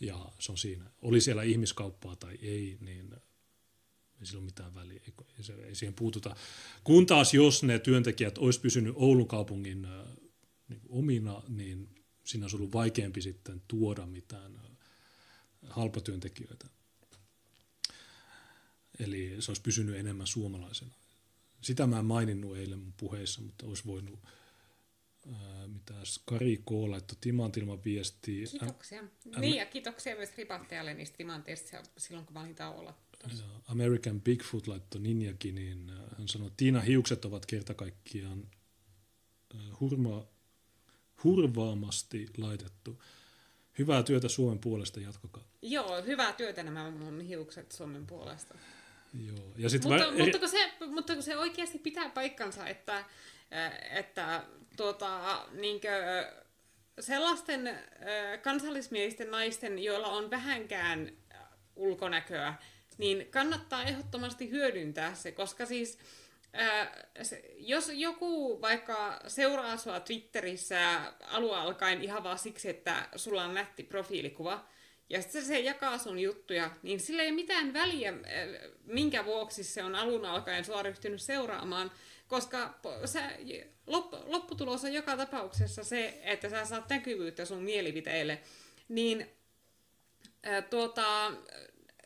[0.00, 0.90] Ja se on siinä.
[1.02, 3.14] Oli siellä ihmiskauppaa tai ei, niin
[4.20, 5.00] ei sillä ole mitään väliä,
[5.38, 6.36] ei, se, ei siihen puututa.
[6.84, 9.86] Kun taas jos ne työntekijät olisi pysynyt Oulun kaupungin
[10.68, 11.88] niin omina, niin
[12.24, 14.60] siinä olisi ollut vaikeampi sitten tuoda mitään
[15.62, 16.66] halpatyöntekijöitä.
[18.98, 20.90] Eli se olisi pysynyt enemmän suomalaisena.
[21.60, 24.20] Sitä mä en maininnut eilen mun puheissa, mutta olisi voinut
[25.66, 26.70] mitäs Kari K.
[26.70, 28.46] laittoi timantilman viestiä.
[28.46, 29.02] Kiitoksia.
[29.36, 32.94] Ä- niin ja kiitoksia myös Ripattajalle niistä timanteista silloin, kun mä olin tauolla.
[33.66, 38.48] American Bigfoot laittoi Ninjakin, niin hän sanoi, että Tiina hiukset ovat kerta kaikkiaan
[39.54, 40.26] äh, hurma,
[41.24, 43.02] hurvaamasti laitettu.
[43.78, 45.44] Hyvää työtä Suomen puolesta, jatkakaa.
[45.62, 48.54] Joo, hyvää työtä nämä mun hiukset Suomen puolesta.
[49.26, 49.52] Joo.
[49.56, 53.04] Ja sit mutta, mä, mutta, kun se, mutta kun se oikeasti pitää paikkansa, että,
[53.90, 54.44] että
[54.78, 55.90] tuota, niinkö,
[57.00, 57.78] sellaisten
[58.42, 61.12] kansallismielisten naisten, joilla on vähänkään
[61.76, 62.54] ulkonäköä,
[62.98, 65.98] niin kannattaa ehdottomasti hyödyntää se, koska siis
[66.52, 73.44] ää, se, jos joku vaikka seuraa sua Twitterissä alua alkaen ihan vaan siksi, että sulla
[73.44, 74.64] on nätti profiilikuva,
[75.10, 78.12] ja sitten se jakaa sun juttuja, niin sillä ei mitään väliä,
[78.84, 81.90] minkä vuoksi se on alun alkaen sua ryhtynyt seuraamaan,
[82.28, 82.74] koska
[83.04, 83.30] sä,
[84.26, 88.40] lopputulos on joka tapauksessa se, että sä saat näkyvyyttä sun mielipiteille,
[88.88, 89.26] niin
[90.42, 91.32] ää, tuota,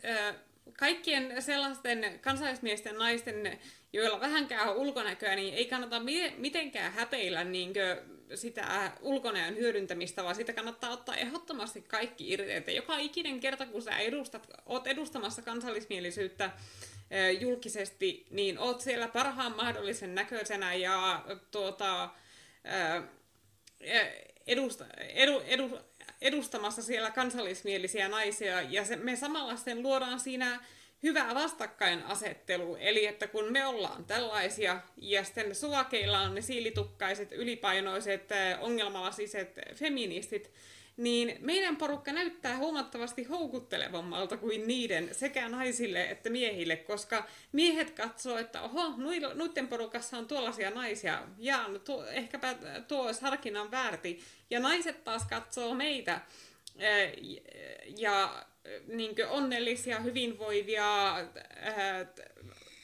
[0.03, 0.35] ää,
[0.79, 3.59] kaikkien sellaisten kansallismiesten naisten,
[3.93, 6.03] joilla vähänkään on ulkonäköä, niin ei kannata
[6.37, 7.73] mitenkään häpeillä niin
[8.35, 12.53] sitä ulkonäön hyödyntämistä, vaan sitä kannattaa ottaa ehdottomasti kaikki irti.
[12.53, 16.51] Että joka ikinen kerta, kun sä edustat, oot edustamassa kansallismielisyyttä
[17.41, 22.11] julkisesti, niin oot siellä parhaan mahdollisen näköisenä ja tuota,
[24.47, 25.79] edusta, edu, edu,
[26.21, 30.61] edustamassa siellä kansallismielisiä naisia, ja se, me samalla sitten luodaan siinä
[31.03, 38.29] hyvä vastakkainasettelu, eli että kun me ollaan tällaisia, ja sitten suakeilla on ne siilitukkaiset, ylipainoiset,
[38.61, 40.51] ongelmalasiset feministit,
[41.03, 48.39] niin meidän porukka näyttää huomattavasti houkuttelevammalta kuin niiden sekä naisille että miehille, koska miehet katsoo,
[48.39, 48.95] että oho,
[49.35, 52.55] nuiden porukassa on tuollaisia naisia, ja tuo, ehkäpä
[52.89, 54.21] tuo olisi harkinnan väärti.
[54.51, 56.21] Ja naiset taas katsoo meitä,
[57.97, 58.45] ja
[58.87, 61.17] niin onnellisia, hyvinvoivia,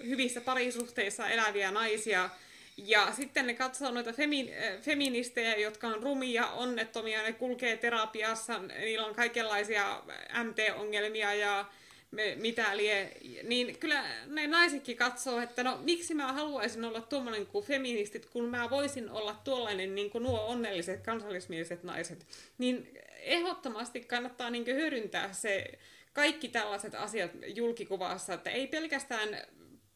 [0.04, 2.30] hyvissä parisuhteissa eläviä naisia,
[2.78, 9.06] ja sitten ne katsoo noita femi- feministejä, jotka on rumia, onnettomia, ne kulkee terapiassa, niillä
[9.06, 10.02] on kaikenlaisia
[10.44, 11.64] MT-ongelmia ja
[12.10, 13.12] me, mitä lie.
[13.42, 18.44] Niin kyllä ne naisetkin katsoo, että no miksi mä haluaisin olla tuommoinen kuin feministit, kun
[18.44, 22.26] mä voisin olla tuollainen niin kuin nuo onnelliset kansallismieliset naiset.
[22.58, 25.64] Niin ehdottomasti kannattaa niin hyödyntää se
[26.12, 29.28] kaikki tällaiset asiat julkikuvassa, että ei pelkästään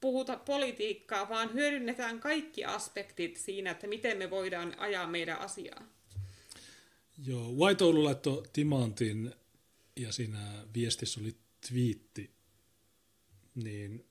[0.03, 5.83] puhuta politiikkaa, vaan hyödynnetään kaikki aspektit siinä, että miten me voidaan ajaa meidän asiaa.
[7.27, 9.35] Joo, White Oulu laittoi timantin
[9.97, 11.37] ja siinä viestissä oli
[11.69, 12.31] twiitti,
[13.55, 14.07] niin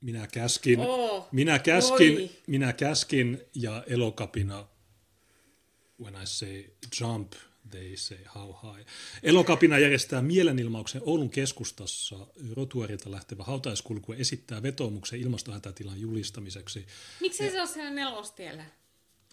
[0.00, 4.68] minä käskin, oh, minä käskin, minä käskin ja elokapina,
[6.02, 6.64] when I say
[7.00, 7.32] jump,
[7.70, 8.86] they say how high.
[9.22, 16.86] Elokapina järjestää mielenilmauksen Oulun keskustassa rotuarilta lähtevä hautaiskulku esittää vetoomuksen ilmastohätätilan julistamiseksi.
[17.20, 18.64] Miksi ja, se on siellä nelostiellä?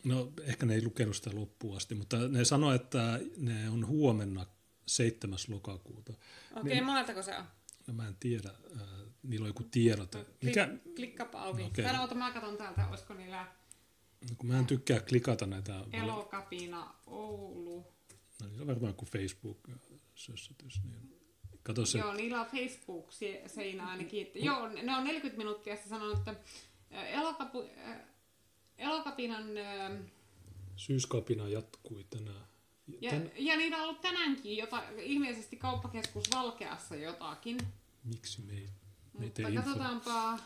[0.03, 4.45] No ehkä ne ei lukenut sitä loppuun asti, mutta ne sanoi, että ne on huomenna
[4.87, 5.39] 7.
[5.49, 6.11] lokakuuta.
[6.11, 7.43] Okei, okay, niin, moneltako se on?
[7.87, 8.49] No mä en tiedä.
[8.49, 8.87] Äh,
[9.23, 10.25] niillä on joku tiedote.
[10.41, 10.67] Mikä?
[10.67, 11.63] Klik, klikkapa auki.
[11.63, 11.85] Okay.
[11.85, 13.47] Tai no, mä katson täältä, olisiko niillä...
[14.29, 15.83] No, kun mä en tykkää klikata näitä...
[15.93, 17.96] Elokapina Oulu.
[18.41, 20.81] No niin on varmaan kuin Facebook-sössätys.
[20.83, 21.17] Niin
[21.63, 21.97] kato se.
[21.97, 24.27] Joo, niillä on Facebook-seinä ainakin.
[24.35, 24.43] Mm.
[24.43, 26.35] Joo, ne on 40 minuuttia sitten sanonut, että
[26.91, 27.63] elokapu,
[28.77, 29.45] elokapinan...
[30.75, 32.47] Syyskapina jatkui tänään.
[33.01, 33.31] Ja, Tän...
[33.37, 37.57] ja niillä on ollut tänäänkin jota, ilmeisesti kauppakeskus Valkeassa jotakin.
[38.03, 38.69] Miksi me ei,
[39.19, 40.39] me Mutta katsotaanpa...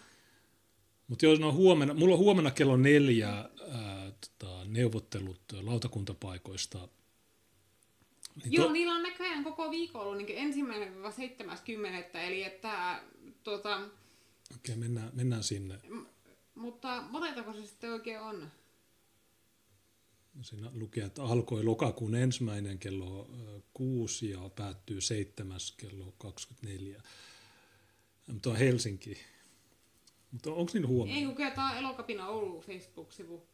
[1.08, 6.88] Mutta jos no huomenna, mulla on huomenna kello neljä ää, tota, neuvottelut lautakuntapaikoista
[8.44, 8.74] niin Joo, to...
[8.74, 12.22] niillä on näköjään koko viikko ollut niin ensimmäinen 70.
[12.22, 13.04] Eli että...
[13.44, 13.76] Tuota...
[13.78, 13.92] Okei,
[14.56, 15.80] okay, mennään, mennään sinne.
[15.88, 16.06] M-
[16.56, 18.52] mutta moneltako se sitten oikein on?
[20.42, 23.30] Siinä lukee, että alkoi lokakuun ensimmäinen kello
[23.74, 25.60] 6 ja päättyy 7.
[25.78, 27.02] kello 24.
[28.28, 29.18] Mutta on Helsinki.
[30.32, 31.20] Mutta onko niin huomioon?
[31.20, 33.48] Ei, kun tämä Elokapina Oulu Facebook-sivu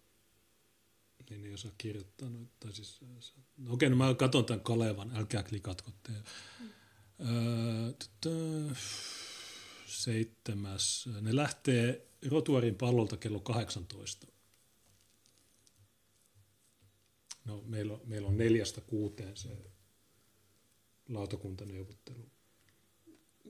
[1.30, 2.30] niin ei osaa kirjoittaa.
[2.30, 3.02] No, tai siis,
[3.58, 6.12] no, okei, no mä katson tämän Kalevan, älkää klikatko te.
[6.60, 6.70] Mm.
[8.26, 8.74] Öö,
[9.86, 11.10] seitsemäs.
[11.22, 14.28] Ne lähtee Rotuarin pallolta kello 18.
[17.45, 19.49] No, meillä on, meillä on neljästä kuuteen se
[21.10, 22.30] lautakuntaneuvottelu.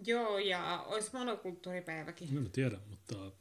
[0.05, 2.35] Joo, ja olisi monokulttuuripäiväkin.
[2.35, 3.31] No, mä tiedän, mutta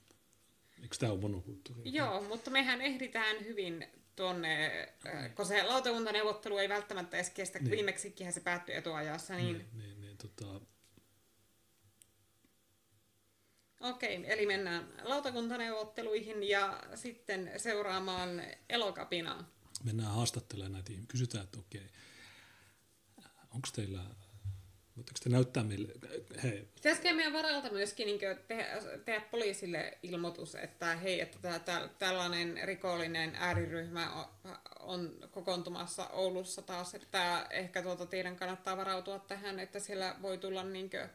[0.83, 1.93] eikö tämä ole monokulttuuri?
[1.95, 3.87] Joo, mutta mehän ehditään hyvin
[4.17, 7.71] tuonne, äh, kun se lautakuntaneuvottelu ei välttämättä edes kestä, niin.
[7.71, 9.35] viimeksikin se päättyi etuajassa.
[9.35, 9.59] Niin...
[9.59, 10.61] Niin, niin, niin tota...
[13.81, 19.51] Okei, eli mennään lautakuntaneuvotteluihin ja sitten seuraamaan elokapinaa.
[19.85, 21.09] Mennään haastattelemaan näitä ihmisiä.
[21.09, 21.87] Kysytään, että okei,
[23.55, 24.01] onko teillä
[24.97, 25.93] Voitteko te näyttää meille?
[26.43, 26.69] Hei.
[26.75, 32.61] Pitäisikö meidän varalta myöskin niin tehdä, tehdä poliisille ilmoitus, että hei, että tä, tä, tällainen
[32.65, 39.81] rikollinen ääriryhmä on, on kokoontumassa Oulussa taas, että ehkä tuota teidän kannattaa varautua tähän, että
[39.81, 41.09] siellä voi tulla niin kuin,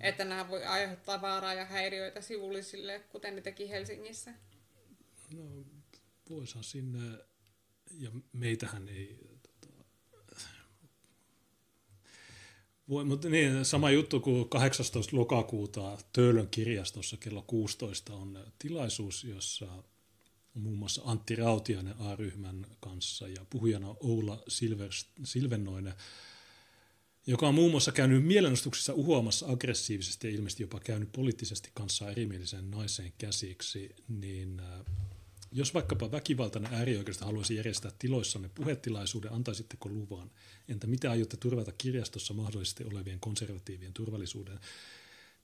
[0.00, 4.34] että nämä voi aiheuttaa vaaraa ja häiriöitä sivullisille, kuten ne teki Helsingissä?
[5.34, 5.42] No,
[6.30, 7.18] voisihan sinne,
[7.98, 9.31] ja meitähän ei
[12.88, 15.16] Voi, mutta niin, sama juttu kuin 18.
[15.16, 19.66] lokakuuta Töölön kirjastossa kello 16 on tilaisuus, jossa
[20.54, 24.42] muun muassa Antti Rautiainen A-ryhmän kanssa ja puhujana Oula
[25.24, 25.94] Silvennoinen,
[27.26, 32.70] joka on muun muassa käynyt mielenostuksissa uhoamassa aggressiivisesti ja ilmeisesti jopa käynyt poliittisesti kanssa erimielisen
[32.70, 34.80] naiseen käsiksi, niin äh,
[35.52, 40.30] jos vaikkapa väkivaltainen äärioikeusta haluaisi järjestää tiloissanne puhetilaisuuden, antaisitteko luvan?
[40.68, 44.60] Entä mitä aiotte turvata kirjastossa mahdollisesti olevien konservatiivien turvallisuuden?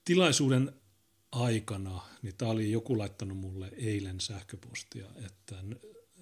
[0.05, 0.73] Tilaisuuden
[1.31, 5.63] aikana, niin tämä oli joku laittanut mulle eilen sähköpostia, että,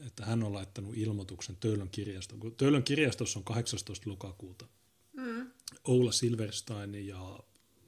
[0.08, 2.56] että hän on laittanut ilmoituksen Töölön kirjastoon.
[2.58, 4.10] Töölön kirjastossa on 18.
[4.10, 4.68] lokakuuta
[5.14, 5.52] mm.
[5.84, 7.40] Oula Silverstein ja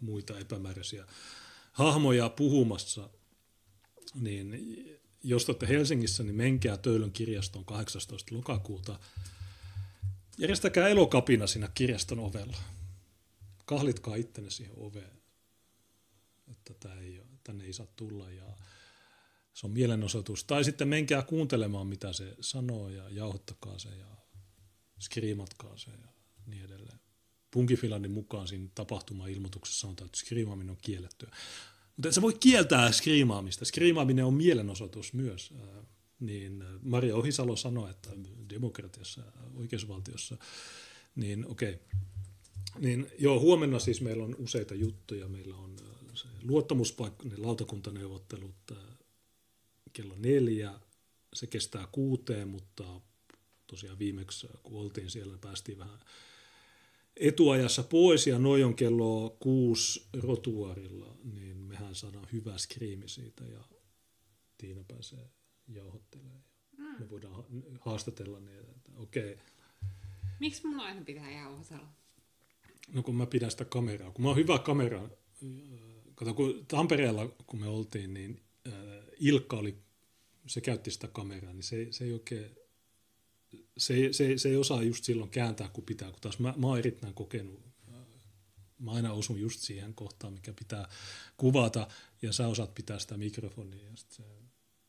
[0.02, 1.06] muita epämääräisiä
[1.72, 3.10] hahmoja puhumassa,
[4.16, 4.50] niin
[5.24, 8.36] jos olette Helsingissä, niin menkää Töölön kirjastoon 18.
[8.36, 9.00] lokakuuta.
[10.38, 12.58] Järjestäkää elokapina siinä kirjaston ovella.
[13.66, 15.22] Kahlitkaa ittenne siihen oveen,
[16.52, 18.56] että tämä ei, tänne ei saa tulla ja
[19.54, 20.44] se on mielenosoitus.
[20.44, 24.18] Tai sitten menkää kuuntelemaan, mitä se sanoo ja jauhottakaa se ja
[25.00, 26.08] skriimatkaa se ja
[26.46, 27.00] niin edelleen.
[27.52, 31.32] Punkifilandin mukaan siinä tapahtuma-ilmoituksessa sanotaan, että skriimaaminen on kiellettyä.
[32.00, 33.66] Mutta se voi kieltää skriimaamista.
[33.66, 35.54] Skriimaaminen on mielenosoitus myös.
[36.20, 38.10] Niin Maria Ohisalo sanoi, että
[38.50, 39.22] demokratiassa,
[39.56, 40.38] oikeusvaltiossa,
[41.16, 41.74] niin okei.
[41.74, 41.86] Okay.
[42.80, 45.28] Niin joo, huomenna siis meillä on useita juttuja.
[45.28, 45.76] Meillä on
[46.14, 48.72] se luottamuspaikka, ne lautakuntaneuvottelut
[49.94, 50.80] kello neljä.
[51.34, 53.02] Se kestää kuuteen, mutta
[53.68, 56.00] tosiaan viimeksi kun oltiin siellä, päästiin vähän
[57.16, 63.64] etuajassa pois ja noin on kello kuusi rotuarilla, niin mehän saadaan hyvä skriimi siitä ja
[64.58, 65.30] Tiina pääsee
[65.68, 66.44] jauhottelemaan.
[66.78, 67.00] Mm.
[67.00, 67.46] Me voidaan
[67.80, 69.34] haastatella niitä, että okei.
[69.34, 69.46] Okay.
[70.40, 71.88] Miksi mun aina pitää jauhotella?
[72.94, 74.12] No kun mä pidän sitä kameraa.
[74.12, 75.10] Kun mä oon hyvä kamera,
[76.16, 78.74] kato kun Tampereella kun me oltiin, niin äh,
[79.20, 79.78] Ilkka oli,
[80.48, 82.59] se käytti sitä kameraa, niin se, se ei oikein
[83.80, 86.80] se, se, se ei osaa just silloin kääntää, kun pitää, kun taas mä, mä oon
[86.80, 87.70] erittäin kokenut.
[88.80, 90.90] Mä aina osun just siihen kohtaan, mikä pitää
[91.38, 91.88] kuvata,
[92.22, 93.84] ja sä osaat pitää sitä mikrofonia.
[93.84, 94.24] Ja se,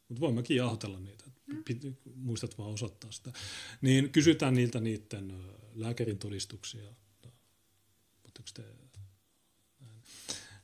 [0.09, 1.25] mutta voin mäkin jahotella niitä,
[1.65, 1.83] pit,
[2.15, 3.33] muistat vaan osoittaa sitä.
[3.81, 5.43] Niin kysytään niiltä niiden
[5.75, 6.95] lääkärin todistuksia.
[8.55, 8.63] Te,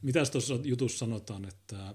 [0.03, 1.95] Mitäs tuossa jutussa sanotaan, että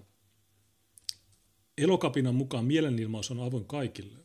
[1.77, 4.17] elokapinan mukaan mielenilmaus on avoin kaikille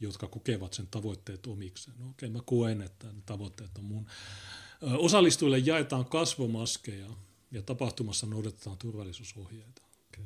[0.00, 1.98] jotka kokevat sen tavoitteet omikseen.
[1.98, 4.06] No okei, okay, mä koen, että ne tavoitteet on mun.
[4.80, 7.10] Osallistujille jaetaan kasvomaskeja
[7.50, 9.82] ja tapahtumassa noudatetaan turvallisuusohjeita.
[10.08, 10.24] Okay.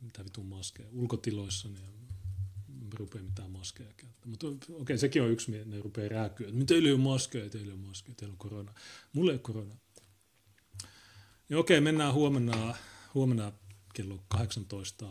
[0.00, 0.88] Mitä vitun maskeja?
[0.92, 2.00] Ulkotiloissa niin ei
[2.98, 4.30] rupea mitään maskeja käyttämään.
[4.30, 6.50] Mutta okei, okay, sekin on yksi, ne rupeaa rääkyä.
[6.50, 8.74] Mitä teillä ei ole maskeja, teillä ei ole maskeja, teillä on korona.
[9.12, 9.76] Mulle ei ole korona.
[11.48, 12.74] Ja okei, okay, mennään huomenna,
[13.14, 13.52] huomenna
[13.94, 15.06] kello 18.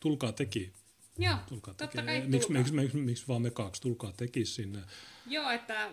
[0.00, 0.72] Tulkaa teki
[1.18, 4.82] Joo, tulkaa totta kai miksi, miksi, miksi, miksi vaan me kaksi, tulkaa tekisi sinne.
[5.26, 5.90] Joo, että...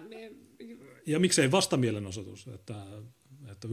[1.06, 2.86] Ja miksei vastamielenosoitus, että,
[3.52, 3.68] että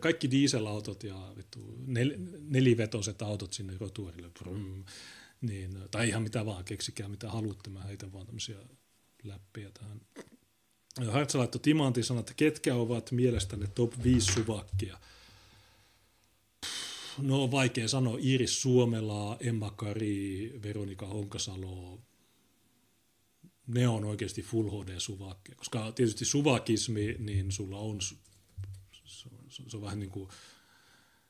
[0.00, 4.84] kaikki dieselautot ja vittu, nel, nelivetoiset autot sinne rotuarille, brum,
[5.40, 8.58] niin, tai ihan mitä vaan, keksikää mitä haluatte, mä heitän vaan tämmöisiä
[9.24, 10.00] läppiä tähän.
[11.10, 14.98] Hartsa laittoi Timantin että ketkä ovat mielestäni top 5 suvakkia–
[17.18, 22.00] no on vaikea sanoa, Iris Suomela, Emma Kari, Veronika Honkasalo,
[23.66, 28.00] ne on oikeasti full HD suvakkeja, koska tietysti suvakismi, niin sulla on,
[29.04, 30.28] se on, se on vähän niin kuin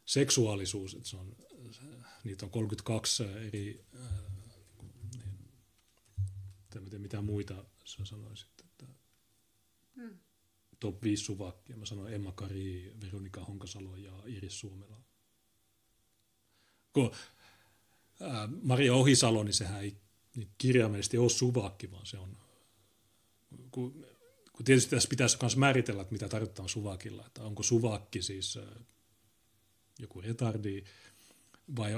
[0.05, 1.37] seksuaalisuus, että se on,
[2.25, 4.11] niitä on 32 eri, äh,
[6.75, 8.87] niin, miten, mitä muita sä sanoisit, että
[9.97, 10.19] hmm.
[10.81, 11.77] top 5 suvakkia.
[11.77, 15.08] Mä sanoin Emma Kari, Veronika Honkasalo ja Iris Suomela
[16.99, 17.11] kun
[18.63, 19.97] Maria Ohisalo, niin sehän ei
[20.37, 22.37] niin kirjaimellisesti ole suvakki, vaan se on,
[23.71, 24.07] kun,
[24.53, 28.59] kun tietysti tässä pitäisi myös määritellä, että mitä tarkoittaa suvakilla, että onko suvakki siis
[29.99, 30.85] joku retardi
[31.77, 31.93] vai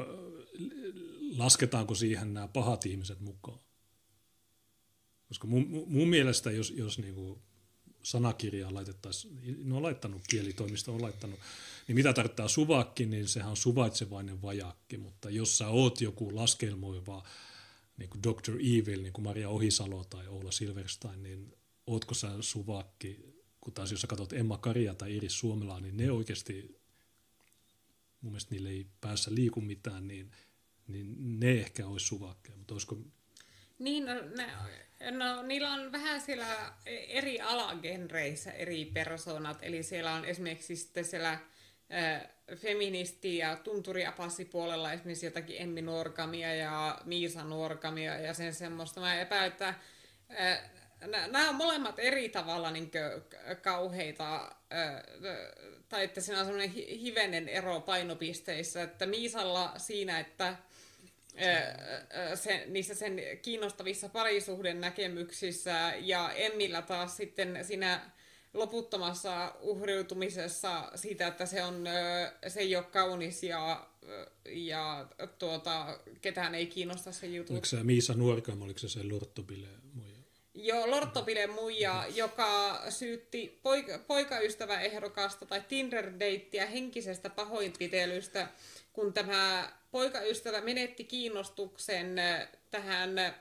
[1.37, 3.59] lasketaanko siihen nämä pahat ihmiset mukaan.
[5.29, 7.43] Koska mun, mun mielestä, jos, jos niinku
[8.03, 11.41] sanakirjaa laitettaisiin, ne on laittanut, kielitoimisto on laittanut
[11.91, 17.25] niin mitä tarkoittaa suvakki, niin sehän on suvaitsevainen vajakki, mutta jos sä oot joku laskelmoiva
[17.97, 18.53] niin kuin Dr.
[18.53, 21.55] Evil, niin kuin Maria Ohisalo tai Oula Silverstein, niin
[21.87, 26.11] ootko sä suvakki, kun taas jos sä katsot Emma Karia tai Iris Suomelaa, niin ne
[26.11, 26.81] oikeasti,
[28.21, 30.31] mun mielestä niille ei päässä liiku mitään, niin,
[30.89, 32.99] niin ne ehkä olisi suvakkeja, mutta olisiko...
[33.79, 34.53] Niin, no, ne,
[35.11, 36.47] no, niillä on vähän siellä
[37.09, 41.39] eri alagenreissä eri persoonat, eli siellä on esimerkiksi sitten siellä
[42.57, 49.01] feministi- ja tunturiapassipuolella esimerkiksi jotakin Emmi Norkamia ja Miisa Norkamia ja sen semmoista.
[49.01, 49.75] Mä epäilen, että
[51.07, 52.91] nämä on molemmat eri tavalla niin
[53.63, 54.57] kauheita,
[55.89, 60.57] tai että siinä on semmoinen hivenen ero painopisteissä, että Miisalla siinä, että
[62.35, 68.11] se, niissä sen kiinnostavissa parisuhden näkemyksissä ja Emmillä taas sitten siinä
[68.55, 71.85] loputtomassa uhriutumisessa siitä, että se, on,
[72.49, 73.87] se ei ole kaunis ja,
[74.49, 75.09] ja
[75.39, 77.53] tuota, ketään ei kiinnosta se juttu.
[77.53, 80.17] Oliko se Miisa Nuorkam, oliko se se Lorttopile muija?
[80.55, 88.49] Joo, Lorttopile muija, joka syytti poika, poikaystäväehdokasta tai Tinder-deittiä henkisestä pahoinpitelystä,
[89.01, 92.17] kun tämä poikaystävä menetti kiinnostuksen
[92.71, 93.35] tähän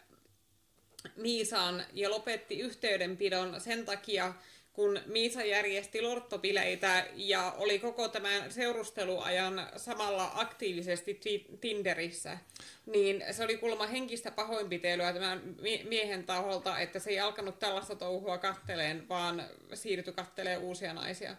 [1.15, 4.34] Miisaan ja lopetti yhteydenpidon sen takia,
[4.73, 11.19] kun Miisa järjesti lorttopileitä ja oli koko tämän seurusteluajan samalla aktiivisesti
[11.61, 12.38] Tinderissä,
[12.86, 15.41] niin se oli kuulemma henkistä pahoinpitelyä tämän
[15.84, 21.36] miehen taholta, että se ei alkanut tällaista touhua katteleen, vaan siirtyi kattelee uusia naisia.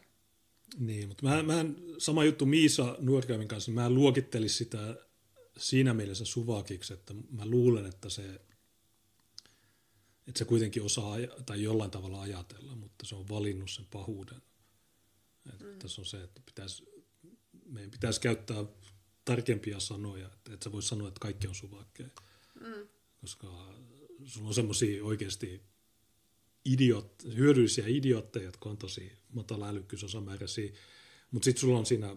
[0.79, 1.65] Niin, mutta mä, mä
[1.99, 4.97] sama juttu Miisa Nuorkäymin kanssa, mä luokittelin sitä
[5.57, 8.41] siinä mielessä suvakiksi, että mä luulen, että se
[10.31, 11.17] että se kuitenkin osaa
[11.47, 14.43] tai jollain tavalla ajatella, mutta se on valinnut sen pahuuden.
[15.53, 15.79] Että mm.
[15.79, 16.85] Tässä on se, että pitäisi,
[17.67, 18.65] meidän pitäisi käyttää
[19.25, 22.09] tarkempia sanoja, että et sä voi sanoa, että kaikki on suvakkeja.
[22.61, 22.89] Mm.
[23.21, 23.75] Koska
[24.25, 25.63] sulla on semmoisia oikeasti
[26.65, 30.73] idiot, hyödyllisiä idiotteja, jotka on tosi matala älykkyysosamääräisiä,
[31.31, 32.17] mutta sitten sulla on siinä,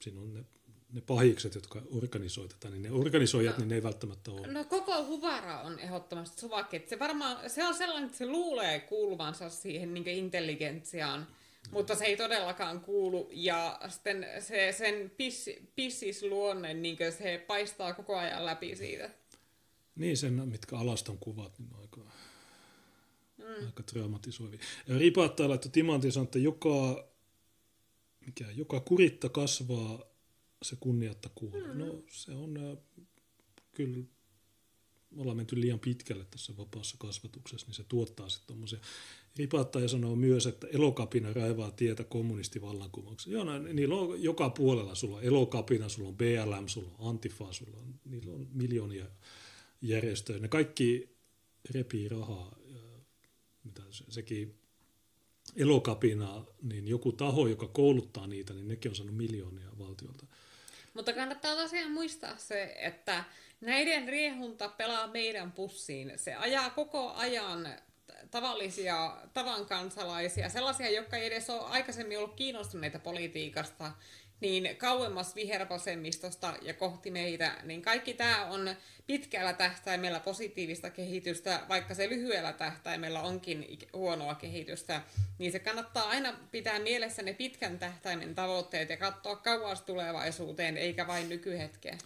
[0.00, 0.44] siinä on ne
[0.92, 4.46] ne pahikset, jotka organisoitetaan, niin ne organisoijat, no, niin ne ei välttämättä ole.
[4.46, 6.82] No koko Huvara on ehdottomasti suvakki.
[6.86, 11.26] Se, varmaan, se on sellainen, että se luulee kuuluvansa siihen niin intelligentsiaan,
[11.70, 13.30] mutta se ei todellakaan kuulu.
[13.32, 19.10] Ja sitten se, sen piss, pissisluonne, niin se paistaa koko ajan läpi siitä.
[19.96, 22.00] Niin, sen mitkä alaston kuvat, niin aika,
[23.58, 23.66] mm.
[23.66, 24.60] aika traumatisoivia.
[24.88, 27.08] Ja Ripaattaa laittoi Timantin sanoi, että joka,
[28.26, 30.02] mikä, joka kuritta kasvaa
[30.62, 31.66] se kunniatta kuuluu.
[31.66, 31.78] Mm.
[31.78, 32.78] No se on äh,
[33.72, 33.98] kyllä,
[35.10, 38.78] me ollaan menty liian pitkälle tässä vapaassa kasvatuksessa, niin se tuottaa sitten tuommoisia.
[39.36, 43.34] Ripaattaja sanoo myös, että elokapina raivaa tietä kommunistivallankumoukseen.
[43.34, 47.52] Joo, no, niillä on joka puolella, sulla on elokapina, sulla on BLM, sulla on Antifa,
[47.52, 49.06] sulla on, niillä on miljoonia
[49.82, 50.38] järjestöjä.
[50.38, 51.16] Ne kaikki
[51.70, 52.59] repii rahaa.
[53.64, 54.58] Mitä se, sekin
[55.56, 60.26] elokapina, niin joku taho, joka kouluttaa niitä, niin nekin on saanut miljoonia valtiolta.
[60.94, 63.24] Mutta kannattaa tosiaan muistaa se, että
[63.60, 66.12] näiden riehunta pelaa meidän pussiin.
[66.16, 67.68] Se ajaa koko ajan
[68.30, 73.92] tavallisia tavan kansalaisia, sellaisia, jotka ei edes ole aikaisemmin ollut kiinnostuneita politiikasta,
[74.40, 78.74] niin kauemmas vihervasemmistosta ja kohti meitä, niin kaikki tämä on
[79.06, 85.02] pitkällä tähtäimellä positiivista kehitystä, vaikka se lyhyellä tähtäimellä onkin huonoa kehitystä,
[85.38, 91.06] niin se kannattaa aina pitää mielessä ne pitkän tähtäimen tavoitteet ja katsoa kauas tulevaisuuteen, eikä
[91.06, 91.98] vain nykyhetkeen.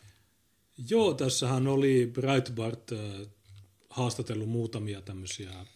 [0.88, 2.98] Joo, tässähän oli Breitbart äh,
[3.90, 5.66] haastatellut muutamia tämmöisiä äh,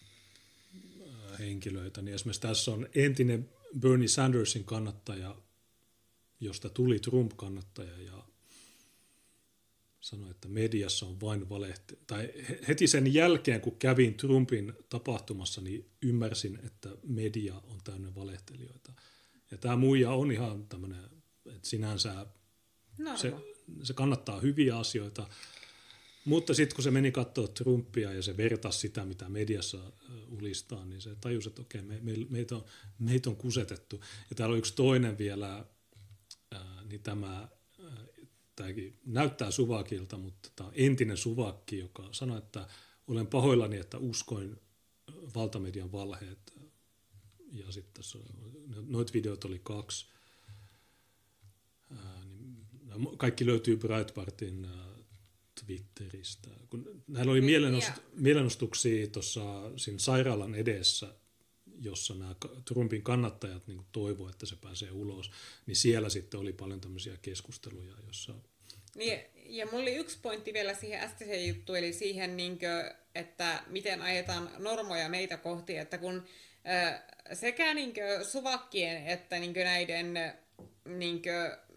[1.39, 3.49] henkilöitä, niin esimerkiksi tässä on entinen
[3.79, 5.35] Bernie Sandersin kannattaja
[6.39, 8.23] josta tuli Trump-kannattaja ja
[9.99, 11.99] sanoi, että mediassa on vain valehti.
[12.07, 12.29] Tai
[12.67, 18.93] heti sen jälkeen, kun kävin Trumpin tapahtumassa, niin ymmärsin, että media on täynnä valehtelijoita.
[19.51, 21.03] Ja tämä muija on ihan tämmöinen,
[21.45, 22.25] että sinänsä
[23.15, 23.33] se,
[23.83, 25.27] se kannattaa hyviä asioita,
[26.25, 29.91] mutta sitten kun se meni katsoa Trumpia ja se vertasi sitä, mitä mediassa
[30.27, 32.65] ulistaa, niin se tajusi, että okei, me, me, meitä, on,
[32.99, 34.03] meitä on kusetettu.
[34.29, 35.65] Ja täällä on yksi toinen vielä,
[36.89, 37.47] niin tämä
[38.55, 42.67] tämäkin näyttää suvakilta, mutta tämä on entinen suvakki, joka sanoi, että
[43.07, 44.61] olen pahoillani, että uskoin
[45.35, 46.53] valtamedian valheet.
[47.51, 48.19] Ja sitten tässä
[48.87, 50.07] noita videot oli kaksi.
[51.89, 54.67] Niin kaikki löytyy Breitbartin
[55.65, 56.49] Twitteristä.
[56.69, 57.41] Kun näillä oli
[58.13, 61.15] mielenostuksia tuossa siinä sairaalan edessä
[61.81, 62.35] jossa nämä
[62.65, 65.31] Trumpin kannattajat niin toivoivat, että se pääsee ulos,
[65.65, 68.33] niin siellä sitten oli paljon tämmöisiä keskusteluja, jossa...
[68.95, 72.69] Niin, ja mulla oli yksi pointti vielä siihen äskeiseen juttuun, eli siihen, niin kuin,
[73.15, 76.23] että miten ajetaan normoja meitä kohti, että kun
[77.33, 80.13] sekä niin kuin, suvakkien että niin kuin, näiden
[80.85, 81.68] niin kuin,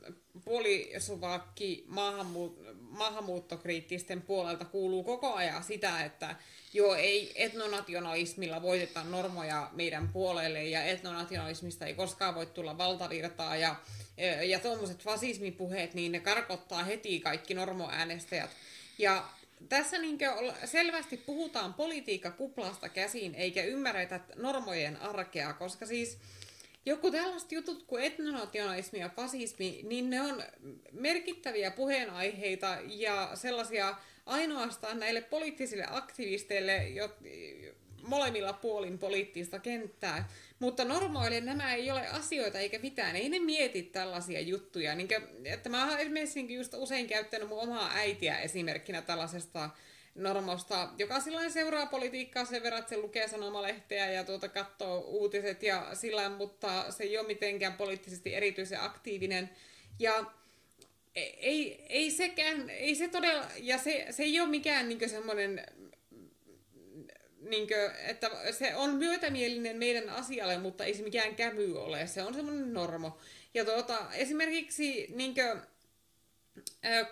[0.45, 6.37] puolisuvakki maahanmuut- maahanmuuttokriittisten puolelta kuuluu koko ajan sitä, että
[6.73, 13.77] joo, ei etnonationalismilla voiteta normoja meidän puolelle ja etnonationalismista ei koskaan voi tulla valtavirtaa ja,
[14.17, 18.51] ja, ja tuommoiset fasismipuheet, niin ne karkottaa heti kaikki normoäänestäjät.
[18.99, 19.29] Ja
[19.69, 20.19] tässä niin
[20.65, 26.19] selvästi puhutaan politiikkakuplasta käsin eikä ymmärretä normojen arkea, koska siis
[26.87, 30.43] joku tällaiset jutut kuin etnonationalismi ja fasismi, niin ne on
[30.93, 33.97] merkittäviä puheenaiheita ja sellaisia
[34.27, 36.87] ainoastaan näille poliittisille aktivisteille,
[38.03, 40.29] molemmilla puolin poliittista kenttää.
[40.59, 43.17] Mutta normoille nämä ei ole asioita eikä mitään.
[43.17, 44.95] Ei ne mieti tällaisia juttuja.
[44.95, 45.09] Niin
[45.45, 49.71] että mä oon esimerkiksi just usein käyttänyt mun omaa äitiä esimerkkinä tällaisesta
[50.15, 55.63] normosta, joka silloin seuraa politiikkaa sen verran, että se lukee sanomalehteä ja tuota katsoo uutiset
[55.63, 59.51] ja sillä mutta se ei ole mitenkään poliittisesti erityisen aktiivinen.
[59.99, 60.25] Ja
[61.15, 65.67] ei, ei sekään, ei se todella, ja se, se ei ole mikään niin semmoinen,
[67.41, 72.23] niin kuin, että se on myötämielinen meidän asialle, mutta ei se mikään kävy ole, se
[72.23, 73.19] on semmoinen normo.
[73.55, 75.72] Ja tuota, esimerkiksi niin kuin,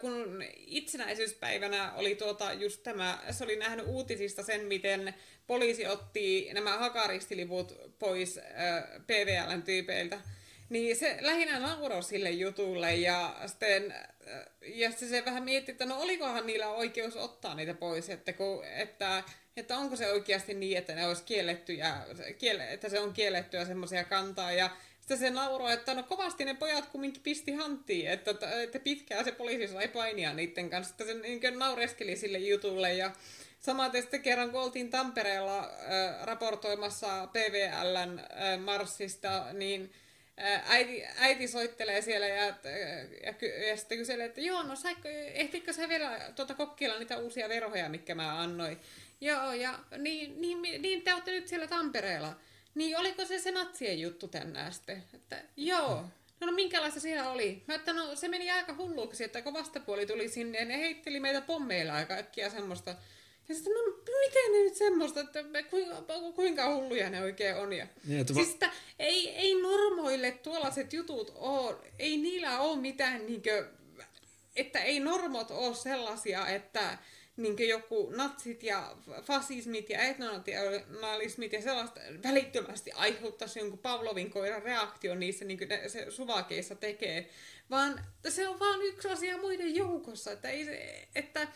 [0.00, 5.14] kun itsenäisyyspäivänä oli tuota just tämä, se oli nähnyt uutisista sen, miten
[5.46, 8.40] poliisi otti nämä hakaristiliput pois
[9.06, 10.20] PVLn tyypeiltä,
[10.68, 13.94] niin se lähinnä nauroi sille jutulle ja sitten
[14.62, 18.64] ja sitten se vähän mietti, että no olikohan niillä oikeus ottaa niitä pois, että, kun,
[18.64, 19.22] että,
[19.56, 22.04] että onko se oikeasti niin, että ne olisi kiellettyjä,
[22.70, 24.52] että se on kiellettyä semmoisia kantaa.
[24.52, 24.70] Ja
[25.10, 29.32] sitten se nauroi, että no kovasti ne pojat kumminkin pisti hanttiin, että, että pitkään se
[29.32, 30.88] poliisi sai painia niiden kanssa.
[30.88, 33.10] Sitten se niin naureskeli sille jutulle ja
[33.60, 39.92] samaten sitten kerran kun oltiin Tampereella äh, raportoimassa PVLn äh, marssista, niin
[40.66, 42.54] äiti, äiti soittelee siellä ja, ja,
[43.22, 47.48] ja, ja sitten kyselee, että joo, no saikko, ehtikö sä vielä tuota kokkeilla niitä uusia
[47.48, 48.80] verhoja, mitkä mä annoin?
[49.20, 52.36] Joo, ja niin, niin, niin te olette nyt siellä Tampereella.
[52.74, 55.04] Niin oliko se se natsien juttu tänään sitten?
[55.14, 56.04] Että, joo.
[56.40, 57.62] No, no minkälaista siellä oli?
[57.68, 61.20] Mä että no se meni aika hulluksi, että kun vastapuoli tuli sinne ja ne heitteli
[61.20, 62.94] meitä pommeilla ja kaikkia semmoista.
[63.48, 63.80] Ja sitten, no
[64.26, 66.02] miten ne nyt semmoista, että kuinka,
[66.34, 67.72] kuinka hulluja ne oikein on.
[67.72, 72.78] Ja, Niin, että va- siis että ei, ei normoille tuollaiset jutut ole, ei niillä ole
[72.80, 73.68] mitään niinkö,
[74.56, 76.98] että ei normot ole sellaisia, että
[77.36, 85.20] niin joku natsit ja fasismit ja etnonationalismit ja sellaista välittömästi aiheuttaisi jonkun Pavlovin koiran reaktion
[85.20, 87.30] niissä, niin kuin ne, se suvakeissa tekee,
[87.70, 91.48] vaan se on vain yksi asia muiden joukossa, että, ei se, että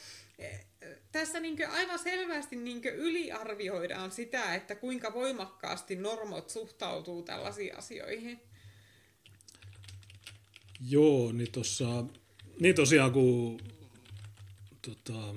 [1.12, 8.40] tässä niin aivan selvästi niin yliarvioidaan sitä, että kuinka voimakkaasti normot suhtautuu tällaisiin asioihin.
[10.88, 12.04] Joo, niin tossa,
[12.60, 13.60] niin tosiaan kun
[14.82, 15.34] tota,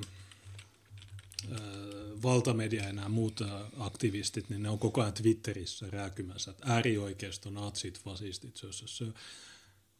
[2.24, 3.40] valtamedia ja nämä muut
[3.78, 9.06] aktivistit, niin ne on koko ajan Twitterissä rääkymässä, että äärioikeisto, natsit, fasistit, se, se, se.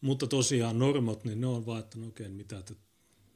[0.00, 2.74] Mutta tosiaan normot, niin ne on vaan, että no okei, mitä, te,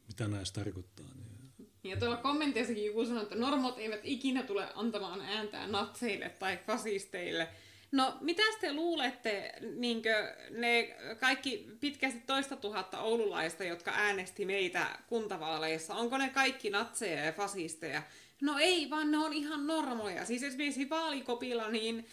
[0.08, 1.06] mitä näistä tarkoittaa.
[1.14, 6.58] Niin Ja tuolla kommenteissakin joku sanoi, että normot eivät ikinä tule antamaan ääntää natseille tai
[6.66, 7.48] fasisteille.
[7.92, 15.94] No, mitä te luulette, niinkö ne kaikki pitkästi toista tuhatta oululaista, jotka äänesti meitä kuntavaaleissa,
[15.94, 18.02] onko ne kaikki natseja ja fasisteja?
[18.40, 20.24] No ei, vaan ne on ihan normoja.
[20.24, 22.06] Siis esimerkiksi vaalikopilla, niin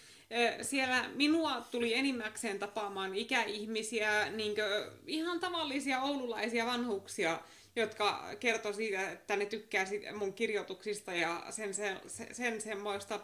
[0.62, 7.40] siellä minua tuli enimmäkseen tapaamaan ikäihmisiä, niinkö ihan tavallisia oululaisia vanhuksia,
[7.76, 9.86] jotka kertoi siitä, että ne tykkää
[10.18, 12.00] mun kirjoituksista ja sen, sen,
[12.32, 13.20] sen semmoista.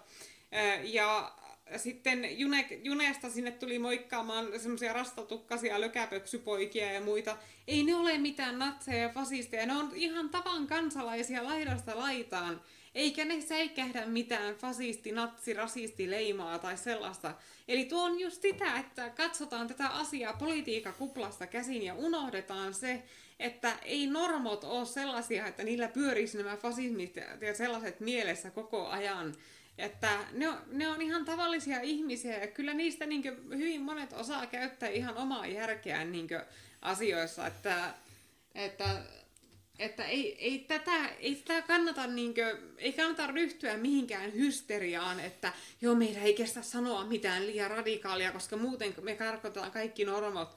[0.84, 1.32] Ja
[1.78, 7.38] sitten june, juneesta sinne tuli moikkaamaan semmoisia rastatukkasia lökäpöksypoikia ja muita.
[7.68, 12.62] Ei ne ole mitään natseja ja fasisteja, ne on ihan tavan kansalaisia laidasta laitaan.
[12.96, 17.34] Eikä ne säikähdä mitään fasisti, natsi, rasisti, leimaa tai sellaista.
[17.68, 23.04] Eli tuo on just sitä, että katsotaan tätä asiaa politiikakuplasta käsin ja unohdetaan se,
[23.40, 29.36] että ei normot ole sellaisia, että niillä pyörisi nämä fasismit ja sellaiset mielessä koko ajan.
[29.78, 34.46] Että ne on, ne on ihan tavallisia ihmisiä ja kyllä niistä niin hyvin monet osaa
[34.46, 36.28] käyttää ihan omaa järkeään niin
[36.82, 37.94] asioissa, että,
[38.56, 39.02] että,
[39.80, 45.54] että ei, ei, tätä, ei tätä kannata, niin kuin, ei kannata ryhtyä mihinkään hysteriaan, että
[45.82, 50.56] joo, meidän ei kestä sanoa mitään liian radikaalia, koska muuten me karkotetaan kaikki normot.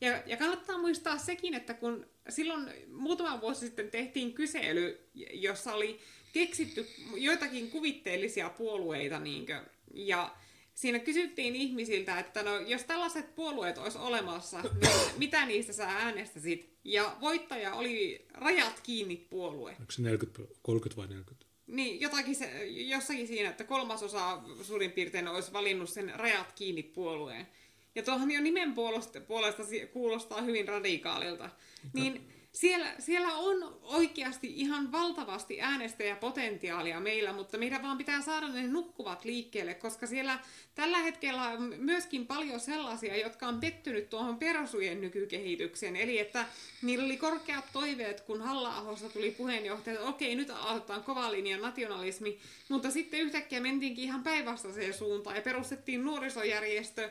[0.00, 6.00] Ja, ja kannattaa muistaa sekin, että kun silloin muutama vuosi sitten tehtiin kysely, jossa oli
[6.32, 10.34] keksitty joitakin kuvitteellisia puolueita, niinkö, ja
[10.74, 16.70] siinä kysyttiin ihmisiltä, että no, jos tällaiset puolueet olisi olemassa, niin mitä niistä sä äänestäsit?
[16.84, 19.70] Ja voittaja oli rajat kiinni puolue.
[19.70, 21.46] onko se 40, 30 vai 40?
[21.66, 27.46] Niin, jotakin se, jossakin siinä, että kolmasosa suurin piirtein olisi valinnut sen rajat kiinni puolueen.
[27.94, 29.62] Ja tuohon jo nimen puolesta, puolesta
[29.92, 31.50] kuulostaa hyvin radikaalilta.
[31.92, 38.66] Niin siellä, siellä on oikeasti ihan valtavasti äänestäjäpotentiaalia meillä, mutta meidän vaan pitää saada ne
[38.66, 40.38] nukkuvat liikkeelle, koska siellä
[40.74, 45.96] tällä hetkellä on myöskin paljon sellaisia, jotka on pettynyt tuohon persujen nykykehitykseen.
[45.96, 46.46] Eli että
[46.82, 52.38] niillä oli korkeat toiveet, kun halla tuli puheenjohtaja, että okei, nyt aloitetaan kova linja nationalismi,
[52.68, 57.10] mutta sitten yhtäkkiä mentiinkin ihan päinvastaiseen suuntaan ja perustettiin nuorisojärjestö,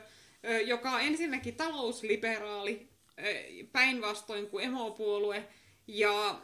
[0.66, 2.90] joka on ensinnäkin talousliberaali,
[3.72, 5.44] päinvastoin kuin emopuolue,
[5.86, 6.40] ja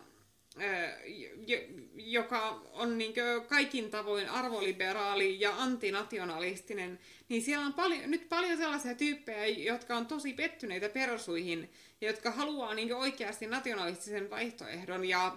[1.94, 3.14] joka on niin
[3.48, 6.98] kaikin tavoin arvoliberaali ja antinationalistinen,
[7.28, 12.30] niin siellä on paljon, nyt paljon sellaisia tyyppejä, jotka on tosi pettyneitä persuihin, ja jotka
[12.30, 15.04] haluaa niin oikeasti nationalistisen vaihtoehdon.
[15.04, 15.36] Ja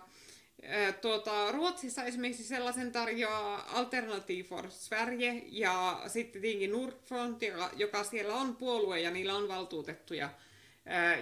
[1.02, 8.36] tuota, Ruotsissa esimerkiksi sellaisen tarjoaa Alternative for Sverige ja sitten tietenkin Nordfront, joka, joka siellä
[8.36, 10.30] on puolue ja niillä on valtuutettuja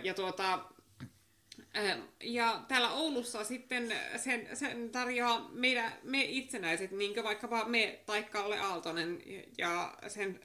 [0.04, 0.60] ja, tuota,
[2.24, 8.24] ja täällä Oulussa sitten sen, sen tarjoaa meidän, me itsenäiset, niin kuin vaikkapa me tai
[8.24, 9.24] Kalle Aaltonen
[9.58, 10.40] ja, sen,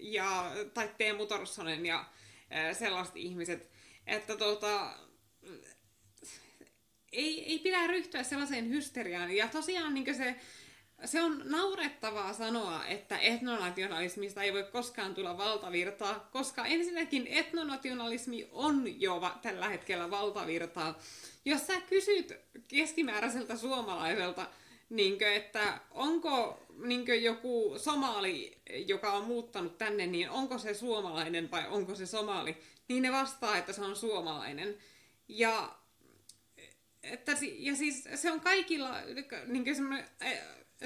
[0.00, 2.04] ja, tai Teemu Torssonen ja
[2.72, 3.70] sellaiset ihmiset,
[4.06, 4.94] että tuota,
[7.12, 9.36] ei, ei pidä ryhtyä sellaiseen hysteriaan.
[9.36, 10.36] Ja tosiaan niin se
[11.04, 19.00] se on naurettavaa sanoa, että etnonationalismista ei voi koskaan tulla valtavirtaa, koska ensinnäkin etnonationalismi on
[19.00, 20.98] jo va- tällä hetkellä valtavirtaa.
[21.44, 22.32] Jos sä kysyt
[22.68, 24.46] keskimääräiseltä suomalaiselta,
[24.90, 30.74] niin kuin, että onko niin kuin joku somali, joka on muuttanut tänne, niin onko se
[30.74, 32.56] suomalainen vai onko se somali,
[32.88, 34.78] niin ne vastaa, että se on suomalainen.
[35.28, 35.78] Ja,
[37.02, 38.96] että, ja siis se on kaikilla
[39.46, 40.04] niin kuin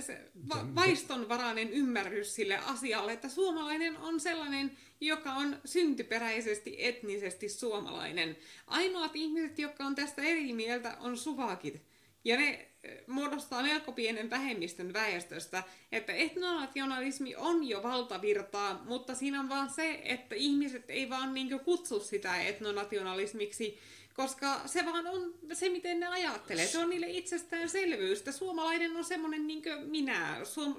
[0.02, 8.36] se va- vaistonvarainen ymmärrys sille asialle, että suomalainen on sellainen, joka on syntyperäisesti, etnisesti suomalainen.
[8.66, 11.82] Ainoat ihmiset, jotka on tästä eri mieltä, on suvakit.
[12.24, 15.62] Ja ne eh, muodostaa melko pienen vähemmistön väestöstä,
[15.93, 21.60] että etnonationalismi on jo valtavirtaa, mutta siinä on vaan se, että ihmiset ei vaan niin
[21.64, 23.78] kutsu sitä etnonationalismiksi,
[24.16, 26.66] koska se vaan on se, miten ne ajattelee.
[26.66, 28.24] Se on niille itsestäänselvyys.
[28.30, 30.76] Suomalainen on semmoinen niin minä, suom,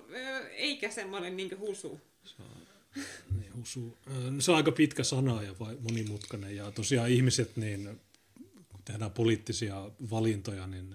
[0.52, 2.02] eikä semmoinen niin husu.
[2.24, 2.48] Se on,
[3.40, 3.98] niin, husu.
[4.40, 6.56] Se on aika pitkä sana ja monimutkainen.
[6.56, 8.00] Ja tosiaan ihmiset, niin
[8.70, 10.90] kun tehdään poliittisia valintoja, niin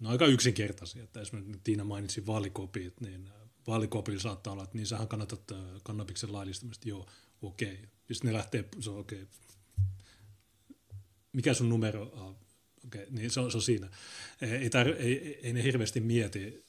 [0.00, 1.04] ne on aika yksinkertaisia.
[1.04, 3.30] Että esimerkiksi Tiina mainitsi vaalikopit, niin
[3.66, 5.52] vaalikopilla saattaa olla, että niin sähän kannatat
[5.82, 6.88] kannabiksen laillistamista.
[6.88, 7.06] Joo,
[7.42, 7.72] okei.
[7.72, 7.86] Okay.
[8.12, 9.47] Sitten ne lähtee, se on okei, okay
[11.38, 12.36] mikä sun numero on?
[12.86, 13.88] Okay, niin se on, se on siinä.
[14.60, 16.64] Ei, tar, ei, ei ne hirveästi mieti.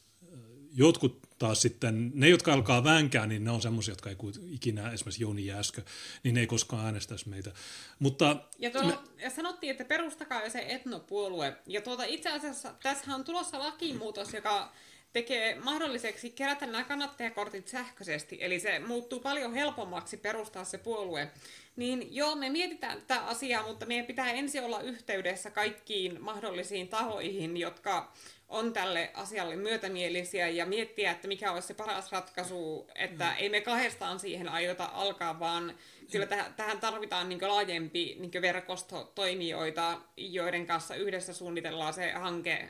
[0.71, 4.15] Jotkut taas sitten, ne jotka alkaa vänkää, niin ne on semmoisia, jotka ei
[4.49, 5.81] ikinä, esimerkiksi Jouni Jääskö,
[6.23, 7.51] niin ne ei koskaan äänestäisi meitä.
[7.99, 9.23] Mutta, ja, tuolla, me...
[9.23, 11.57] ja sanottiin, että perustakaa se etnopuolue.
[11.67, 14.71] Ja tuota, itse asiassa tässä on tulossa lakimuutos, joka
[15.13, 21.31] tekee mahdolliseksi kerätä nämä kannattajakortit sähköisesti, eli se muuttuu paljon helpommaksi perustaa se puolue.
[21.79, 27.57] Niin joo, me mietitään tätä asiaa, mutta meidän pitää ensin olla yhteydessä kaikkiin mahdollisiin tahoihin,
[27.57, 28.13] jotka
[28.47, 33.37] on tälle asialle myötämielisiä ja miettiä, että mikä olisi se paras ratkaisu, että mm.
[33.37, 35.73] ei me kahdestaan siihen aiota alkaa, vaan
[36.11, 42.69] kyllä täh- tähän tarvitaan niin laajempi niin verkosto toimijoita, joiden kanssa yhdessä suunnitellaan se hanke.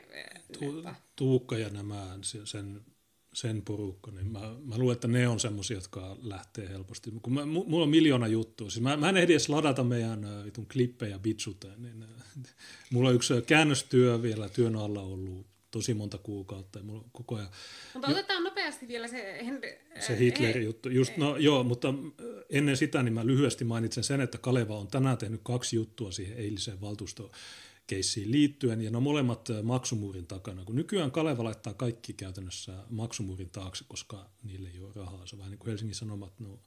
[0.58, 0.94] Tu- että...
[1.16, 2.80] Tuukka ja nämä, sen
[3.32, 7.12] sen porukka, niin mä, mä luulen, että ne on semmoisia, jotka lähtee helposti.
[7.22, 10.66] Kun mä, mulla on miljoona juttua, siis mä, mä en ehdi edes ladata meidän vitun
[10.66, 12.04] klippejä bitsuteen, niin
[12.92, 17.48] mulla on yksi käännöstyö vielä työn alla ollut tosi monta kuukautta ja mulla koko ajan...
[17.94, 19.40] Mutta otetaan nopeasti vielä se...
[20.00, 20.88] Se Hitler-juttu.
[20.88, 21.94] Just, no, joo, mutta
[22.50, 26.38] ennen sitä niin mä lyhyesti mainitsen sen, että Kaleva on tänään tehnyt kaksi juttua siihen
[26.38, 27.30] eiliseen valtuustoon
[27.90, 30.64] keissiin liittyen, ja ne on molemmat maksumuurin takana.
[30.64, 35.26] Kun nykyään Kaleva laittaa kaikki käytännössä maksumuurin taakse, koska niille ei ole rahaa.
[35.26, 36.58] Se on vähän niin kuin Helsingin Sanomat no,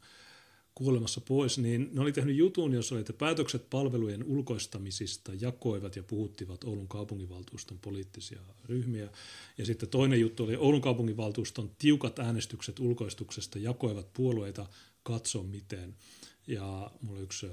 [0.76, 6.04] kuolemassa pois, niin ne oli tehnyt jutun, jossa oli, että päätökset palvelujen ulkoistamisista jakoivat ja
[6.04, 9.10] puhuttivat Oulun kaupunginvaltuuston poliittisia ryhmiä.
[9.58, 14.66] Ja sitten toinen juttu oli Oulun kaupunginvaltuuston tiukat äänestykset ulkoistuksesta jakoivat puolueita,
[15.04, 15.96] katso miten.
[16.48, 17.48] Ja mulla yksi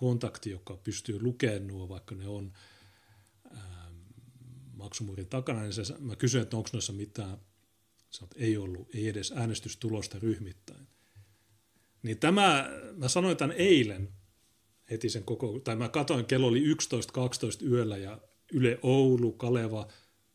[0.00, 2.52] kontakti, joka pystyy lukemaan nuo, vaikka ne on
[3.52, 3.96] ähm,
[4.72, 7.38] maksumuurin takana, niin se, mä kysyin, että onko noissa mitään,
[8.10, 10.86] sanot, ei ollut, ei edes äänestystulosta ryhmittäin.
[12.02, 14.08] Niin tämä, mä sanoin tämän eilen
[14.90, 16.74] heti sen koko, tai mä katoin, kello oli
[17.64, 18.18] 11-12 yöllä ja
[18.52, 19.88] Yle Oulu, Kaleva,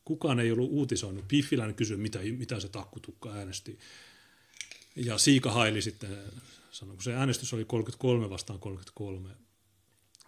[0.04, 1.28] kukaan ei ollut uutisoinut.
[1.28, 3.78] Piffiläinen kysyi, mitä, mitä se takkutukka äänesti.
[4.96, 6.18] Ja Siika Haili sitten
[6.70, 9.30] sanoi, kun se äänestys oli 33 vastaan 33,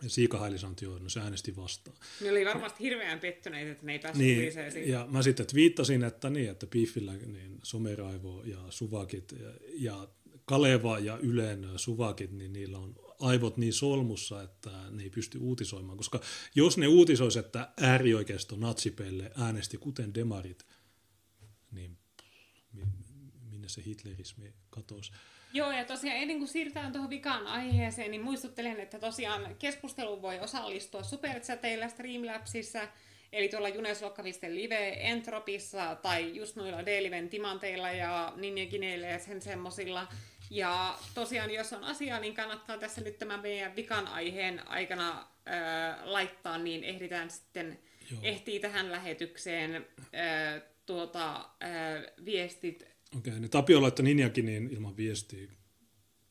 [0.02, 1.96] Ja Siika Haili sanoi, että joo, no se äänesti vastaan.
[2.20, 4.52] Ne oli varmasti hirveän pettyneitä, että ne ei päässyt Niin,
[4.88, 10.08] ja mä sitten viittasin, että niin, että Biffillä niin Someraivo ja Suvakit ja, ja
[10.44, 15.98] Kaleva ja Ylen Suvakit, niin niillä on aivot niin solmussa, että ne ei pysty uutisoimaan.
[15.98, 16.20] Koska
[16.54, 20.66] jos ne uutisois, että äärioikeisto natsipelle äänesti kuten demarit,
[21.70, 21.98] niin
[22.72, 22.86] mi-
[23.50, 25.12] minne se hitlerismi katosi.
[25.52, 30.40] Joo, ja tosiaan ennen kuin siirrytään tuohon vikaan aiheeseen, niin muistuttelen, että tosiaan keskusteluun voi
[30.40, 32.88] osallistua Superchatilla Streamlabsissa,
[33.32, 40.06] eli tuolla Juneslokka.live live Entropissa, tai just noilla D-Liven timanteilla ja Ninjagineillä ja sen semmosilla.
[40.50, 46.04] Ja tosiaan, jos on asiaa, niin kannattaa tässä nyt tämän meidän vikan aiheen aikana äh,
[46.04, 47.78] laittaa, niin ehditään sitten,
[48.10, 48.20] Joo.
[48.22, 54.96] ehtii tähän lähetykseen äh, tuota, äh, viestit Okei, okay, niin Tapio laittoi Ninjakin niin ilman
[54.96, 55.48] viestiä.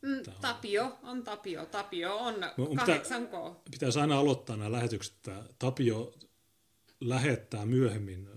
[0.02, 1.66] Mm, Tapio on Tapio.
[1.66, 2.36] Tapio on
[2.70, 3.56] pitää- 8K.
[3.72, 6.14] Pitäisi aina aloittaa nämä lähetykset, että Tapio
[7.02, 8.30] lähettää myöhemmin.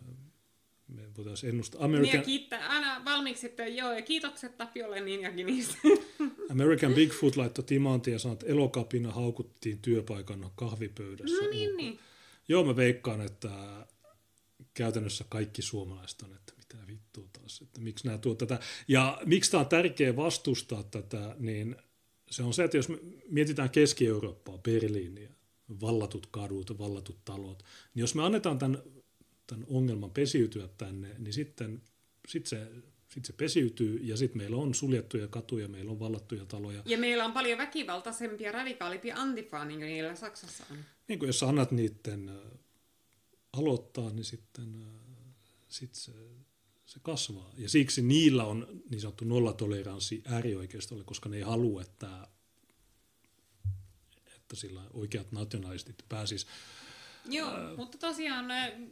[0.89, 1.81] Me voitaisiin ennustaa.
[1.81, 5.79] Niin ja American, kiittää aina valmiiksi, että joo, ja kiitokset Tapiolle ja niistä.
[6.51, 11.45] American Bigfoot laittoi timantin ja sanoi, että elokapina haukuttiin työpaikan kahvipöydässä.
[11.45, 11.99] no niin, niin.
[12.49, 13.51] Joo, mä veikkaan, että
[14.75, 17.00] käytännössä kaikki suomalaiset on, että mitä vittua
[17.51, 18.61] taas, että miksi nämä tuo tätä.
[18.89, 21.77] Ja miksi tämä on tärkeä vastustaa tätä, niin
[22.31, 22.99] se on se, että jos me
[23.29, 25.31] mietitään Keski-Eurooppaa, Berliiniä,
[25.81, 27.63] vallatut kadut, vallatut talot,
[27.95, 28.83] niin jos me annetaan tämän,
[29.47, 31.83] tämän ongelman pesiytyä tänne, niin sitten
[32.29, 32.67] sit se,
[33.09, 36.83] sit se pesiytyy ja sitten meillä on suljettuja katuja, meillä on vallattuja taloja.
[36.85, 40.79] Ja meillä on paljon väkivaltaisempia, radikaalimpia antifaa, niin kuin niillä Saksassa on.
[41.09, 42.37] niin kuin jos annat niiden äh,
[43.53, 45.11] aloittaa, niin sitten äh,
[45.69, 46.13] sit se,
[46.91, 47.53] se kasvaa.
[47.59, 52.29] Ja siksi niillä on niin sanottu nollatoleranssi äärioikeistolle, koska ne ei halua, että,
[54.37, 56.47] että sillä oikeat nationalistit pääsis.
[57.29, 58.47] Joo, mutta tosiaan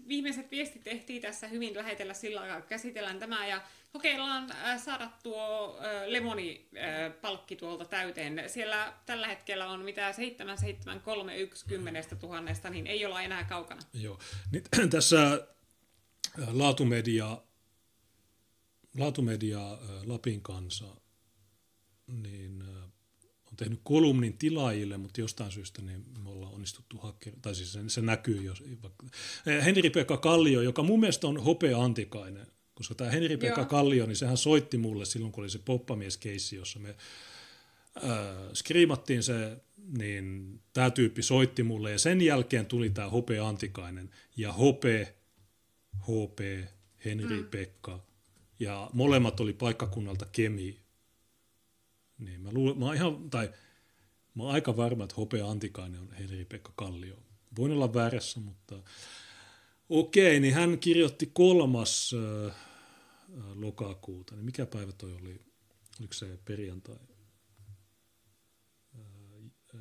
[0.08, 3.62] viimeiset viestit tehtiin tässä hyvin lähetellä sillä aikaa, käsitellään tämä ja
[3.92, 4.50] kokeillaan
[4.84, 8.44] saada tuo lemoni-palkki tuolta täyteen.
[8.46, 13.82] Siellä tällä hetkellä on mitä 7731 kymmenestä tuhannesta, niin ei olla enää kaukana.
[13.92, 14.18] Joo.
[14.52, 15.46] Niin, tässä
[16.52, 17.38] laatumedia,
[18.98, 20.84] laatumedia äh, Lapin kanssa
[22.06, 22.84] niin äh,
[23.50, 27.80] on tehnyt kolumnin tilaajille, mutta jostain syystä niin me ollaan onnistuttu hakemaan, tai siis se,
[27.88, 29.06] se näkyy jos, vaikka-
[29.46, 33.68] Eh, Henri-Pekka Kallio, joka mun mielestä on hopea antikainen, koska tämä Henri-Pekka Joo.
[33.68, 36.94] Kallio, niin sehän soitti mulle silloin, kun oli se poppamies-keissi, jossa me äh,
[38.54, 39.56] skriimattiin se,
[39.98, 45.14] niin tämä tyyppi soitti mulle ja sen jälkeen tuli tämä Hope Antikainen ja Hope,
[46.02, 46.40] HP,
[47.04, 47.48] Henri mm.
[48.60, 50.80] Ja molemmat oli paikkakunnalta Kemi.
[52.18, 53.50] Niin mä, luulen, mä oon ihan, tai
[54.34, 57.16] mä oon aika varma, että Hope Antikainen on Henri Pekka Kallio.
[57.58, 58.82] Voin olla väärässä, mutta
[59.88, 62.54] okei, niin hän kirjoitti kolmas äh, äh,
[63.54, 64.34] lokakuuta.
[64.34, 65.40] Niin mikä päivä toi oli?
[66.00, 66.96] Oliko se perjantai?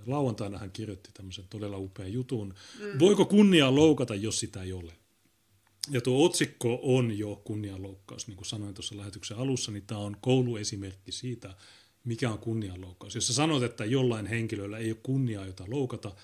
[0.05, 2.55] lauantaina hän kirjoitti tämmöisen todella upean jutun.
[2.79, 2.99] Mm.
[2.99, 4.93] Voiko kunniaa loukata, jos sitä ei ole?
[5.89, 10.17] Ja tuo otsikko on jo kunnianloukkaus, niin kuin sanoin tuossa lähetyksen alussa, niin tämä on
[10.21, 11.55] kouluesimerkki siitä,
[12.03, 13.15] mikä on kunnianloukkaus.
[13.15, 16.15] Jos sä sanot, että jollain henkilöllä ei ole kunniaa, jota loukata,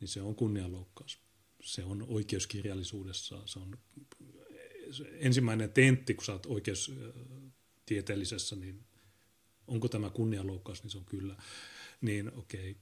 [0.00, 1.18] niin se on kunnianloukkaus.
[1.62, 3.78] Se on oikeuskirjallisuudessa, se on
[5.12, 8.84] ensimmäinen tentti, kun sä oot oikeustieteellisessä, niin
[9.66, 11.36] onko tämä kunnianloukkaus, niin se on kyllä.
[12.00, 12.76] Niin okei,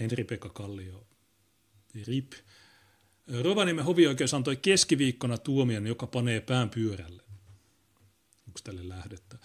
[0.00, 1.06] Henri-Pekka Kallio,
[2.06, 2.32] RIP.
[3.42, 7.22] Rovaniemen hovioikeus antoi keskiviikkona tuomion, joka panee pään pyörälle.
[8.46, 9.38] Onko tälle lähdettä?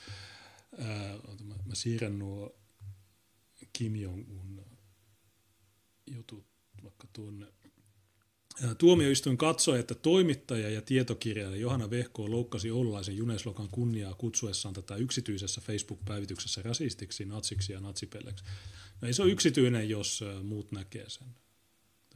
[0.77, 2.55] Ää, oota, mä, mä siirrän nuo
[3.73, 4.65] Kim Jong-un
[6.07, 6.45] jutut
[6.83, 7.47] vaikka tuonne.
[8.63, 14.95] Ää, Tuomioistuin katsoi, että toimittaja ja tietokirjailija Johanna Vehko loukkasi Oulaisen Juneslokan kunniaa kutsuessaan tätä
[14.95, 18.43] yksityisessä Facebook-päivityksessä rasistiksi, natsiksi ja natsipelleksi.
[19.01, 21.27] No ei se ole yksityinen, jos ää, muut näkee sen.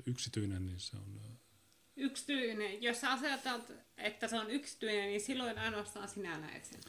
[0.05, 1.34] Yksityinen, niin se on...
[1.97, 6.81] Yksityinen, jos sä asetat, että se on yksityinen, niin silloin ainoastaan sinä näet sen.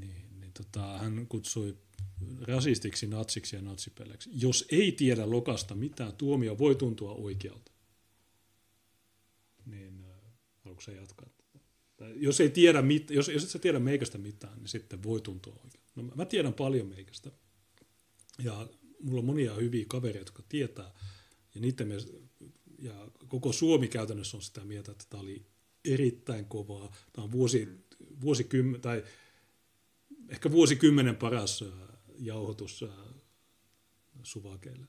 [0.00, 1.76] Niin, niin tota, hän kutsui
[2.40, 4.30] rasistiksi, natsiksi ja natsipelleksi.
[4.32, 7.72] Jos ei tiedä lokasta mitään, tuomio voi tuntua oikealta.
[9.66, 10.32] Niin, äh,
[10.64, 11.26] haluatko sä jatkaa?
[11.96, 15.20] Tai jos, ei tiedä mit, jos, jos et sä tiedä meikästä mitään, niin sitten voi
[15.20, 15.90] tuntua oikealta.
[15.94, 17.30] No, mä- tiedän paljon meikästä.
[18.38, 18.68] Ja
[19.02, 20.92] mulla on monia hyviä kavereita, jotka tietää.
[21.54, 21.88] Ja, niiden
[22.78, 25.46] ja koko Suomi käytännössä on sitä mieltä, että tämä oli
[25.84, 26.92] erittäin kovaa.
[27.12, 27.68] Tämä on vuosi,
[28.20, 29.04] vuosikymmen, tai
[30.28, 31.68] ehkä vuosikymmenen paras äh,
[32.18, 32.90] jauhotus äh,
[34.22, 34.86] suvakeille.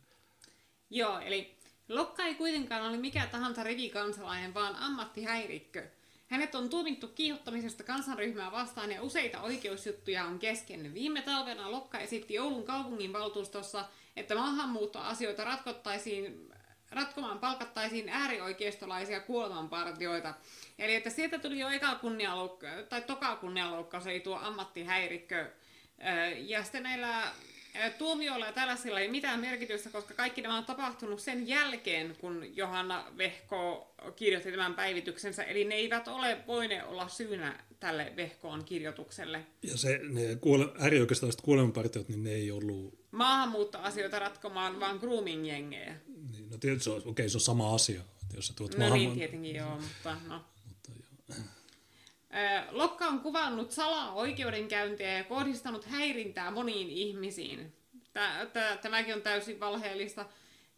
[0.89, 1.57] Joo, eli
[1.89, 5.87] Lokka ei kuitenkaan ole mikä tahansa rivikansalainen, vaan ammattihäirikkö.
[6.27, 10.93] Hänet on tuomittu kiihottamisesta kansanryhmää vastaan ja useita oikeusjuttuja on kesken.
[10.93, 13.85] Viime talvena Lokka esitti Oulun kaupunginvaltuustossa,
[14.15, 16.46] että maahanmuuttoasioita ratkottaisiin
[16.91, 20.33] ratkomaan palkattaisiin äärioikeistolaisia kuolemanpartioita.
[20.79, 25.51] Eli että sieltä tuli jo eka kunnianloukka, tai toka kunnianloukkaus, eli tuo ammattihäirikkö.
[26.37, 27.23] Ja sitten näillä
[27.97, 33.05] tuomioilla ja tällaisilla ei mitään merkitystä, koska kaikki nämä on tapahtunut sen jälkeen, kun Johanna
[33.17, 39.45] Vehko kirjoitti tämän päivityksensä, eli ne eivät ole voineet olla syynä tälle Vehkoon kirjoitukselle.
[39.63, 43.07] Ja se, ne kuole, äärioikeistolaiset kuolemanpartiot, niin ne ei ollut...
[43.11, 45.93] Maahanmuuttoasioita ratkomaan, vaan grooming-jengejä.
[46.31, 48.01] Niin, no tietysti se on, okei, se on sama asia.
[48.35, 48.99] Jos sä tuot no maahan...
[48.99, 50.41] niin, tietenkin joo, mutta no.
[52.71, 57.73] Lokka on kuvannut salaa oikeudenkäyntiä ja kohdistanut häirintää moniin ihmisiin.
[58.81, 60.25] Tämäkin on täysin valheellista.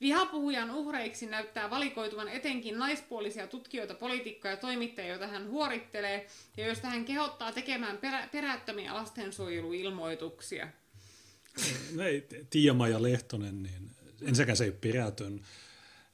[0.02, 6.28] Vihapuhujan uhreiksi näyttää valikoituvan etenkin naispuolisia tutkijoita, poliitikkoja ja toimittajia, joita hän huorittelee
[6.58, 10.68] ja joista hän kehottaa tekemään perä- perättömiä lastensuojeluilmoituksia.
[11.96, 15.42] No ei, Tiia-Maija Lehtonen, niin ensinnäkään se ei ole perätön.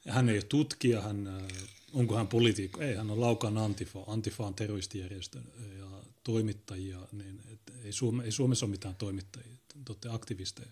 [0.08, 1.48] Hän ei ole tutkija, hän,
[1.92, 2.80] onko hän poliitikko?
[2.80, 3.98] Ei, hän on Laukan Antifa.
[4.06, 5.38] Antifa on terroristijärjestö
[5.78, 5.86] ja
[6.24, 9.56] toimittajia, niin et ei, Suome, ei Suomessa ole mitään toimittajia,
[10.00, 10.68] te aktivisteja.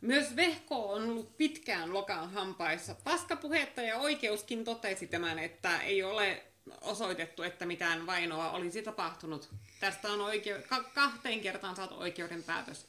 [0.00, 2.94] Myös Vehko on ollut pitkään Lokan hampaissa.
[3.04, 6.42] Paskapuhetta ja oikeuskin totesi tämän, että ei ole
[6.80, 9.48] osoitettu, että mitään vainoa olisi tapahtunut.
[9.80, 12.86] Tästä on oike- ka- kahteen kertaan saatu oikeuden päätös.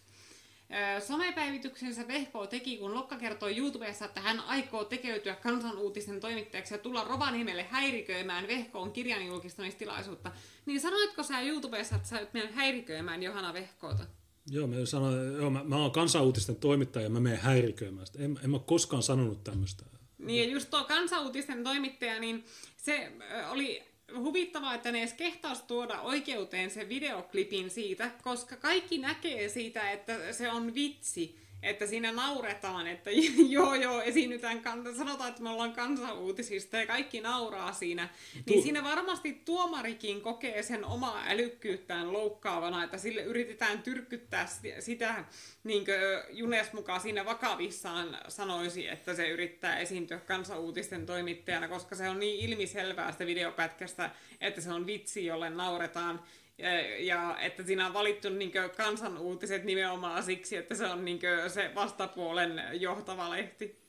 [1.08, 7.04] Somepäivityksensä Vehko teki, kun Lokka kertoi YouTubessa, että hän aikoo tekeytyä kansanuutisen toimittajaksi ja tulla
[7.04, 10.32] Rovaniemelle häiriköimään Vehkoon kirjan julkistamistilaisuutta.
[10.66, 14.04] Niin sanoitko sä YouTubessa, että sä oot mennä häiriköimään Johanna Vehkoota?
[14.48, 18.24] Joo, mä, sanoin, joo, mä, mä oon kansanuutisten toimittaja ja mä menen häiriköimään sitä.
[18.24, 19.86] En, en mä koskaan sanonut tämmöistä.
[20.18, 22.46] Niin, ja just tuo kansanuutisten toimittaja, niin
[22.78, 23.12] se
[23.50, 29.92] oli huvittavaa, että ne edes kehtaisi tuoda oikeuteen sen videoklipin siitä, koska kaikki näkee siitä,
[29.92, 33.10] että se on vitsi että siinä nauretaan, että
[33.50, 34.62] joo joo, esiinnytään,
[34.98, 38.10] sanotaan, että me ollaan kansauutisista ja kaikki nauraa siinä.
[38.34, 44.48] Niin tu- siinä varmasti tuomarikin kokee sen omaa älykkyyttään loukkaavana, että sille yritetään tyrkyttää
[44.80, 45.26] sitä,
[45.64, 45.98] niin kuin
[46.30, 52.50] Junes mukaan siinä vakavissaan sanoisi, että se yrittää esiintyä kansauutisten toimittajana, koska se on niin
[52.50, 54.10] ilmiselvää sitä videopätkästä,
[54.42, 56.24] että se on vitsi, jolle nauretaan.
[56.62, 61.72] Ja, ja että siinä on valittu niin kansanuutiset nimenomaan siksi, että se on niin se
[61.76, 63.82] vastapuolen johtava lehti.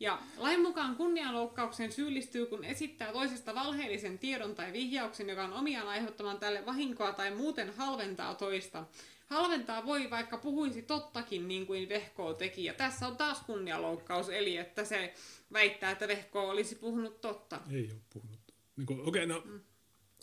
[0.00, 5.88] Ja lain mukaan kunnianloukkaukseen syyllistyy, kun esittää toisesta valheellisen tiedon tai vihjauksen, joka on omiaan
[5.88, 8.84] aiheuttamaan tälle vahinkoa tai muuten halventaa toista.
[9.26, 12.64] Halventaa voi, vaikka puhuisi tottakin, niin kuin Vehko teki.
[12.64, 15.14] Ja tässä on taas kunnianloukkaus, eli että se
[15.52, 17.60] väittää, että Vehko olisi puhunut totta.
[17.70, 18.40] Ei ole puhunut.
[18.76, 19.60] Niin Okei, okay, no mm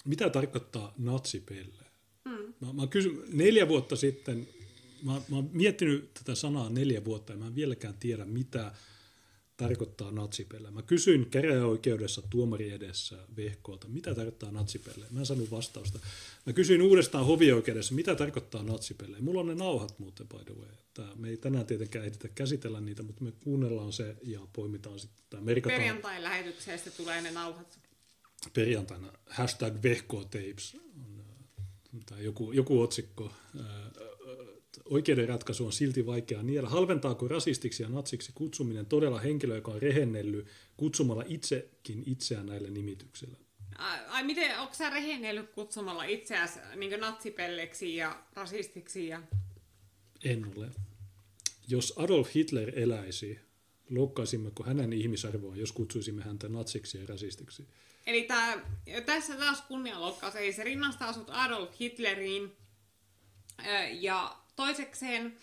[0.06, 1.86] mitä tarkoittaa natsipelle?
[2.30, 2.54] Hmm.
[2.60, 4.48] Mä, mä kysyn, neljä vuotta sitten,
[5.04, 8.72] mä, mä oon miettinyt tätä sanaa neljä vuotta ja mä en vieläkään tiedä, mitä
[9.58, 10.72] tarkoittaa natsipelle.
[10.72, 15.06] Mä kysyin käräjäoikeudessa tuomari edessä vehkoolta, mitä tarkoittaa natsipelle.
[15.12, 16.00] Mä en saanut vastausta.
[16.46, 19.18] Mä kysyin uudestaan hovioikeudessa, mitä tarkoittaa natsipelle.
[19.20, 20.70] Mulla on ne nauhat muuten, by the way.
[20.94, 25.46] Tää, me ei tänään tietenkään ehditä käsitellä niitä, mutta me kuunnellaan se ja poimitaan sitten.
[25.64, 27.80] Perjantain lähetyksestä tulee ne nauhat
[28.54, 30.78] perjantaina hashtag vehkotapes
[32.06, 33.34] tai joku, joku otsikko.
[34.86, 36.70] Oikeuden ratkaisu on silti vaikea niellä.
[36.70, 40.48] Halventaako rasistiksi ja natsiksi kutsuminen todella henkilö, joka on rehennellyt
[40.78, 43.38] kutsumalla itsekin itseään näille nimityksillä?
[44.08, 49.08] Ai miten, onko sä rehennellyt kutsumalla itseäsi niin natsipelleksi ja rasistiksi?
[49.08, 49.24] Ja...
[50.24, 50.70] En ole.
[51.68, 53.40] Jos Adolf Hitler eläisi,
[53.90, 57.68] loukkaisimmeko hänen ihmisarvoa, jos kutsuisimme häntä natsiksi ja rasistiksi?
[58.08, 58.58] Eli tää,
[59.06, 62.58] tässä taas kunnianloukkaus, eli se rinnastaa sut Adolf Hitleriin.
[63.92, 65.38] Ja toisekseen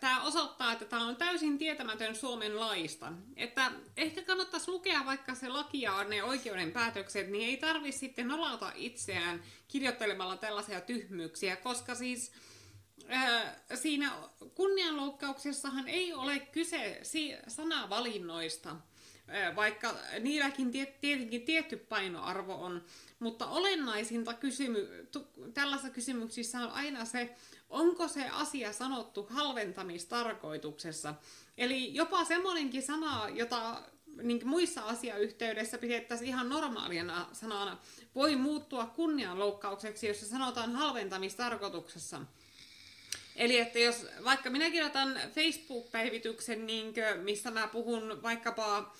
[0.00, 3.12] tämä osoittaa, että tämä on täysin tietämätön Suomen laista.
[3.36, 8.28] Että ehkä kannattaisi lukea vaikka se laki ja ne oikeuden päätökset, niin ei tarvi sitten
[8.28, 12.32] nolata itseään kirjoittelemalla tällaisia tyhmyyksiä, koska siis
[13.74, 14.12] siinä
[14.54, 17.00] kunnianloukkauksessahan ei ole kyse
[17.48, 18.76] sanavalinnoista,
[19.56, 20.70] vaikka niilläkin
[21.00, 22.84] tietenkin tietty painoarvo on,
[23.18, 25.08] mutta olennaisinta kysymy-
[25.54, 27.36] tällaisissa kysymyksissä on aina se,
[27.70, 31.14] onko se asia sanottu halventamistarkoituksessa.
[31.58, 33.82] Eli jopa semmoinenkin sana, jota
[34.22, 37.78] niin muissa asiayhteydessä pidettäisiin ihan normaalina sanana,
[38.14, 42.20] voi muuttua kunnianloukkaukseksi, jos se sanotaan halventamistarkoituksessa.
[43.36, 48.94] Eli että jos vaikka minä kirjoitan Facebook-päivityksen, niin missä mä puhun vaikkapa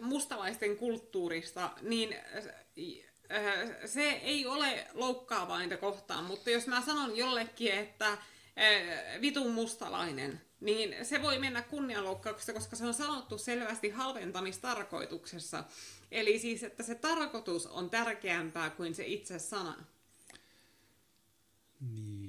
[0.00, 2.16] mustalaisten kulttuurista, niin
[3.86, 8.18] se ei ole loukkaavaa niitä kohtaan, mutta jos mä sanon jollekin, että
[9.20, 15.64] vitun mustalainen, niin se voi mennä kunnianloukkauksesta, koska se on sanottu selvästi halventamistarkoituksessa.
[16.10, 19.84] Eli siis, että se tarkoitus on tärkeämpää kuin se itse sana.
[21.80, 22.27] Niin.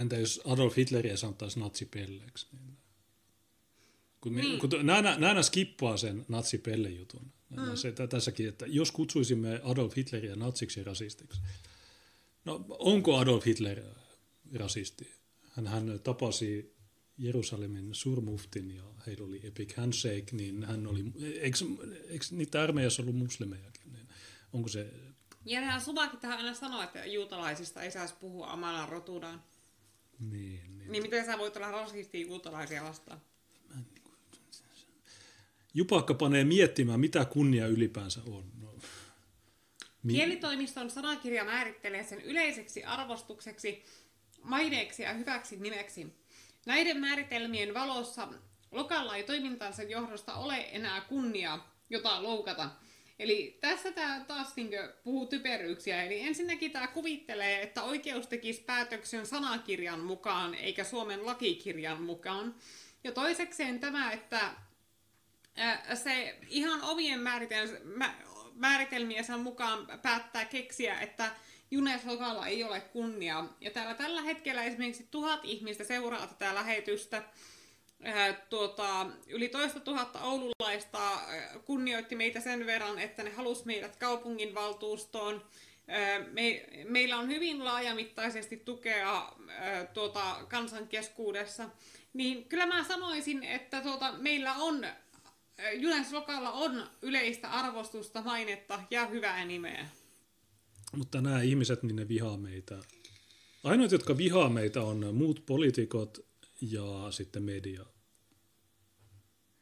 [0.00, 2.46] Entä jos Adolf Hitleriä sanottaisiin natsipelleeksi?
[2.52, 2.76] Niin
[4.24, 4.58] kun, niin.
[4.58, 7.32] kun nämä, nämä skippaa sen natsipelle-jutun.
[7.50, 7.76] Mm.
[7.76, 11.40] Se, tässäkin, että jos kutsuisimme Adolf Hitleriä natsiksi ja rasistiksi.
[12.44, 13.82] No, onko Adolf Hitler
[14.54, 15.12] rasisti?
[15.50, 16.74] Hän, hän tapasi
[17.18, 21.04] Jerusalemin surmuftin ja heillä oli epic handshake, niin hän oli,
[21.40, 21.58] eikö,
[22.08, 23.92] eikö niitä armeijassa ollut muslimejakin?
[23.92, 24.08] Niin
[24.52, 24.94] onko se...
[25.44, 29.42] Ja hän Suvakin tähän aina sanoo, että juutalaisista ei saisi puhua omalla rotuudaan.
[30.20, 30.92] Niin, niin.
[30.92, 33.20] niin miten sä voit olla rasisti juutalaisia vastaan?
[35.74, 38.44] Jupakka panee miettimään, mitä kunnia ylipäänsä on.
[38.60, 38.74] No.
[40.08, 43.84] Kielitoimiston sanakirja määrittelee sen yleiseksi arvostukseksi,
[44.42, 46.06] maineeksi ja hyväksi nimeksi.
[46.66, 48.28] Näiden määritelmien valossa
[48.70, 51.58] lokalla ei toimintansa johdosta ole enää kunnia,
[51.90, 52.70] jota loukata.
[53.18, 54.70] Eli tässä tämä taas niin
[55.04, 56.02] puhuu typeryyksiä.
[56.02, 62.54] Eli ensinnäkin tämä kuvittelee, että oikeus tekisi päätöksen sanakirjan mukaan, eikä Suomen lakikirjan mukaan.
[63.04, 64.54] Ja toisekseen tämä, että
[65.94, 67.20] se ihan omien
[68.54, 71.30] määritelmiensä mukaan päättää keksiä, että
[71.70, 73.44] Junes Lokalla ei ole kunnia.
[73.60, 77.22] Ja täällä tällä hetkellä esimerkiksi tuhat ihmistä seuraa tätä lähetystä.
[78.50, 81.20] Tuota, yli toista tuhatta oululaista
[81.64, 85.44] kunnioitti meitä sen verran, että ne halusi meidät kaupunginvaltuustoon.
[86.32, 89.32] Me, meillä on hyvin laajamittaisesti tukea
[89.94, 91.70] tuota, kansan keskuudessa.
[92.12, 94.86] Niin kyllä mä sanoisin, että tuota, meillä on
[95.74, 99.86] Junes Lokalla on yleistä arvostusta, mainetta ja hyvää nimeä.
[100.96, 102.78] Mutta nämä ihmiset, niin ne vihaa meitä.
[103.64, 106.18] Ainoat, jotka vihaa meitä, on muut poliitikot
[106.60, 107.86] ja sitten media.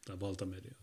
[0.07, 0.75] Tai valtamedia.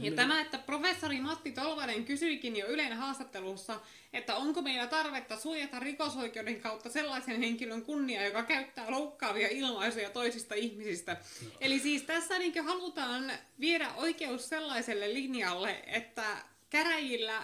[0.00, 3.80] Ja tämä, että professori Matti Tolvanen kysyikin jo Ylen haastattelussa,
[4.12, 10.54] että onko meillä tarvetta suojata rikosoikeuden kautta sellaisen henkilön kunnia, joka käyttää loukkaavia ilmaisuja toisista
[10.54, 11.16] ihmisistä.
[11.44, 11.50] No.
[11.60, 17.42] Eli siis tässä niin halutaan viedä oikeus sellaiselle linjalle, että käräjillä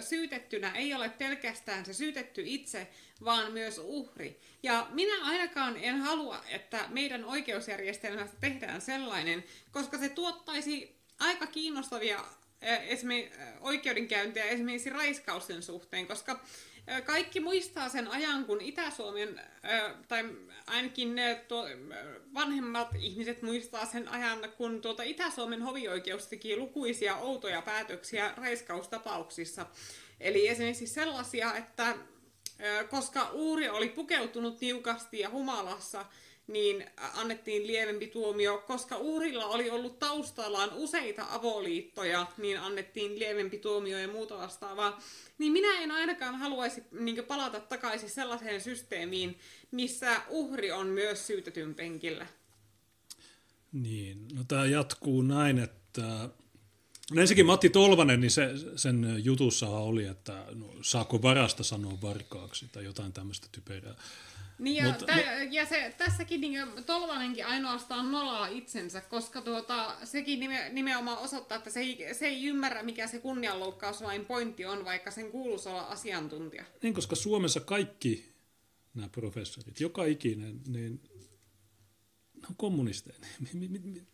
[0.00, 2.88] syytettynä ei ole pelkästään se syytetty itse,
[3.24, 4.40] vaan myös uhri.
[4.62, 12.24] Ja minä ainakaan en halua, että meidän oikeusjärjestelmästä tehdään sellainen, koska se tuottaisi aika kiinnostavia
[12.86, 16.40] esimerkiksi oikeudenkäyntejä esimerkiksi raiskausten suhteen, koska
[17.04, 19.40] kaikki muistaa sen ajan, kun Itä-Suomen,
[20.08, 20.24] tai
[20.66, 21.44] ainakin ne
[22.34, 29.66] vanhemmat ihmiset muistaa sen ajan, kun tuota Itä-Suomen hovioikeus teki lukuisia outoja päätöksiä raiskaustapauksissa.
[30.20, 31.94] Eli esimerkiksi sellaisia, että
[32.90, 36.04] koska uuri oli pukeutunut niukasti ja humalassa,
[36.46, 38.58] niin annettiin lievempi tuomio.
[38.66, 45.00] Koska uhrilla oli ollut taustallaan useita avoliittoja, niin annettiin lievempi tuomio ja muuta vastaavaa.
[45.38, 49.38] Niin minä en ainakaan haluaisi niin palata takaisin sellaiseen systeemiin,
[49.70, 52.26] missä uhri on myös syytetyn penkillä.
[53.72, 56.28] Niin, no tämä jatkuu näin, että
[57.14, 62.68] No ensinnäkin Matti Tolvanen, niin se, sen jutussa oli, että no, saako varasta sanoa varkaaksi
[62.72, 63.94] tai jotain tämmöistä typerää.
[64.58, 69.96] Niin ja, Mut, tä, no, ja se, tässäkin niin, Tolvanenkin ainoastaan nolaa itsensä, koska tuota,
[70.04, 74.84] sekin nime, nimenomaan osoittaa, että se ei, se ei ymmärrä, mikä se kunnianloukkauslain pointti on,
[74.84, 76.64] vaikka sen kuuluisi olla asiantuntija.
[76.82, 78.32] Niin, koska Suomessa kaikki
[78.94, 81.00] nämä professorit, joka ikinen, niin
[82.34, 83.18] ne on kommunisteja.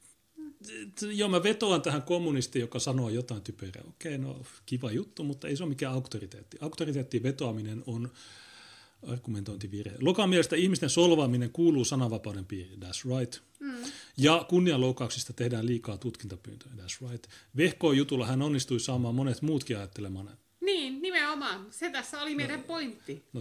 [1.15, 3.85] Joo, mä vetoan tähän kommunistiin, joka sanoo jotain typerää.
[3.89, 6.57] Okei, no kiva juttu, mutta ei se ole mikään auktoriteetti.
[6.61, 8.11] Auktoriteettiin vetoaminen on
[9.03, 9.97] argumentointivirhe.
[10.01, 13.43] Lokan mielestä ihmisten solvaaminen kuuluu sananvapauden piiriin, that's right.
[13.61, 13.75] Mm.
[14.17, 17.27] Ja kunnianloukauksista tehdään liikaa tutkintapyyntöjä, that's right.
[17.57, 20.39] Vehkoon jutulla hän onnistui saamaan monet muutkin ajattelemaan.
[20.61, 21.67] Niin, nimenomaan.
[21.71, 23.25] Se tässä oli meidän no, pointti.
[23.33, 23.41] No,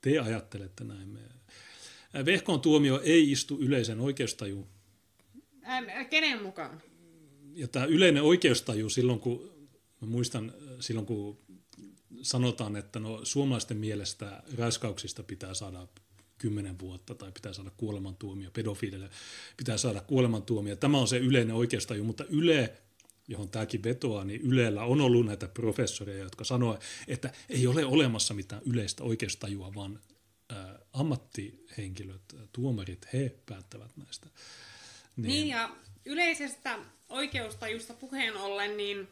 [0.00, 1.18] te ajattelette näin.
[2.24, 4.77] Vehkoon tuomio ei istu yleisen oikeustajuun.
[5.68, 6.82] Ähm, kenen mukaan?
[7.54, 9.68] Ja tämä yleinen oikeustaju silloin, kun
[10.00, 11.38] mä muistan silloin, kun
[12.22, 15.88] sanotaan, että no, suomalaisten mielestä raiskauksista pitää saada
[16.38, 19.10] kymmenen vuotta tai pitää saada kuolemantuomio, pedofiilille
[19.56, 20.76] pitää saada kuolemantuomio.
[20.76, 22.72] Tämä on se yleinen oikeustaju, mutta Yle,
[23.28, 28.34] johon tämäkin vetoaa, niin Ylellä on ollut näitä professoreja, jotka sanoo, että ei ole olemassa
[28.34, 30.00] mitään yleistä oikeustajua, vaan
[30.50, 34.26] ää, ammattihenkilöt, tuomarit, he päättävät näistä.
[35.18, 35.70] Niin, niin ja
[36.04, 39.08] yleisestä oikeustajusta puheen ollen, niin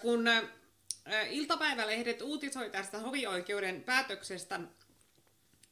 [0.00, 0.24] kun
[1.30, 4.60] iltapäivälehdet uutisoi tästä hovioikeuden päätöksestä,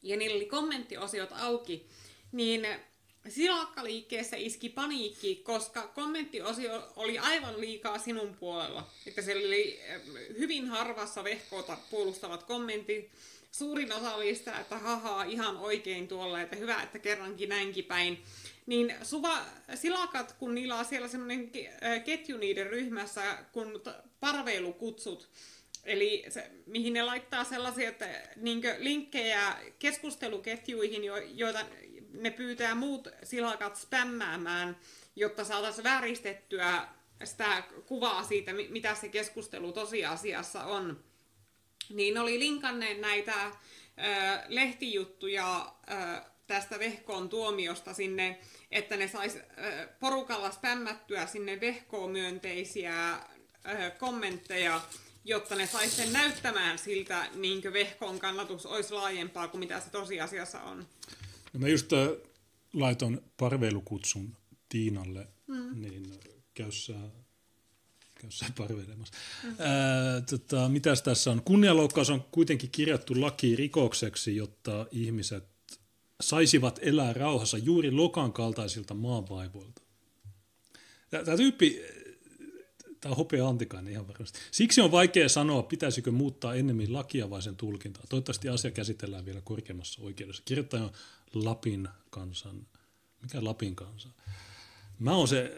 [0.03, 1.87] ja niillä oli kommenttiosiot auki,
[2.33, 2.67] niin
[3.29, 8.91] Silakkaliikkeessä iski paniikki, koska kommenttiosio oli aivan liikaa sinun puolella.
[9.07, 9.81] Että siellä oli
[10.39, 13.11] hyvin harvassa vehkoota puolustavat kommentit.
[13.53, 18.25] Suurin osa oli sitä, että hahaa, ihan oikein tuolla, että hyvä, että kerrankin näinkin päin.
[18.67, 19.39] Niin suva,
[19.75, 21.51] silakat, kun niillä on siellä semmoinen
[22.05, 23.83] ketju niiden ryhmässä, kun
[24.21, 25.31] parveilukutsut,
[25.85, 31.61] Eli se, mihin ne laittaa sellaisia että, niin linkkejä keskusteluketjuihin, jo, joita
[32.13, 34.77] ne pyytää muut silakat spämmäämään,
[35.17, 36.89] jotta saataisiin vääristettyä
[37.25, 41.05] sitä kuvaa siitä, mitä se keskustelu tosiasiassa on.
[41.89, 43.53] Niin oli linkanneet näitä ö,
[44.49, 45.95] lehtijuttuja ö,
[46.47, 48.41] tästä Vehkoon tuomiosta sinne,
[48.71, 49.39] että ne sais
[50.01, 53.19] porukalla spämmättyä sinne Vehkoon myönteisiä
[53.99, 54.81] kommentteja,
[55.25, 60.63] jotta ne sais sen näyttämään siltä, niin Vehkoon kannatus olisi laajempaa kuin mitä se tosiasiassa
[60.63, 60.87] on.
[61.53, 61.91] No mä just
[62.73, 64.37] laitoin parveilukutsun
[64.69, 65.81] Tiinalle, mm.
[65.81, 66.21] niin
[66.55, 66.95] käy sä,
[68.15, 69.15] käy sä parveilemassa.
[69.43, 69.55] Mm.
[69.59, 71.43] Ää, tota, mitäs tässä on?
[71.43, 75.54] Kunnianloukkaus on kuitenkin kirjattu laki rikokseksi, jotta ihmiset
[76.21, 79.83] saisivat elää rauhassa juuri Lokan kaltaisilta maanvaivoilta.
[81.11, 81.83] Tämä tyyppi,
[83.01, 84.39] tämä on hopea Antikainen ihan varmasti.
[84.51, 88.05] Siksi on vaikea sanoa, pitäisikö muuttaa ennemmin lakia vai sen tulkintaa.
[88.09, 90.43] Toivottavasti asia käsitellään vielä korkeammassa oikeudessa.
[90.47, 90.93] Kirjoittaja on
[91.35, 92.67] Lapin kansan,
[93.23, 94.09] mikä Lapin kansa?
[94.99, 95.57] Mä oon se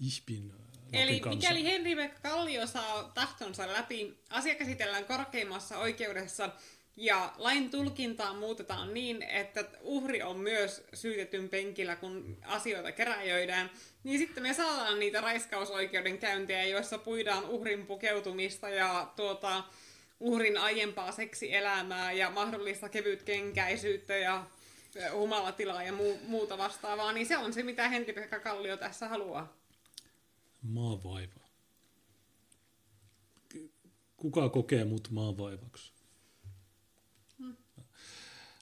[0.00, 0.52] ihpin
[0.86, 1.36] Lapin Eli kansa.
[1.36, 6.50] mikäli Henri Kallio saa tahtonsa läpi, asia käsitellään korkeimmassa oikeudessa
[6.96, 13.70] ja lain tulkintaa muutetaan niin, että uhri on myös syytetyn penkillä, kun asioita keräjöidään,
[14.04, 19.64] niin sitten me saadaan niitä raiskausoikeuden käyntejä, joissa puidaan uhrin pukeutumista ja tuota,
[20.20, 24.46] uhrin aiempaa seksielämää ja mahdollista kevytkenkäisyyttä ja
[25.12, 29.56] humalatilaa ja muu, muuta vastaavaa, niin se on se, mitä Henri-Pekka Kallio tässä haluaa.
[30.62, 31.40] Maavaiva.
[34.16, 35.95] Kuka kokee mut maavaivaksi?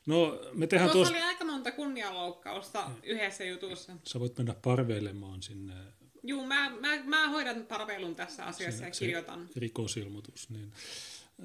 [0.06, 1.12] No, me tehdään tuossa...
[1.12, 1.26] tuosta...
[1.26, 3.96] oli aika monta kunnianloukkausta yhdessä jutussa.
[4.06, 5.74] Sä voit mennä parveilemaan sinne.
[6.22, 9.48] Juu, mä, mä, mä hoidan parveilun tässä asiassa ja kirjoitan.
[9.56, 10.50] Rikosilmoitus.
[10.50, 10.72] Niin.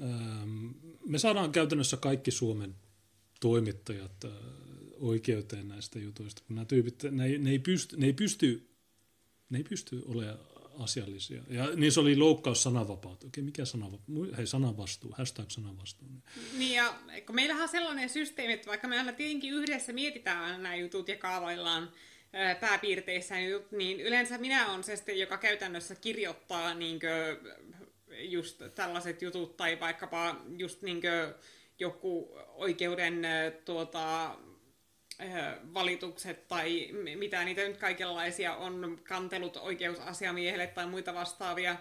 [0.02, 0.66] Ähm,
[1.06, 2.74] me saadaan käytännössä kaikki Suomen
[3.40, 4.30] toimittajat äh,
[5.00, 8.68] oikeuteen näistä jutuista, kun nämä tyypit, ne ei, ne ei, pysty, ne ei pysty,
[9.50, 10.38] ne ei pysty olemaan
[10.78, 11.42] asiallisia.
[11.48, 13.26] Ja niin se oli loukkaus sananvapautta.
[13.26, 14.36] Okei, mikä sananvapaa?
[14.36, 16.08] Hei, sananvastuu, hashtag sananvastuu.
[16.58, 16.94] Niin ja
[17.26, 21.16] kun meillähän on sellainen systeemi, että vaikka me aina tietenkin yhdessä mietitään nämä jutut ja
[21.16, 21.90] kaavaillaan
[22.60, 23.34] pääpiirteissä
[23.70, 27.00] niin yleensä minä olen se sitten, joka käytännössä kirjoittaa niin
[28.18, 31.00] just tällaiset jutut tai vaikkapa just niin
[31.78, 33.22] joku oikeuden
[33.64, 34.36] tuota,
[35.74, 41.76] valitukset tai mitä niitä nyt kaikenlaisia on, kantelut oikeusasiamiehelle tai muita vastaavia,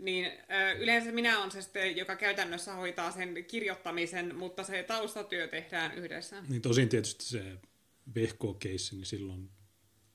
[0.00, 0.32] niin
[0.78, 6.42] yleensä minä olen se sitten, joka käytännössä hoitaa sen kirjoittamisen, mutta se taustatyö tehdään yhdessä.
[6.48, 7.42] Niin tosin tietysti se
[8.14, 9.50] vehko-keissi, niin silloin,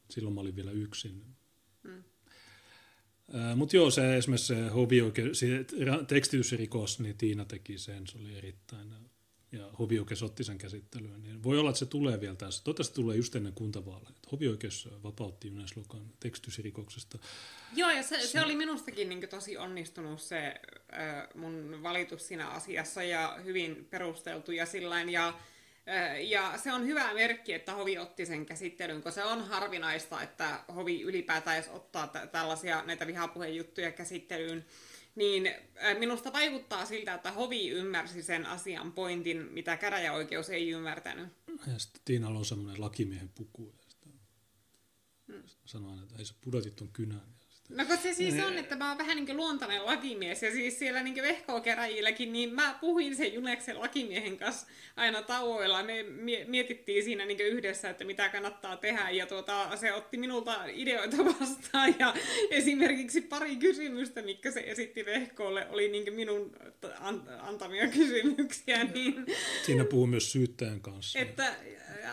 [0.10, 1.26] silloin mä olin vielä yksin.
[1.84, 2.04] Hmm.
[3.56, 5.66] Mutta joo, se esimerkiksi se hovioikeus, se
[6.08, 9.09] tekstitysrikos, niin Tiina teki sen, se oli erittäin
[9.52, 12.64] ja hovioikeus otti sen käsittelyyn, niin voi olla, että se tulee vielä tässä.
[12.64, 14.12] Toivottavasti tulee just ennen kuntavaaleja.
[14.32, 17.20] Hovioikeus vapautti Ynnäislukan tekstysrikoksesta.
[17.76, 23.04] Joo, ja se, se oli minustakin niin tosi onnistunut se äh, mun valitus siinä asiassa
[23.04, 25.10] ja hyvin perusteltu ja sillain.
[25.10, 29.42] Ja, äh, ja se on hyvä merkki, että hovi otti sen käsittelyyn, koska se on
[29.48, 34.66] harvinaista, että hovi ylipäätään edes ottaa t- tällaisia näitä vihapuhejuttuja käsittelyyn
[35.16, 35.48] niin
[35.84, 41.28] äh, minusta vaikuttaa siltä, että hovi ymmärsi sen asian pointin, mitä käräjäoikeus ei ymmärtänyt.
[41.68, 43.74] Ja sitten Tiinalla on semmoinen lakimiehen puku.
[43.78, 44.14] Ja sitten
[45.28, 45.44] hmm.
[45.66, 47.39] sanoin, että ei se pudotit ton kynän.
[47.70, 51.04] No kun se siis on, että mä oon vähän niin luontainen lakimies ja siis siellä
[51.04, 55.84] niin vehkookeräjilläkin, niin mä puhuin sen Juneksen lakimiehen kanssa aina tauoilla.
[55.84, 56.06] Me
[56.48, 61.96] mietittiin siinä niin yhdessä, että mitä kannattaa tehdä ja tuota, se otti minulta ideoita vastaan
[62.00, 62.14] ja
[62.52, 66.56] esimerkiksi pari kysymystä, mitkä se esitti vehkoolle, oli niin minun
[67.40, 68.80] antamia kysymyksiä.
[68.94, 69.26] Niin...
[69.66, 71.20] Siinä puhuu myös syyttäjän kanssa.
[71.20, 71.56] Että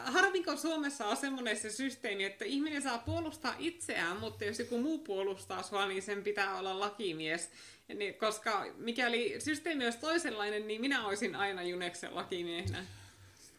[0.05, 4.99] harvinko Suomessa on semmoinen se systeemi, että ihminen saa puolustaa itseään, mutta jos joku muu
[4.99, 7.51] puolustaa sua, niin sen pitää olla lakimies.
[7.95, 12.87] Niin, koska mikäli systeemi olisi toisenlainen, niin minä olisin aina Juneksen lakimiehenä.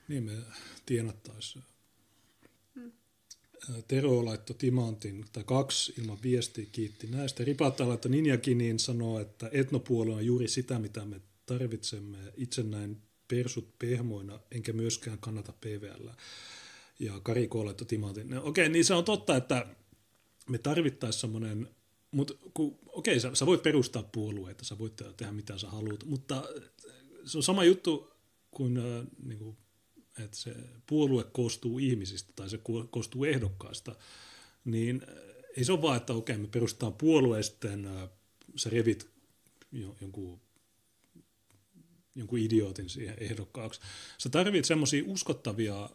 [0.07, 0.32] Niin me
[0.85, 1.64] tienattaisiin.
[3.88, 7.43] Tero laittoi timantin, tai kaksi ilman viestiä, kiitti näistä.
[7.43, 12.17] Ripatta laittoi Ninjakiniin sanoo, että etnopuolue on juuri sitä, mitä me tarvitsemme.
[12.38, 16.07] Itse näin persut pehmoina, enkä myöskään kannata PVL.
[16.99, 17.56] Ja Kari K.
[17.56, 18.30] laittoi timantin.
[18.30, 19.67] No, okei, niin se on totta, että
[20.49, 21.69] me tarvittaisiin semmoinen,
[22.11, 22.33] mutta
[22.87, 26.43] okei, sä, sä voit perustaa puolueita, sä voit tehdä mitä sä haluat, mutta
[27.25, 28.11] se on sama juttu
[28.51, 29.57] kuin, äh, niin kuin
[30.23, 30.55] että se
[30.87, 33.95] puolue koostuu ihmisistä tai se koostuu ehdokkaista,
[34.65, 35.01] niin
[35.57, 38.09] ei se ole vaan, että okei, me perustetaan puolue, sitten äh,
[38.55, 39.09] sä revit
[40.01, 40.41] jonkun,
[42.15, 43.81] jonkun idiootin siihen ehdokkaaksi.
[44.17, 45.89] Sä tarvit semmoisia uskottavia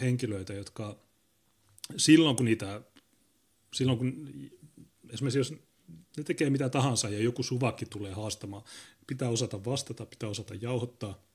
[0.00, 0.98] henkilöitä, jotka
[1.96, 2.80] silloin kun niitä,
[3.74, 4.30] silloin kun
[5.12, 5.54] esimerkiksi jos
[6.16, 8.62] ne tekee mitä tahansa ja joku suvakki tulee haastamaan,
[9.06, 11.26] pitää osata vastata, pitää osata jauhottaa,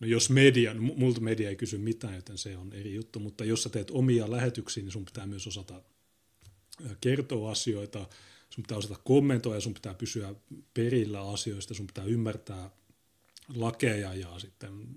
[0.00, 3.62] No jos media, multa media ei kysy mitään, joten se on eri juttu, mutta jos
[3.62, 5.82] sä teet omia lähetyksiä, niin sun pitää myös osata
[7.00, 8.08] kertoa asioita,
[8.50, 10.34] sun pitää osata kommentoida, sun pitää pysyä
[10.74, 12.70] perillä asioista, sun pitää ymmärtää
[13.54, 14.96] lakeja ja sitten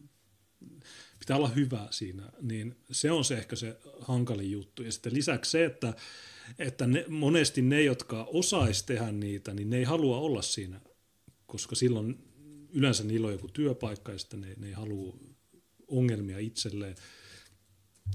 [1.19, 4.83] pitää olla hyvä siinä, niin se on se ehkä se hankalin juttu.
[4.83, 5.93] Ja sitten lisäksi se, että,
[6.59, 10.81] että ne, monesti ne, jotka osaisi tehdä niitä, niin ne ei halua olla siinä,
[11.45, 12.17] koska silloin
[12.73, 15.17] yleensä niillä on joku työpaikka ja sitten ne, ne ei halua
[15.87, 16.95] ongelmia itselleen.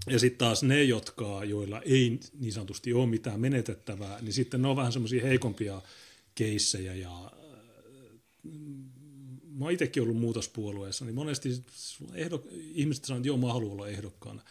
[0.06, 4.68] Ja sitten taas ne, jotka, joilla ei niin sanotusti ole mitään menetettävää, niin sitten ne
[4.68, 5.82] on vähän semmoisia heikompia
[6.34, 7.32] keissejä ja äh,
[9.58, 11.62] mä oon itsekin ollut muutospuolueessa, niin monesti
[12.12, 14.42] ehdok- ihmiset sanoo, että joo, mä haluan olla ehdokkaana.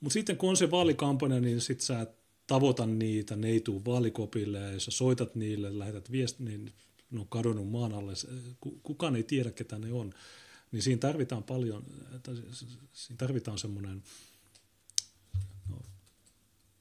[0.00, 2.06] Mutta sitten kun on se vaalikampanja, niin sitten sä
[2.48, 6.72] tavoita niitä, ne ei tule vaalikopille ja sä soitat niille, lähetät viestin, niin
[7.10, 8.12] ne on kadonnut maan alle,
[8.82, 10.14] kukaan ei tiedä, ketä ne on,
[10.72, 11.84] niin siinä tarvitaan paljon,
[12.92, 14.02] siinä tarvitaan semmoinen,
[15.68, 15.76] no,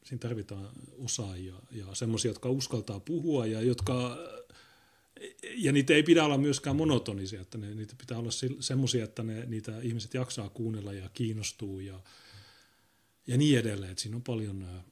[0.04, 4.18] siinä tarvitaan osaajia ja semmoisia, jotka uskaltaa puhua ja jotka,
[5.56, 9.46] ja niitä ei pidä olla myöskään monotonisia, että ne, niitä pitää olla semmoisia, että ne,
[9.46, 12.00] niitä ihmiset jaksaa kuunnella ja kiinnostuu ja,
[13.28, 14.84] ja niin edelleen, että siinä on paljon,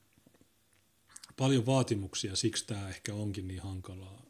[1.37, 4.25] paljon vaatimuksia, siksi tämä ehkä onkin niin hankalaa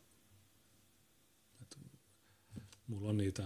[2.88, 3.44] Mulla on niitä,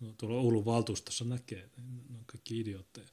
[0.00, 1.70] no, tuolla Oulun valtuustossa näkee,
[2.08, 3.08] ne on kaikki idiootteja.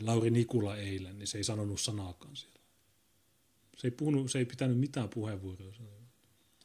[0.00, 2.60] Lauri Nikula eilen, niin se ei sanonut sanaakaan siellä.
[3.76, 5.74] Se ei, puhunut, se ei pitänyt mitään puheenvuoroa.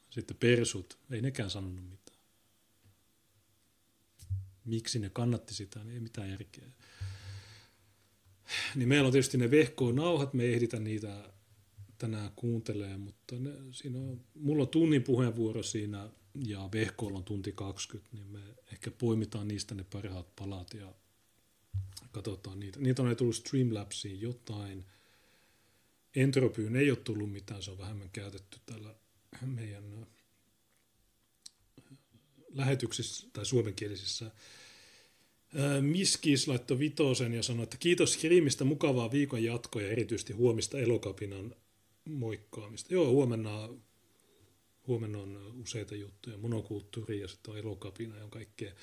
[0.10, 2.20] Sitten persut, ei nekään sanonut mitään.
[4.66, 6.72] Miksi ne kannatti sitä, niin ei mitään järkeä.
[8.76, 11.34] Niin meillä on tietysti ne vehko-nauhat, me ei ehditä niitä
[11.98, 16.10] tänään kuuntelee, mutta ne, siinä on, mulla on tunnin puheenvuoro siinä
[16.46, 18.40] ja vehkoilla on tunti 20, niin me
[18.74, 20.94] ehkä poimitaan niistä ne parhaat palat ja
[22.12, 22.80] katsotaan niitä.
[22.80, 24.86] Niitä on tullut Streamlabsiin jotain.
[26.16, 28.96] Entropyyn ei ole tullut mitään, se on vähemmän käytetty täällä
[29.46, 30.08] meidän äh,
[32.54, 34.32] lähetyksissä tai suomenkielisissä.
[35.82, 41.56] Miskis laittoi vitosen ja sanoi, että kiitos Krimistä, mukavaa viikon jatkoa ja erityisesti huomista elokapinan
[42.06, 42.94] moikkaamista.
[42.94, 43.70] Joo, huomenna
[44.90, 48.74] huomenna on useita juttuja, monokulttuuri ja sitten on elokapina ja kaikkea.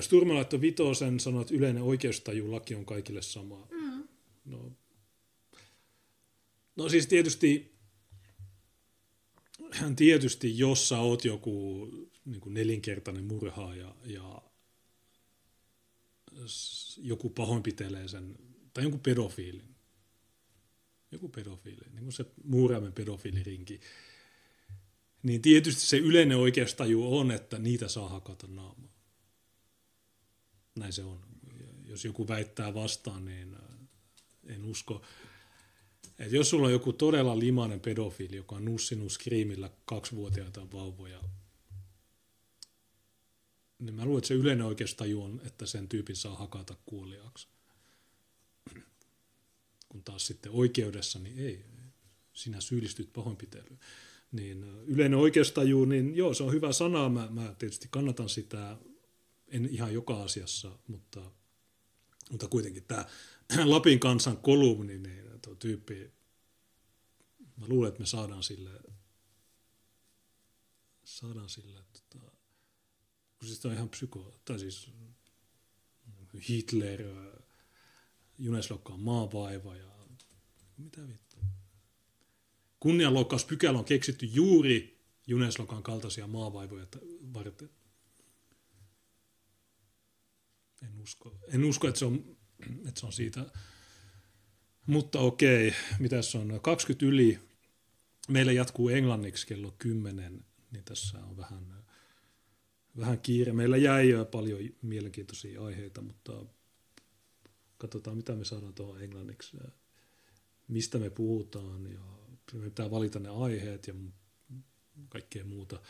[0.00, 3.68] Sturma laittoi vitosen, sanoi, että yleinen oikeustajulaki on kaikille sama.
[3.70, 4.08] Mm.
[4.44, 4.72] No,
[6.76, 7.74] no siis tietysti,
[9.96, 11.88] tietysti jos sä oot joku
[12.24, 14.42] niin nelinkertainen murhaaja ja
[16.96, 18.36] joku pahoinpitelee sen,
[18.74, 19.74] tai jonkun pedofiilin,
[21.12, 23.80] joku pedofiili, niin kuin se muuraamen pedofiilirinki,
[25.22, 28.94] niin tietysti se yleinen oikeustaju on, että niitä saa hakata naamaa.
[30.74, 31.20] Näin se on.
[31.84, 33.60] Jos joku väittää vastaan, niin äh,
[34.46, 35.02] en usko.
[36.18, 41.20] Et jos sulla on joku todella limainen pedofiili, joka on nussinut skriimillä kaksivuotiaita vauvoja,
[43.78, 47.48] niin mä luulen, että se yleinen oikeustaju on, että sen tyypin saa hakata kuoliaaksi.
[49.88, 51.64] Kun taas sitten oikeudessa, niin ei,
[52.32, 53.78] sinä syyllistyt pahoinpitelyyn
[54.34, 57.08] niin yleinen oikeustaju, niin joo, se on hyvä sana.
[57.08, 58.76] Mä, mä tietysti kannatan sitä,
[59.48, 61.30] en ihan joka asiassa, mutta,
[62.30, 63.04] mutta kuitenkin tämä
[63.64, 66.12] Lapin kansan kolumni, niin tuo tyyppi,
[67.56, 68.80] mä luulen, että me saadaan sille,
[71.04, 71.78] saadaan sille,
[73.44, 74.90] kun siis on ihan psyko, tai siis
[76.48, 77.02] Hitler,
[78.38, 79.90] Juneslokka on maavaiva ja
[80.78, 81.36] mitä vittu
[82.84, 86.86] kunnianloukkauspykälä on keksitty juuri Juneslokan kaltaisia maavaivoja
[87.34, 87.70] varten.
[90.82, 92.36] En usko, en usko että, se on,
[92.88, 93.46] että se on siitä.
[94.86, 96.60] Mutta okei, mitä se on?
[96.62, 97.38] 20 yli.
[98.28, 101.83] Meillä jatkuu englanniksi kello 10, niin tässä on vähän,
[102.98, 103.52] vähän kiire.
[103.52, 106.46] Meillä jäi jo paljon mielenkiintoisia aiheita, mutta
[107.78, 109.56] katsotaan mitä me saadaan tuohon englanniksi.
[110.68, 112.00] Mistä me puhutaan ja
[112.52, 113.94] me pitää valita ne aiheet ja
[115.08, 115.80] kaikkea muuta.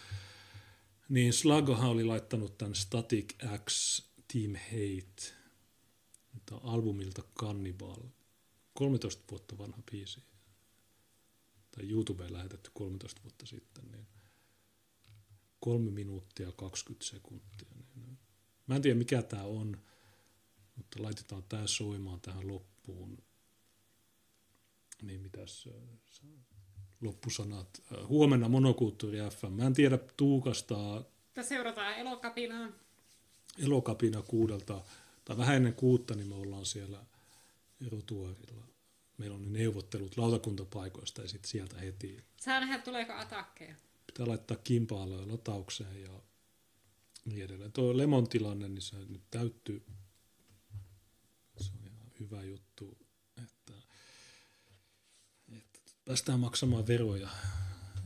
[1.09, 3.35] Niin Sluggohan oli laittanut tämän Static
[3.65, 4.03] X
[4.33, 5.35] Team Hate
[6.63, 8.03] albumilta Cannibal.
[8.75, 10.23] 13 vuotta vanha biisi.
[11.71, 13.85] Tai YouTubeen lähetetty 13 vuotta sitten.
[13.93, 14.07] Niin
[15.65, 17.69] 3 minuuttia 20 sekuntia.
[18.67, 19.83] Mä en tiedä mikä tämä on,
[20.77, 23.19] mutta laitetaan tämä soimaan tähän loppuun.
[25.03, 25.69] Niin mitäs
[27.01, 27.83] loppusanat.
[28.07, 29.53] Huomenna monokulttuuri FM.
[29.53, 31.05] Mä en tiedä Tuukasta.
[31.35, 32.69] Tätä seurataan elokapinaa.
[33.59, 34.85] Elokapina kuudelta,
[35.25, 37.05] tai vähän ennen kuutta, niin me ollaan siellä
[37.87, 38.65] erotuorilla.
[39.19, 42.25] Meillä on ne neuvottelut lautakuntapaikoista ja sitten sieltä heti.
[42.37, 43.75] Saa nähdä, tuleeko atakkeja.
[44.07, 46.23] Pitää laittaa kimpaalle lataukseen ja
[47.25, 47.73] niin edelleen.
[47.73, 49.87] Tuo Lemon tilanne, niin se nyt täyttyy.
[51.61, 53.05] Se on ihan hyvä juttu
[56.05, 57.29] päästään maksamaan veroja,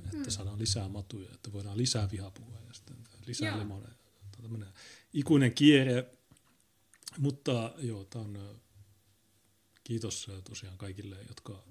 [0.05, 0.31] että hmm.
[0.31, 2.97] saadaan lisää matuja, että voidaan lisää vihapuhua ja sitten
[3.27, 3.95] lisää lemoneja.
[4.43, 4.69] Tämmöinen
[5.13, 6.07] ikuinen kierre,
[7.19, 8.61] mutta joo, tämä on
[9.85, 11.65] kiitos tosiaan kaikille, jotka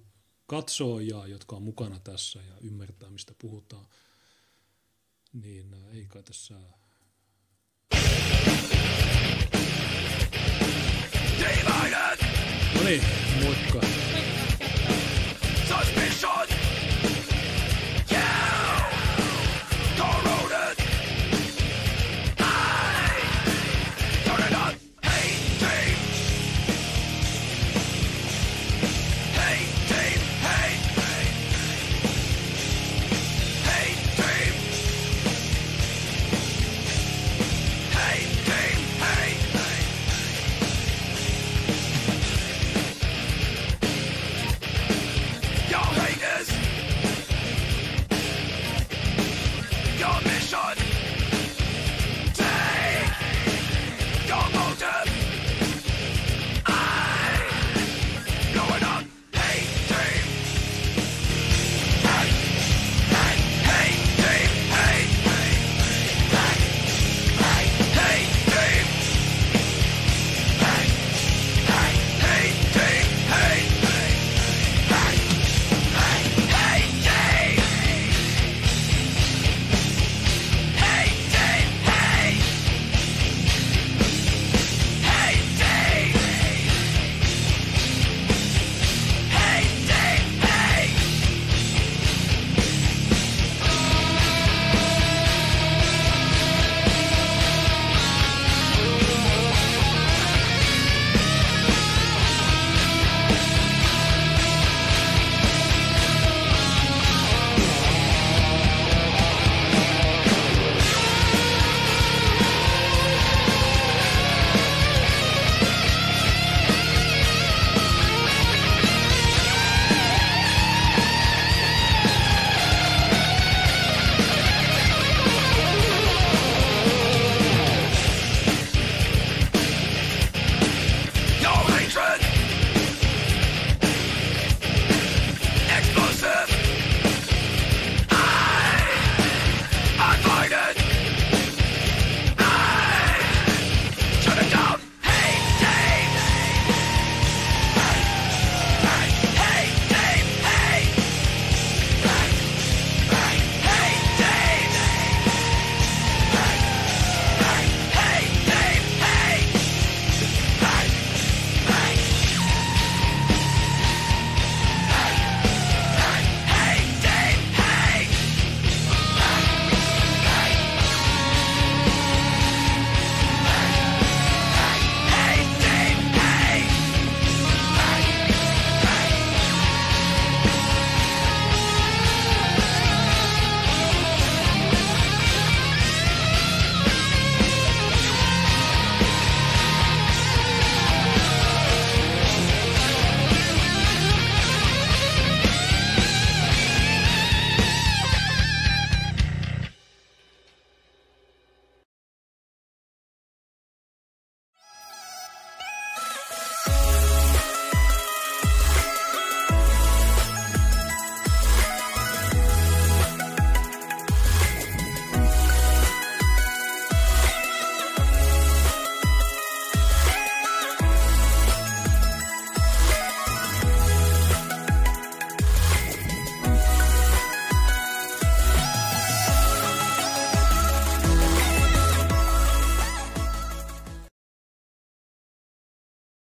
[0.47, 3.87] katsoo ja jotka on mukana tässä ja ymmärtää, mistä puhutaan.
[5.33, 6.53] Niin ei kai tässä...
[12.75, 13.01] No niin,
[13.43, 13.81] moikka!